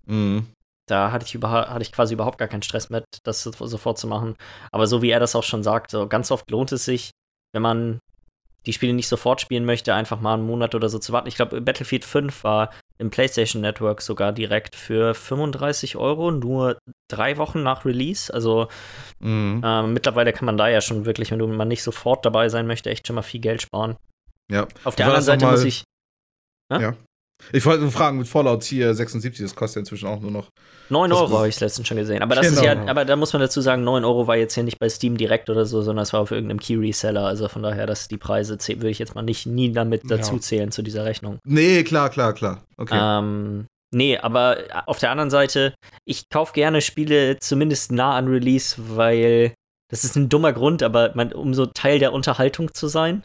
[0.07, 0.47] Mhm.
[0.91, 4.37] Da hatte ich, hatte ich quasi überhaupt gar keinen Stress mit, das sofort zu machen.
[4.73, 7.11] Aber so wie er das auch schon sagt, so ganz oft lohnt es sich,
[7.53, 8.01] wenn man
[8.67, 11.29] die Spiele nicht sofort spielen möchte, einfach mal einen Monat oder so zu warten.
[11.29, 16.79] Ich glaube, Battlefield 5 war im PlayStation Network sogar direkt für 35 Euro, nur
[17.09, 18.33] drei Wochen nach Release.
[18.33, 18.69] Also
[19.21, 19.63] mhm.
[19.65, 22.91] äh, mittlerweile kann man da ja schon wirklich, wenn man nicht sofort dabei sein möchte,
[22.91, 23.97] echt schon mal viel Geld sparen.
[24.51, 24.67] Ja.
[24.85, 25.85] Auf der anderen Seite muss ich.
[26.71, 26.81] Ja?
[26.81, 26.97] ja.
[27.53, 30.51] Ich wollte nur fragen, mit Fallout hier 76, das kostet ja inzwischen auch nur noch.
[30.91, 32.23] 9 Euro habe ich es letztens schon gesehen.
[32.23, 32.61] Aber das genau.
[32.61, 34.89] ist ja, aber da muss man dazu sagen, 9 Euro war jetzt hier nicht bei
[34.89, 37.25] Steam direkt oder so, sondern es war auf irgendeinem Key Reseller.
[37.27, 40.71] Also von daher, dass die Preise würde ich jetzt mal nicht nie damit dazu zählen
[40.71, 41.39] zu dieser Rechnung.
[41.45, 42.65] Nee, klar, klar, klar.
[42.77, 42.99] Okay.
[43.01, 45.75] Ähm, nee, aber auf der anderen Seite,
[46.05, 49.55] ich kaufe gerne Spiele zumindest nah an Release, weil
[49.91, 53.25] das ist ein dummer Grund, aber man, um so Teil der Unterhaltung zu sein.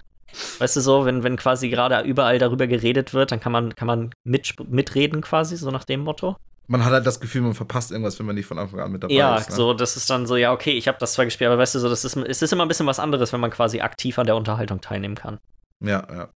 [0.60, 3.88] Weißt du so, wenn, wenn quasi gerade überall darüber geredet wird, dann kann man, kann
[3.88, 6.36] man mit, mitreden quasi, so nach dem Motto.
[6.68, 9.04] Man hat halt das Gefühl, man verpasst irgendwas, wenn man nicht von Anfang an mit
[9.04, 9.50] dabei ja, ist.
[9.50, 9.56] Ja, ne?
[9.56, 11.80] so, das ist dann so, ja, okay, ich habe das zwar gespielt, aber weißt du,
[11.80, 14.26] so, das ist, es ist immer ein bisschen was anderes, wenn man quasi aktiv an
[14.26, 15.40] der Unterhaltung teilnehmen kann.
[15.84, 16.30] Ja, ja.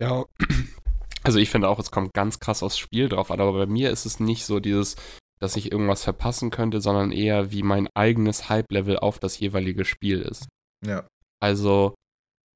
[0.00, 0.24] Ja,
[1.24, 3.90] also ich finde auch, es kommt ganz krass aufs Spiel drauf an, aber bei mir
[3.90, 4.96] ist es nicht so dieses,
[5.40, 10.22] dass ich irgendwas verpassen könnte, sondern eher wie mein eigenes Hype-Level auf das jeweilige Spiel
[10.22, 10.46] ist.
[10.86, 11.06] Ja.
[11.40, 11.94] Also,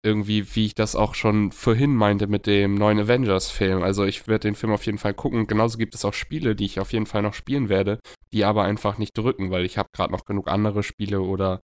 [0.04, 3.82] irgendwie, wie ich das auch schon vorhin meinte mit dem neuen Avengers-Film.
[3.82, 5.46] Also ich werde den Film auf jeden Fall gucken.
[5.46, 7.98] Genauso gibt es auch Spiele, die ich auf jeden Fall noch spielen werde,
[8.32, 11.60] die aber einfach nicht drücken, weil ich habe gerade noch genug andere Spiele oder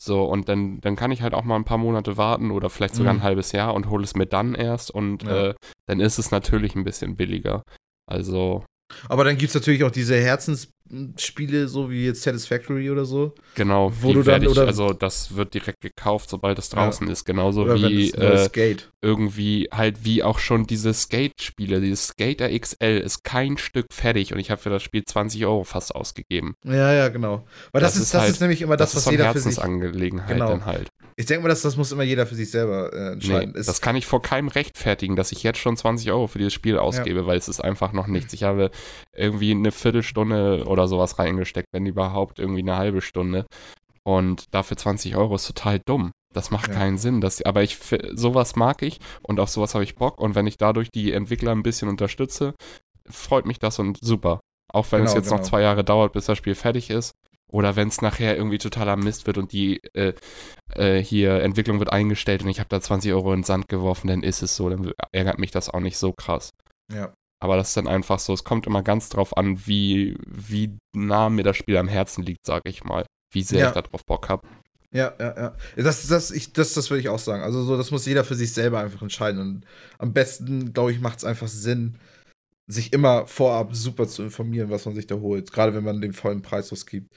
[0.00, 0.24] so.
[0.24, 3.14] Und dann, dann kann ich halt auch mal ein paar Monate warten oder vielleicht sogar
[3.14, 3.20] mhm.
[3.20, 4.90] ein halbes Jahr und hole es mir dann erst.
[4.90, 5.48] Und ja.
[5.48, 5.54] äh,
[5.86, 7.62] dann ist es natürlich ein bisschen billiger.
[8.06, 8.64] Also
[9.08, 13.34] aber dann gibt es natürlich auch diese Herzensspiele, so wie jetzt Satisfactory oder so.
[13.54, 17.12] Genau, wo du dann, ich, oder also das wird direkt gekauft, sobald es draußen ja.
[17.12, 17.24] ist.
[17.24, 18.90] Genauso oder wie äh, Skate.
[19.02, 21.80] irgendwie halt wie auch schon diese Skate-Spiele.
[21.80, 25.64] Dieses Skater XL ist kein Stück fertig und ich habe für das Spiel 20 Euro
[25.64, 26.54] fast ausgegeben.
[26.64, 27.46] Ja, ja, genau.
[27.72, 29.58] Weil das, das ist, das halt, ist nämlich immer das, das was jeder für sich.
[29.58, 30.48] Angelegenheit genau.
[30.48, 30.88] dann halt.
[31.18, 33.52] Ich denke mal, dass das muss immer jeder für sich selber äh, entscheiden.
[33.56, 36.52] Nee, das kann ich vor keinem rechtfertigen, dass ich jetzt schon 20 Euro für dieses
[36.52, 37.26] Spiel ausgebe, ja.
[37.26, 38.32] weil es ist einfach noch nichts.
[38.34, 38.70] Ich habe
[39.16, 43.46] irgendwie eine Viertelstunde oder sowas reingesteckt, wenn überhaupt irgendwie eine halbe Stunde.
[44.04, 46.12] Und dafür 20 Euro ist total dumm.
[46.32, 46.74] Das macht ja.
[46.74, 47.20] keinen Sinn.
[47.20, 47.78] Das, aber ich,
[48.12, 50.20] sowas mag ich und auf sowas habe ich Bock.
[50.20, 52.54] Und wenn ich dadurch die Entwickler ein bisschen unterstütze,
[53.10, 54.38] freut mich das und super.
[54.72, 55.38] Auch wenn genau, es jetzt genau.
[55.38, 57.12] noch zwei Jahre dauert, bis das Spiel fertig ist.
[57.50, 60.12] Oder wenn es nachher irgendwie totaler Mist wird und die äh,
[60.74, 64.08] äh, hier Entwicklung wird eingestellt und ich habe da 20 Euro in den Sand geworfen,
[64.08, 64.68] dann ist es so.
[64.68, 66.50] Dann ärgert mich das auch nicht so krass.
[66.92, 67.12] Ja.
[67.40, 71.30] Aber das ist dann einfach so, es kommt immer ganz drauf an, wie, wie nah
[71.30, 73.06] mir das Spiel am Herzen liegt, sage ich mal.
[73.32, 73.68] Wie sehr ja.
[73.68, 74.46] ich darauf Bock habe.
[74.90, 75.56] Ja, ja, ja.
[75.76, 77.42] Das, das, ich, das, das würde ich auch sagen.
[77.42, 79.40] Also so, das muss jeder für sich selber einfach entscheiden.
[79.40, 79.64] Und
[79.98, 81.98] am besten, glaube ich, macht es einfach Sinn,
[82.68, 85.50] sich immer vorab super zu informieren, was man sich da holt.
[85.52, 87.12] Gerade wenn man den vollen Preis ausgibt.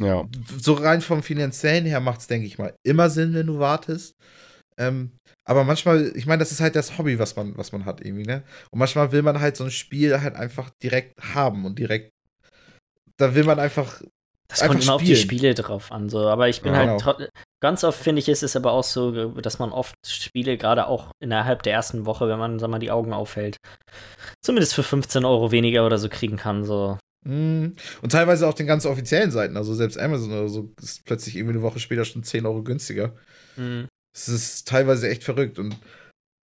[0.00, 0.28] Ja.
[0.60, 4.14] So rein vom finanziellen her macht es, denke ich mal, immer Sinn, wenn du wartest.
[4.76, 5.12] Ähm,
[5.44, 8.24] aber manchmal, ich meine, das ist halt das Hobby, was man, was man hat irgendwie,
[8.24, 8.42] ne?
[8.70, 12.10] Und manchmal will man halt so ein Spiel halt einfach direkt haben und direkt.
[13.16, 14.02] Da will man einfach.
[14.48, 14.94] Das einfach kommt immer spielen.
[14.94, 16.26] auf die Spiele drauf an, so.
[16.28, 17.04] Aber ich bin ja, halt.
[17.04, 17.28] Genau.
[17.64, 21.12] Ganz oft finde ich, ist es aber auch so, dass man oft Spiele, gerade auch
[21.18, 23.56] innerhalb der ersten Woche, wenn man, sag mal, die Augen aufhält,
[24.42, 26.98] zumindest für 15 Euro weniger oder so kriegen kann, so.
[27.26, 27.74] Mhm.
[28.02, 31.54] Und teilweise auch den ganz offiziellen Seiten, also selbst Amazon oder so, ist plötzlich irgendwie
[31.54, 33.14] eine Woche später schon 10 Euro günstiger.
[33.56, 33.88] Mhm.
[34.14, 35.74] Es ist teilweise echt verrückt und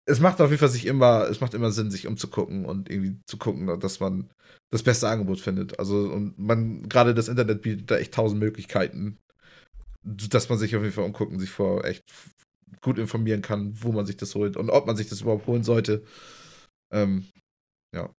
[0.06, 3.18] es macht auf jeden Fall sich immer, es macht immer Sinn, sich umzugucken und irgendwie
[3.26, 4.30] zu gucken, dass man
[4.70, 5.80] das beste Angebot findet.
[5.80, 9.18] Also, und man, gerade das Internet bietet da echt tausend Möglichkeiten,
[10.02, 12.04] dass man sich auf jeden Fall umgucken, sich vor echt
[12.80, 15.64] gut informieren kann, wo man sich das holt und ob man sich das überhaupt holen
[15.64, 16.04] sollte.
[16.92, 17.26] Ähm,
[17.94, 18.10] ja.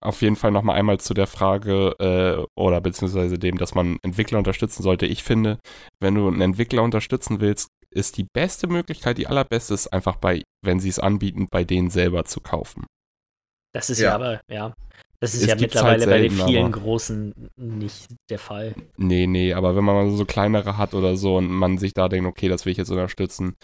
[0.00, 4.38] auf jeden Fall nochmal einmal zu der Frage äh, oder beziehungsweise dem, dass man Entwickler
[4.38, 5.06] unterstützen sollte.
[5.06, 5.58] Ich finde,
[6.00, 10.42] wenn du einen Entwickler unterstützen willst, ist die beste Möglichkeit, die allerbeste ist einfach bei,
[10.62, 12.84] wenn sie es anbieten, bei denen selber zu kaufen.
[13.74, 14.74] Das ist ja, ja aber, ja.
[15.20, 18.74] Das ist es ja mittlerweile halt selten, bei den vielen großen nicht der Fall.
[18.96, 22.08] Nee, nee, aber wenn man mal so kleinere hat oder so und man sich da
[22.08, 23.56] denkt, okay, das will ich jetzt unterstützen,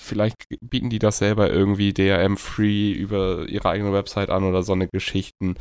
[0.00, 4.88] vielleicht bieten die das selber irgendwie DRM-free über ihre eigene Website an oder so eine
[4.88, 5.56] Geschichten.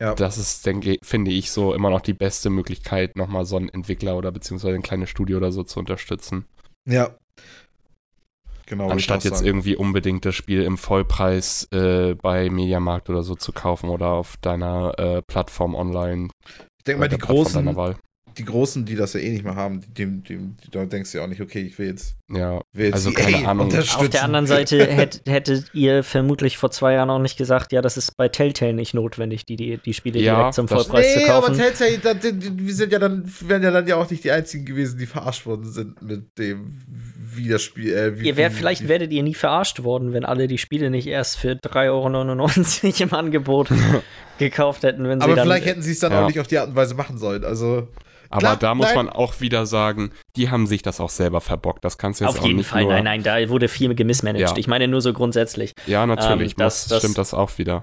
[0.00, 0.14] Ja.
[0.14, 4.16] Das ist, denke finde ich, so immer noch die beste Möglichkeit, nochmal so einen Entwickler
[4.16, 6.46] oder beziehungsweise ein kleines Studio oder so zu unterstützen.
[6.88, 7.14] Ja,
[8.70, 9.46] Genau, Anstatt jetzt sagen.
[9.48, 14.36] irgendwie unbedingt das Spiel im Vollpreis äh, bei Mediamarkt oder so zu kaufen oder auf
[14.36, 16.28] deiner äh, Plattform online.
[16.78, 17.66] Ich denke mal, die großen,
[18.38, 21.24] die Großen, die das ja eh nicht mehr haben, dem, dem, da denkst du ja
[21.24, 22.16] auch nicht, okay, ich will jetzt.
[22.32, 23.72] Ja, will jetzt also keine Ahnung.
[23.74, 27.82] Auf der anderen Seite hätt, hättet ihr vermutlich vor zwei Jahren auch nicht gesagt, ja,
[27.82, 31.22] das ist bei Telltale nicht notwendig, die, die, die Spiele ja, direkt zum Vollpreis nee,
[31.22, 31.56] zu kaufen.
[31.56, 34.64] Nee, aber Telltale, wir sind ja dann, wären ja dann ja auch nicht die einzigen
[34.64, 36.72] gewesen, die verarscht worden sind mit dem,
[37.34, 37.92] wie das Spiel.
[37.92, 41.06] Äh, wie, ihr wär, vielleicht werdet ihr nie verarscht worden, wenn alle die Spiele nicht
[41.06, 43.68] erst für 3,99 Euro im Angebot
[44.38, 46.22] gekauft hätten, wenn sie Aber dann, vielleicht hätten sie es dann ja.
[46.22, 47.44] auch nicht auf die Art und Weise machen sollen.
[47.44, 47.88] Also.
[48.30, 49.06] Aber Klar, da muss nein.
[49.06, 51.84] man auch wieder sagen, die haben sich das auch selber verbockt.
[51.84, 53.92] Das kannst du jetzt Auf auch jeden nicht Fall, nur nein, nein, da wurde viel
[53.96, 54.50] gemismanagt.
[54.50, 54.56] Ja.
[54.56, 55.74] Ich meine nur so grundsätzlich.
[55.86, 57.82] Ja, natürlich, ähm, das, das, stimmt das auch wieder.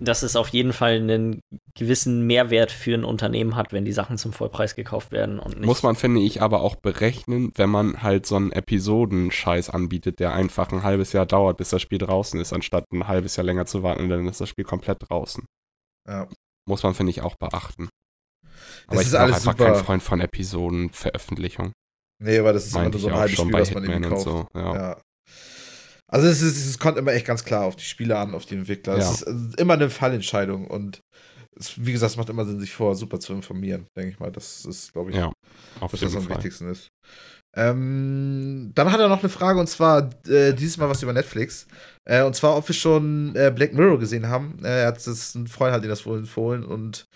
[0.00, 1.40] Dass es auf jeden Fall einen
[1.74, 5.38] gewissen Mehrwert für ein Unternehmen hat, wenn die Sachen zum Vollpreis gekauft werden.
[5.38, 9.70] Und nicht Muss man, finde ich, aber auch berechnen, wenn man halt so einen Episodenscheiß
[9.70, 13.36] anbietet, der einfach ein halbes Jahr dauert, bis das Spiel draußen ist, anstatt ein halbes
[13.36, 15.46] Jahr länger zu warten, dann ist das Spiel komplett draußen.
[16.06, 16.28] Ja.
[16.68, 17.88] Muss man, finde ich, auch beachten.
[18.92, 19.72] Aber das ich bin auch einfach super.
[19.72, 21.72] kein Freund von Episodenveröffentlichung.
[22.22, 24.24] Nee, aber das ist immer so ein halbes Spiel, was man irgendwie kauft.
[24.24, 24.74] So, ja.
[24.74, 25.00] ja.
[26.08, 28.54] Also es, ist, es kommt immer echt ganz klar auf die Spieler an, auf die
[28.54, 28.98] Entwickler.
[28.98, 29.10] Ja.
[29.10, 31.00] Es ist immer eine Fallentscheidung und
[31.58, 34.30] es, wie gesagt, es macht immer Sinn, sich vorher super zu informieren, denke ich mal.
[34.30, 35.32] Das ist, glaube ich, ja,
[35.80, 36.88] auf was am wichtigsten ist.
[37.54, 41.66] Ähm, dann hat er noch eine Frage und zwar äh, dieses Mal was über Netflix.
[42.04, 44.58] Äh, und zwar, ob wir schon äh, Black Mirror gesehen haben.
[44.62, 47.06] Äh, er hat das, ein Freund hat ihn das wohl empfohlen und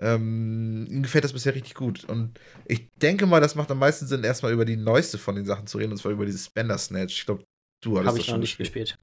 [0.00, 2.04] ähm, ihm gefällt das bisher richtig gut.
[2.04, 5.46] Und ich denke mal, das macht am meisten Sinn, erstmal über die neueste von den
[5.46, 7.20] Sachen zu reden, und zwar über dieses Spender Snatch.
[7.20, 7.44] Ich glaube,
[7.82, 8.88] du hattest Hab das ich schon noch nicht gespielt.
[8.88, 8.98] gespielt.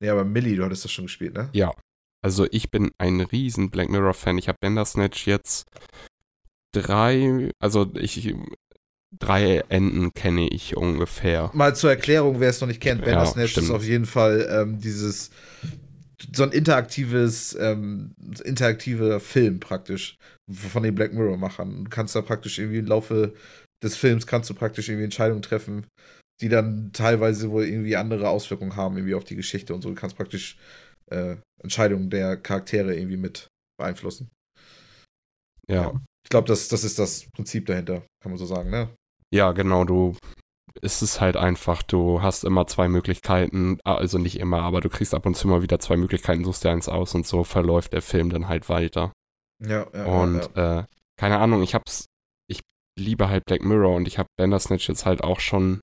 [0.00, 1.50] Nee, aber Millie, du hattest das schon gespielt, ne?
[1.52, 1.72] Ja.
[2.20, 4.38] Also ich bin ein riesen Black Mirror-Fan.
[4.38, 5.66] Ich habe Bandersnatch jetzt
[6.72, 8.34] drei, also ich
[9.16, 11.50] drei Enden kenne ich ungefähr.
[11.54, 14.80] Mal zur Erklärung, wer es noch nicht kennt, Bandersnatch ja, ist auf jeden Fall ähm,
[14.80, 15.30] dieses
[16.34, 18.12] so ein interaktives, ähm,
[18.44, 20.16] interaktiver Film praktisch
[20.50, 21.84] von den Black Mirror-Machern.
[21.84, 23.34] Du kannst da praktisch irgendwie im Laufe
[23.82, 25.86] des Films kannst du praktisch irgendwie Entscheidungen treffen,
[26.40, 29.90] die dann teilweise wohl irgendwie andere Auswirkungen haben, irgendwie auf die Geschichte und so.
[29.90, 30.58] Du kannst praktisch
[31.10, 33.48] äh, Entscheidungen der Charaktere irgendwie mit
[33.78, 34.30] beeinflussen.
[35.68, 35.82] Ja.
[35.82, 36.02] ja.
[36.24, 38.88] Ich glaube, das, das ist das Prinzip dahinter, kann man so sagen, ne?
[39.32, 40.16] Ja, genau, du
[40.82, 45.14] es ist halt einfach, du hast immer zwei Möglichkeiten, also nicht immer, aber du kriegst
[45.14, 48.02] ab und zu mal wieder zwei Möglichkeiten, suchst dir eins aus und so verläuft der
[48.02, 49.12] Film dann halt weiter.
[49.64, 50.04] Ja, ja.
[50.04, 50.80] Und ja, ja.
[50.80, 50.84] Äh,
[51.16, 52.06] keine Ahnung, ich hab's,
[52.48, 52.60] ich
[52.98, 55.80] liebe halt Black Mirror und ich habe Bandersnatch jetzt halt auch schon,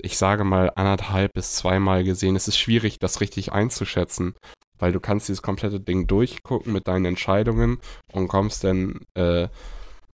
[0.00, 2.36] ich sage mal, anderthalb bis zweimal gesehen.
[2.36, 4.34] Es ist schwierig, das richtig einzuschätzen,
[4.78, 7.78] weil du kannst dieses komplette Ding durchgucken mit deinen Entscheidungen
[8.12, 9.48] und kommst dann äh,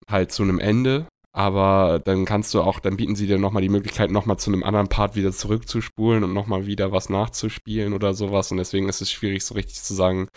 [0.09, 3.71] halt zu einem Ende aber dann kannst du auch, dann bieten sie dir nochmal die
[3.71, 8.51] Möglichkeit, nochmal zu einem anderen Part wieder zurückzuspulen und nochmal wieder was nachzuspielen oder sowas.
[8.51, 10.29] Und deswegen ist es schwierig, so richtig zu sagen,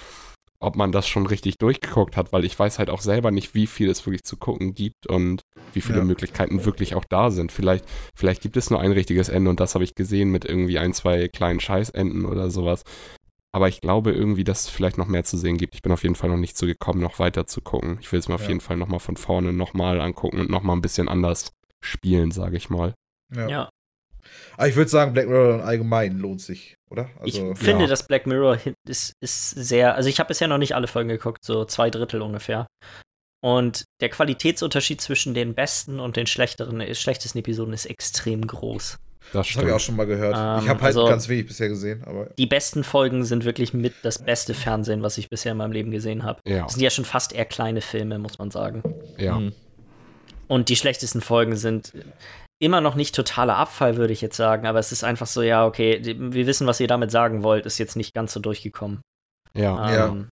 [0.60, 3.68] ob man das schon richtig durchgeguckt hat, weil ich weiß halt auch selber nicht, wie
[3.68, 5.41] viel es wirklich zu gucken gibt und
[5.74, 6.04] wie viele ja.
[6.06, 7.52] Möglichkeiten wirklich auch da sind.
[7.52, 7.86] Vielleicht,
[8.16, 10.93] vielleicht gibt es nur ein richtiges Ende und das habe ich gesehen mit irgendwie ein,
[10.93, 12.84] zwei kleinen Scheißenden oder sowas.
[13.56, 15.76] Aber ich glaube irgendwie, dass es vielleicht noch mehr zu sehen gibt.
[15.76, 17.97] Ich bin auf jeden Fall noch nicht so gekommen, noch weiter zu gucken.
[18.01, 18.41] Ich will es mir ja.
[18.41, 22.58] auf jeden Fall nochmal von vorne nochmal angucken und nochmal ein bisschen anders spielen, sage
[22.58, 22.93] ich mal.
[23.34, 23.47] Ja.
[23.47, 23.70] ja.
[24.58, 27.10] Aber ich würde sagen, Black Mirror allgemein lohnt sich, oder?
[27.22, 27.89] Also, ich finde, ja.
[27.89, 31.46] dass Black Mirror ist, ist sehr, also ich habe bisher noch nicht alle Folgen geguckt,
[31.46, 32.67] so zwei Drittel ungefähr.
[33.42, 38.97] Und der Qualitätsunterschied zwischen den besten und den schlechteren, schlechtesten Episoden ist extrem groß.
[39.34, 40.36] Das, das habe ich auch schon mal gehört.
[40.36, 42.04] Ähm, ich habe halt also ganz wenig bisher gesehen.
[42.06, 45.72] Aber die besten Folgen sind wirklich mit das beste Fernsehen, was ich bisher in meinem
[45.72, 46.39] Leben gesehen habe.
[46.47, 46.64] Ja.
[46.64, 48.84] Das sind ja schon fast eher kleine Filme, muss man sagen.
[49.18, 49.39] Ja.
[49.39, 49.54] Mhm.
[50.47, 51.93] Und die schlechtesten Folgen sind
[52.60, 55.66] immer noch nicht totaler Abfall, würde ich jetzt sagen, aber es ist einfach so, ja,
[55.66, 59.02] okay, wir wissen, was ihr damit sagen wollt, ist jetzt nicht ganz so durchgekommen.
[59.54, 59.89] Ja.
[59.89, 60.28] Ähm, ja.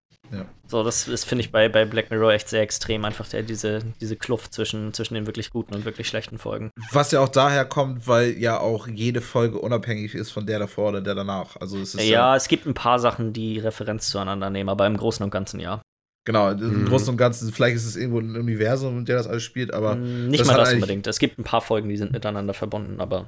[0.73, 3.81] So, das ist, finde ich, bei, bei Black Mirror echt sehr extrem, einfach der, diese,
[4.01, 6.71] diese Kluft zwischen, zwischen den wirklich guten und wirklich schlechten Folgen.
[6.91, 10.89] Was ja auch daher kommt, weil ja auch jede Folge unabhängig ist von der davor
[10.89, 11.57] oder der danach.
[11.57, 14.87] Also es ist ja, ja, es gibt ein paar Sachen, die Referenz zueinander nehmen, aber
[14.87, 15.81] im Großen und Ganzen ja.
[16.25, 16.85] Genau, im mhm.
[16.85, 19.95] Großen und Ganzen, vielleicht ist es irgendwo ein Universum, in der das alles spielt, aber.
[19.95, 21.05] Mm, nicht das mal das unbedingt.
[21.05, 23.27] Es gibt ein paar Folgen, die sind miteinander verbunden, aber.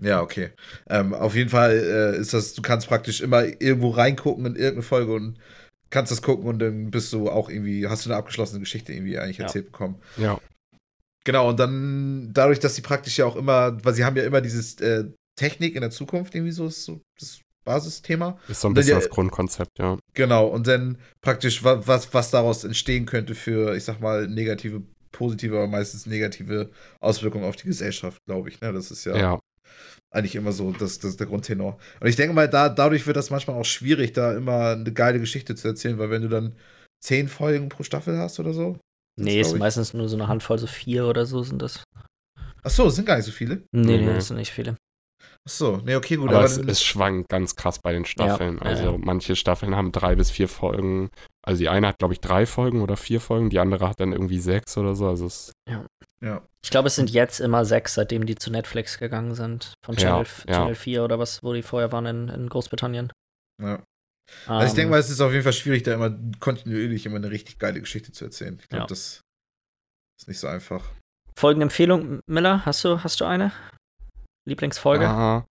[0.00, 0.50] Ja, okay.
[0.88, 4.82] Ähm, auf jeden Fall äh, ist das, du kannst praktisch immer irgendwo reingucken in irgendeine
[4.82, 5.38] Folge und
[5.94, 9.16] kannst das gucken und dann bist du auch irgendwie, hast du eine abgeschlossene Geschichte irgendwie
[9.16, 9.70] eigentlich erzählt ja.
[9.70, 10.02] bekommen.
[10.16, 10.40] Ja.
[11.24, 14.40] Genau, und dann dadurch, dass sie praktisch ja auch immer, weil sie haben ja immer
[14.40, 15.04] dieses äh,
[15.36, 18.38] Technik in der Zukunft irgendwie so, so das Basisthema.
[18.48, 19.96] Ist so ein bisschen ja, das Grundkonzept, ja.
[20.14, 25.56] Genau, und dann praktisch, was, was daraus entstehen könnte für, ich sag mal, negative, positive,
[25.56, 28.60] aber meistens negative Auswirkungen auf die Gesellschaft, glaube ich.
[28.60, 28.72] Ne?
[28.72, 29.40] Das ist ja, ja,
[30.14, 31.78] eigentlich immer so das, das der Grundtenor.
[32.00, 35.18] Und ich denke mal, da, dadurch wird das manchmal auch schwierig, da immer eine geile
[35.18, 36.54] Geschichte zu erzählen, weil wenn du dann
[37.02, 38.78] zehn Folgen pro Staffel hast oder so.
[39.20, 41.84] Nee, ist meistens nur so eine Handvoll, so vier oder so sind das.
[42.62, 43.62] Ach so, sind gar nicht so viele?
[43.72, 44.76] Nee, nee, das sind nicht viele.
[45.46, 46.30] Ach so, nee, okay, gut.
[46.30, 48.56] Aber, aber es, es, schwankt ganz krass bei den Staffeln.
[48.56, 48.98] Ja, also ja.
[48.98, 51.10] manche Staffeln haben drei bis vier Folgen.
[51.42, 54.12] Also die eine hat, glaube ich, drei Folgen oder vier Folgen, die andere hat dann
[54.12, 55.06] irgendwie sechs oder so.
[55.06, 55.84] Also es ja.
[56.22, 56.42] ja.
[56.64, 59.74] Ich glaube, es sind jetzt immer sechs, seitdem die zu Netflix gegangen sind.
[59.84, 63.12] Von Channel, Channel 4 oder was, wo die vorher waren in, in Großbritannien.
[63.62, 63.82] Ja.
[64.46, 64.90] Also um, ich denke ähm.
[64.90, 68.12] mal, es ist auf jeden Fall schwierig, da immer kontinuierlich immer eine richtig geile Geschichte
[68.12, 68.58] zu erzählen.
[68.62, 69.20] Ich glaube, das
[70.18, 70.90] ist nicht so einfach.
[71.38, 73.52] Folgenempfehlung, Miller, hast du, hast du eine?
[74.44, 75.08] Lieblingsfolge?
[75.08, 75.46] Aha.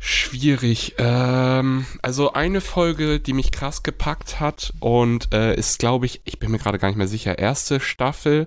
[0.00, 0.94] Schwierig.
[0.98, 6.38] Ähm, also eine Folge, die mich krass gepackt hat und äh, ist, glaube ich, ich
[6.38, 8.46] bin mir gerade gar nicht mehr sicher, erste Staffel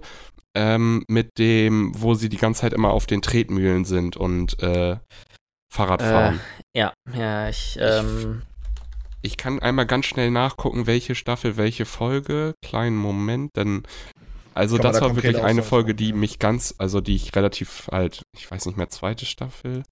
[0.55, 4.97] ähm, mit dem, wo sie die ganze Zeit immer auf den Tretmühlen sind und äh,
[5.71, 6.41] Fahrrad äh, fahren.
[6.73, 8.43] Äh, ja, ja, ich, ähm
[9.21, 12.53] ich, ich kann einmal ganz schnell nachgucken, welche Staffel, welche Folge.
[12.63, 13.83] Kleinen Moment, denn
[14.57, 18.49] also das war wirklich eine Folge, die mich ganz, also die ich relativ halt, ich
[18.49, 19.83] weiß nicht mehr, zweite Staffel.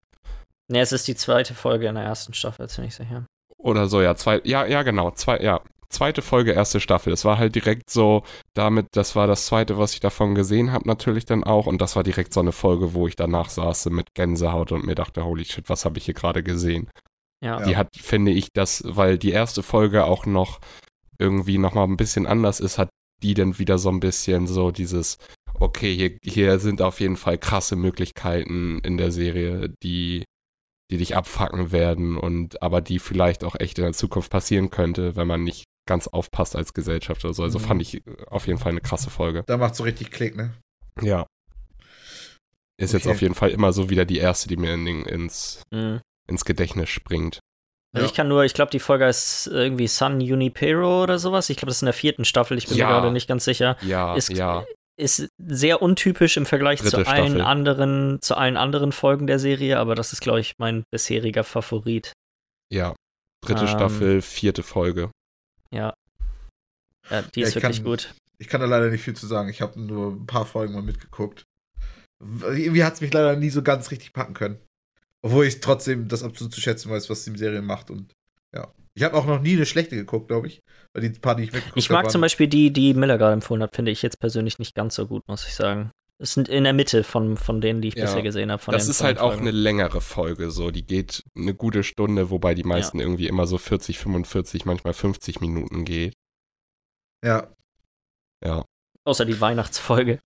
[0.68, 3.26] Ne, es ist die zweite Folge in der ersten Staffel, ziemlich sicher.
[3.58, 7.14] Oder so, ja, zwei, ja, ja, genau, zwei, ja, zweite Folge, erste Staffel.
[7.14, 8.24] Es war halt direkt so,
[8.54, 11.68] damit, das war das zweite, was ich davon gesehen habe, natürlich dann auch.
[11.68, 14.96] Und das war direkt so eine Folge, wo ich danach saß mit Gänsehaut und mir
[14.96, 16.90] dachte, holy shit, was habe ich hier gerade gesehen?
[17.44, 17.62] Ja.
[17.64, 20.60] Die hat, finde ich, das, weil die erste Folge auch noch
[21.18, 22.90] irgendwie nochmal ein bisschen anders ist, hat
[23.26, 25.18] die dann wieder so ein bisschen so dieses,
[25.56, 30.24] okay, hier, hier sind auf jeden Fall krasse Möglichkeiten in der Serie, die,
[30.92, 35.16] die dich abfacken werden und aber die vielleicht auch echt in der Zukunft passieren könnte,
[35.16, 37.44] wenn man nicht ganz aufpasst als Gesellschaft oder so.
[37.44, 37.64] Also mhm.
[37.64, 39.44] fand ich auf jeden Fall eine krasse Folge.
[39.48, 40.54] Da macht so richtig Klick, ne?
[41.02, 41.26] Ja.
[42.78, 42.98] Ist okay.
[42.98, 46.02] jetzt auf jeden Fall immer so wieder die erste, die mir in ins, mhm.
[46.28, 47.40] ins Gedächtnis springt.
[47.96, 48.12] Also ja.
[48.12, 51.50] ich kann nur, ich glaube, die Folge ist irgendwie Sun Junipero oder sowas.
[51.50, 52.88] Ich glaube, das ist in der vierten Staffel, ich bin ja.
[52.88, 53.78] mir gerade nicht ganz sicher.
[53.82, 54.66] Ja, ist, ja.
[54.98, 59.80] Ist sehr untypisch im Vergleich Dritte zu allen anderen, zu allen anderen Folgen der Serie,
[59.80, 62.12] aber das ist, glaube ich, mein bisheriger Favorit.
[62.70, 62.96] Ja.
[63.42, 65.10] Dritte ähm, Staffel, vierte Folge.
[65.72, 65.94] Ja.
[67.10, 68.14] Ja, die ja, ist wirklich kann, gut.
[68.40, 69.48] Ich kann da leider nicht viel zu sagen.
[69.48, 71.46] Ich habe nur ein paar Folgen mal mitgeguckt.
[72.22, 74.60] Irgendwie hat es mich leider nie so ganz richtig packen können.
[75.26, 77.90] Obwohl ich trotzdem das absolut zu schätzen weiß, was die Serie macht.
[77.90, 78.14] Und
[78.54, 78.72] ja.
[78.94, 80.62] Ich habe auch noch nie eine schlechte geguckt, glaube ich.
[80.94, 83.64] Weil die paar, die ich weggeguckt Ich mag zum Beispiel die, die Miller gerade empfohlen
[83.64, 85.90] hat, finde ich jetzt persönlich nicht ganz so gut, muss ich sagen.
[86.20, 88.06] Es sind in der Mitte von, von denen, die ich ja.
[88.06, 88.72] bisher gesehen habe.
[88.72, 90.70] Das ist halt auch eine längere Folge, so.
[90.70, 93.06] Die geht eine gute Stunde, wobei die meisten ja.
[93.06, 96.14] irgendwie immer so 40, 45, manchmal 50 Minuten geht.
[97.26, 97.52] Ja.
[98.46, 98.64] Ja.
[99.06, 100.20] Außer die Weihnachtsfolge.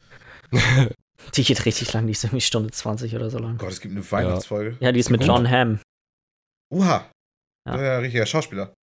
[1.35, 3.57] Die geht richtig lang, die ist irgendwie Stunde 20 oder so lang.
[3.57, 4.77] Gott, es gibt eine Weihnachtsfolge.
[4.79, 5.79] Ja, die ist mit John Hamm.
[6.73, 7.09] Uha.
[7.67, 7.81] Ja.
[7.81, 8.73] ja richtiger Schauspieler.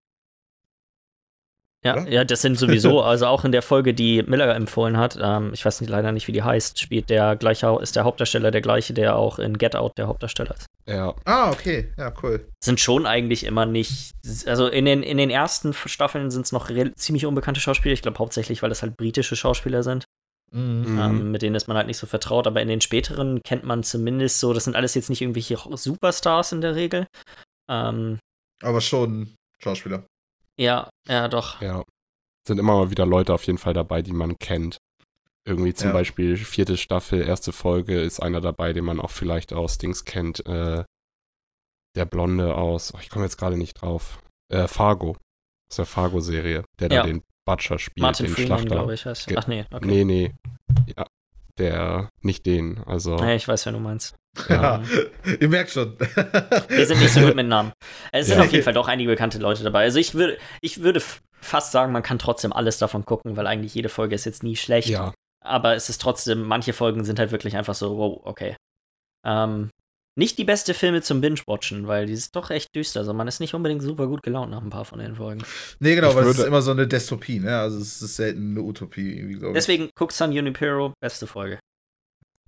[1.84, 5.50] Ja, ja, das sind sowieso, also auch in der Folge, die Miller empfohlen hat, ähm,
[5.52, 8.60] ich weiß nicht, leider nicht, wie die heißt, spielt der gleiche, ist der Hauptdarsteller der
[8.60, 10.66] gleiche, der auch in Get Out der Hauptdarsteller ist.
[10.86, 11.14] Ja.
[11.24, 12.48] Ah, okay, ja, cool.
[12.62, 14.14] Sind schon eigentlich immer nicht,
[14.46, 18.18] also in den, in den ersten Staffeln sind es noch ziemlich unbekannte Schauspieler, ich glaube
[18.18, 20.04] hauptsächlich, weil das halt britische Schauspieler sind.
[20.52, 20.98] Mhm.
[20.98, 23.82] Ähm, mit denen ist man halt nicht so vertraut, aber in den späteren kennt man
[23.82, 27.06] zumindest so, das sind alles jetzt nicht irgendwelche Superstars in der Regel.
[27.68, 28.18] Ähm,
[28.62, 30.04] aber schon Schauspieler.
[30.58, 31.60] Ja, ja, doch.
[31.60, 31.84] Ja.
[32.46, 34.78] Sind immer mal wieder Leute auf jeden Fall dabei, die man kennt.
[35.44, 35.92] Irgendwie zum ja.
[35.92, 40.44] Beispiel vierte Staffel, erste Folge ist einer dabei, den man auch vielleicht aus Dings kennt.
[40.46, 40.84] Äh,
[41.94, 44.20] der Blonde aus, oh, ich komme jetzt gerade nicht drauf.
[44.48, 45.16] Äh, Fargo.
[45.70, 47.02] Aus der Fargo-Serie, der ja.
[47.02, 48.74] da den Butcher spielt, Martin den Freeman, Schlachter.
[48.74, 49.28] glaube ich, heißt.
[49.36, 49.86] Ach nee, okay.
[49.86, 50.34] Nee, nee.
[50.96, 51.06] Ja,
[51.58, 53.16] der, nicht den, also.
[53.16, 54.14] Nee, ich weiß, wer du meinst.
[54.48, 54.82] Ja,
[55.40, 55.96] ihr merkt schon.
[56.68, 57.72] Wir sind nicht so gut mit Namen.
[58.12, 58.44] Es sind ja.
[58.44, 59.84] auf jeden Fall doch einige bekannte Leute dabei.
[59.84, 61.00] Also ich würde, ich würde
[61.40, 64.56] fast sagen, man kann trotzdem alles davon gucken, weil eigentlich jede Folge ist jetzt nie
[64.56, 64.88] schlecht.
[64.88, 65.14] Ja.
[65.42, 68.56] Aber es ist trotzdem, manche Folgen sind halt wirklich einfach so, wow, okay.
[69.24, 69.70] Ähm,
[70.16, 73.00] nicht die beste Filme zum Binge-Watchen, weil die ist doch echt düster.
[73.00, 75.42] Also man ist nicht unbedingt super gut gelaunt nach ein paar von den Folgen.
[75.78, 77.58] Nee, genau, ich weil es ist immer so eine Dystopie, ne?
[77.58, 79.38] Also es ist selten eine Utopie.
[79.54, 81.58] Deswegen guckt San Junipero, beste Folge.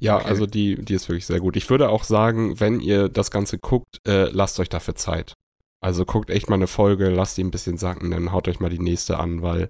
[0.00, 0.28] Ja, okay.
[0.28, 1.56] also die, die ist wirklich sehr gut.
[1.56, 5.34] Ich würde auch sagen, wenn ihr das Ganze guckt, äh, lasst euch dafür Zeit.
[5.80, 8.70] Also guckt echt mal eine Folge, lasst die ein bisschen sacken, dann haut euch mal
[8.70, 9.68] die nächste an, weil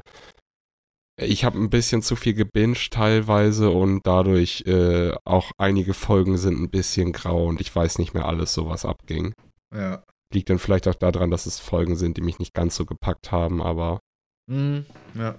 [1.18, 6.60] ich habe ein bisschen zu viel gebinged teilweise und dadurch äh, auch einige Folgen sind
[6.60, 9.34] ein bisschen grau und ich weiß nicht mehr alles, so was abging.
[9.74, 10.02] Ja.
[10.32, 13.32] Liegt dann vielleicht auch daran, dass es Folgen sind, die mich nicht ganz so gepackt
[13.32, 13.98] haben, aber.
[14.46, 14.80] Mm,
[15.14, 15.38] ja.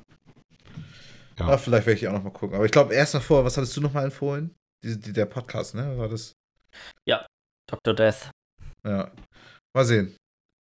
[1.39, 1.47] Ja.
[1.47, 2.55] Ach, vielleicht werde ich auch noch mal gucken.
[2.55, 4.53] Aber ich glaube, erst davor, was hattest du noch mal empfohlen?
[4.83, 5.97] Die, die, der Podcast, ne?
[5.97, 6.33] War das?
[7.07, 7.25] Ja,
[7.67, 7.93] Dr.
[7.93, 8.31] Death.
[8.85, 9.11] Ja.
[9.73, 10.17] Mal sehen.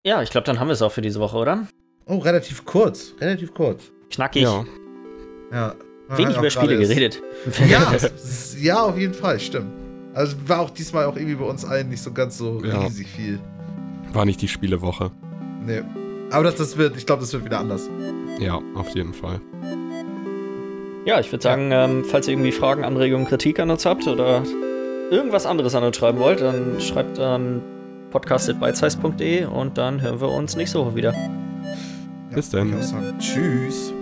[0.06, 1.68] Ja, ich glaube, dann haben wir es auch für diese Woche, oder?
[2.06, 3.14] Oh, relativ kurz.
[3.20, 3.92] Relativ kurz.
[4.10, 4.44] Knackig.
[4.44, 4.66] Ja.
[5.52, 5.76] Ja.
[6.10, 7.22] Wenig über Spiele geredet.
[7.68, 7.94] Ja,
[8.62, 9.72] ja, auf jeden Fall, stimmt.
[10.14, 12.80] Also war auch diesmal auch irgendwie bei uns allen nicht so ganz so ja.
[12.80, 13.40] riesig viel.
[14.14, 15.12] War nicht die Spielewoche.
[15.66, 15.82] Nee.
[16.32, 17.90] Aber das, das wird, ich glaube, das wird wieder anders.
[18.40, 19.42] Ja, auf jeden Fall.
[21.06, 24.44] Ja, ich würde sagen, ähm, falls ihr irgendwie Fragen, Anregungen, Kritik an uns habt oder
[25.10, 27.62] irgendwas anderes an uns schreiben wollt, dann schreibt an
[28.12, 31.14] podcast.beizheis.de und dann hören wir uns nächste Woche wieder.
[32.32, 32.74] Bis dann.
[33.20, 33.94] Tschüss.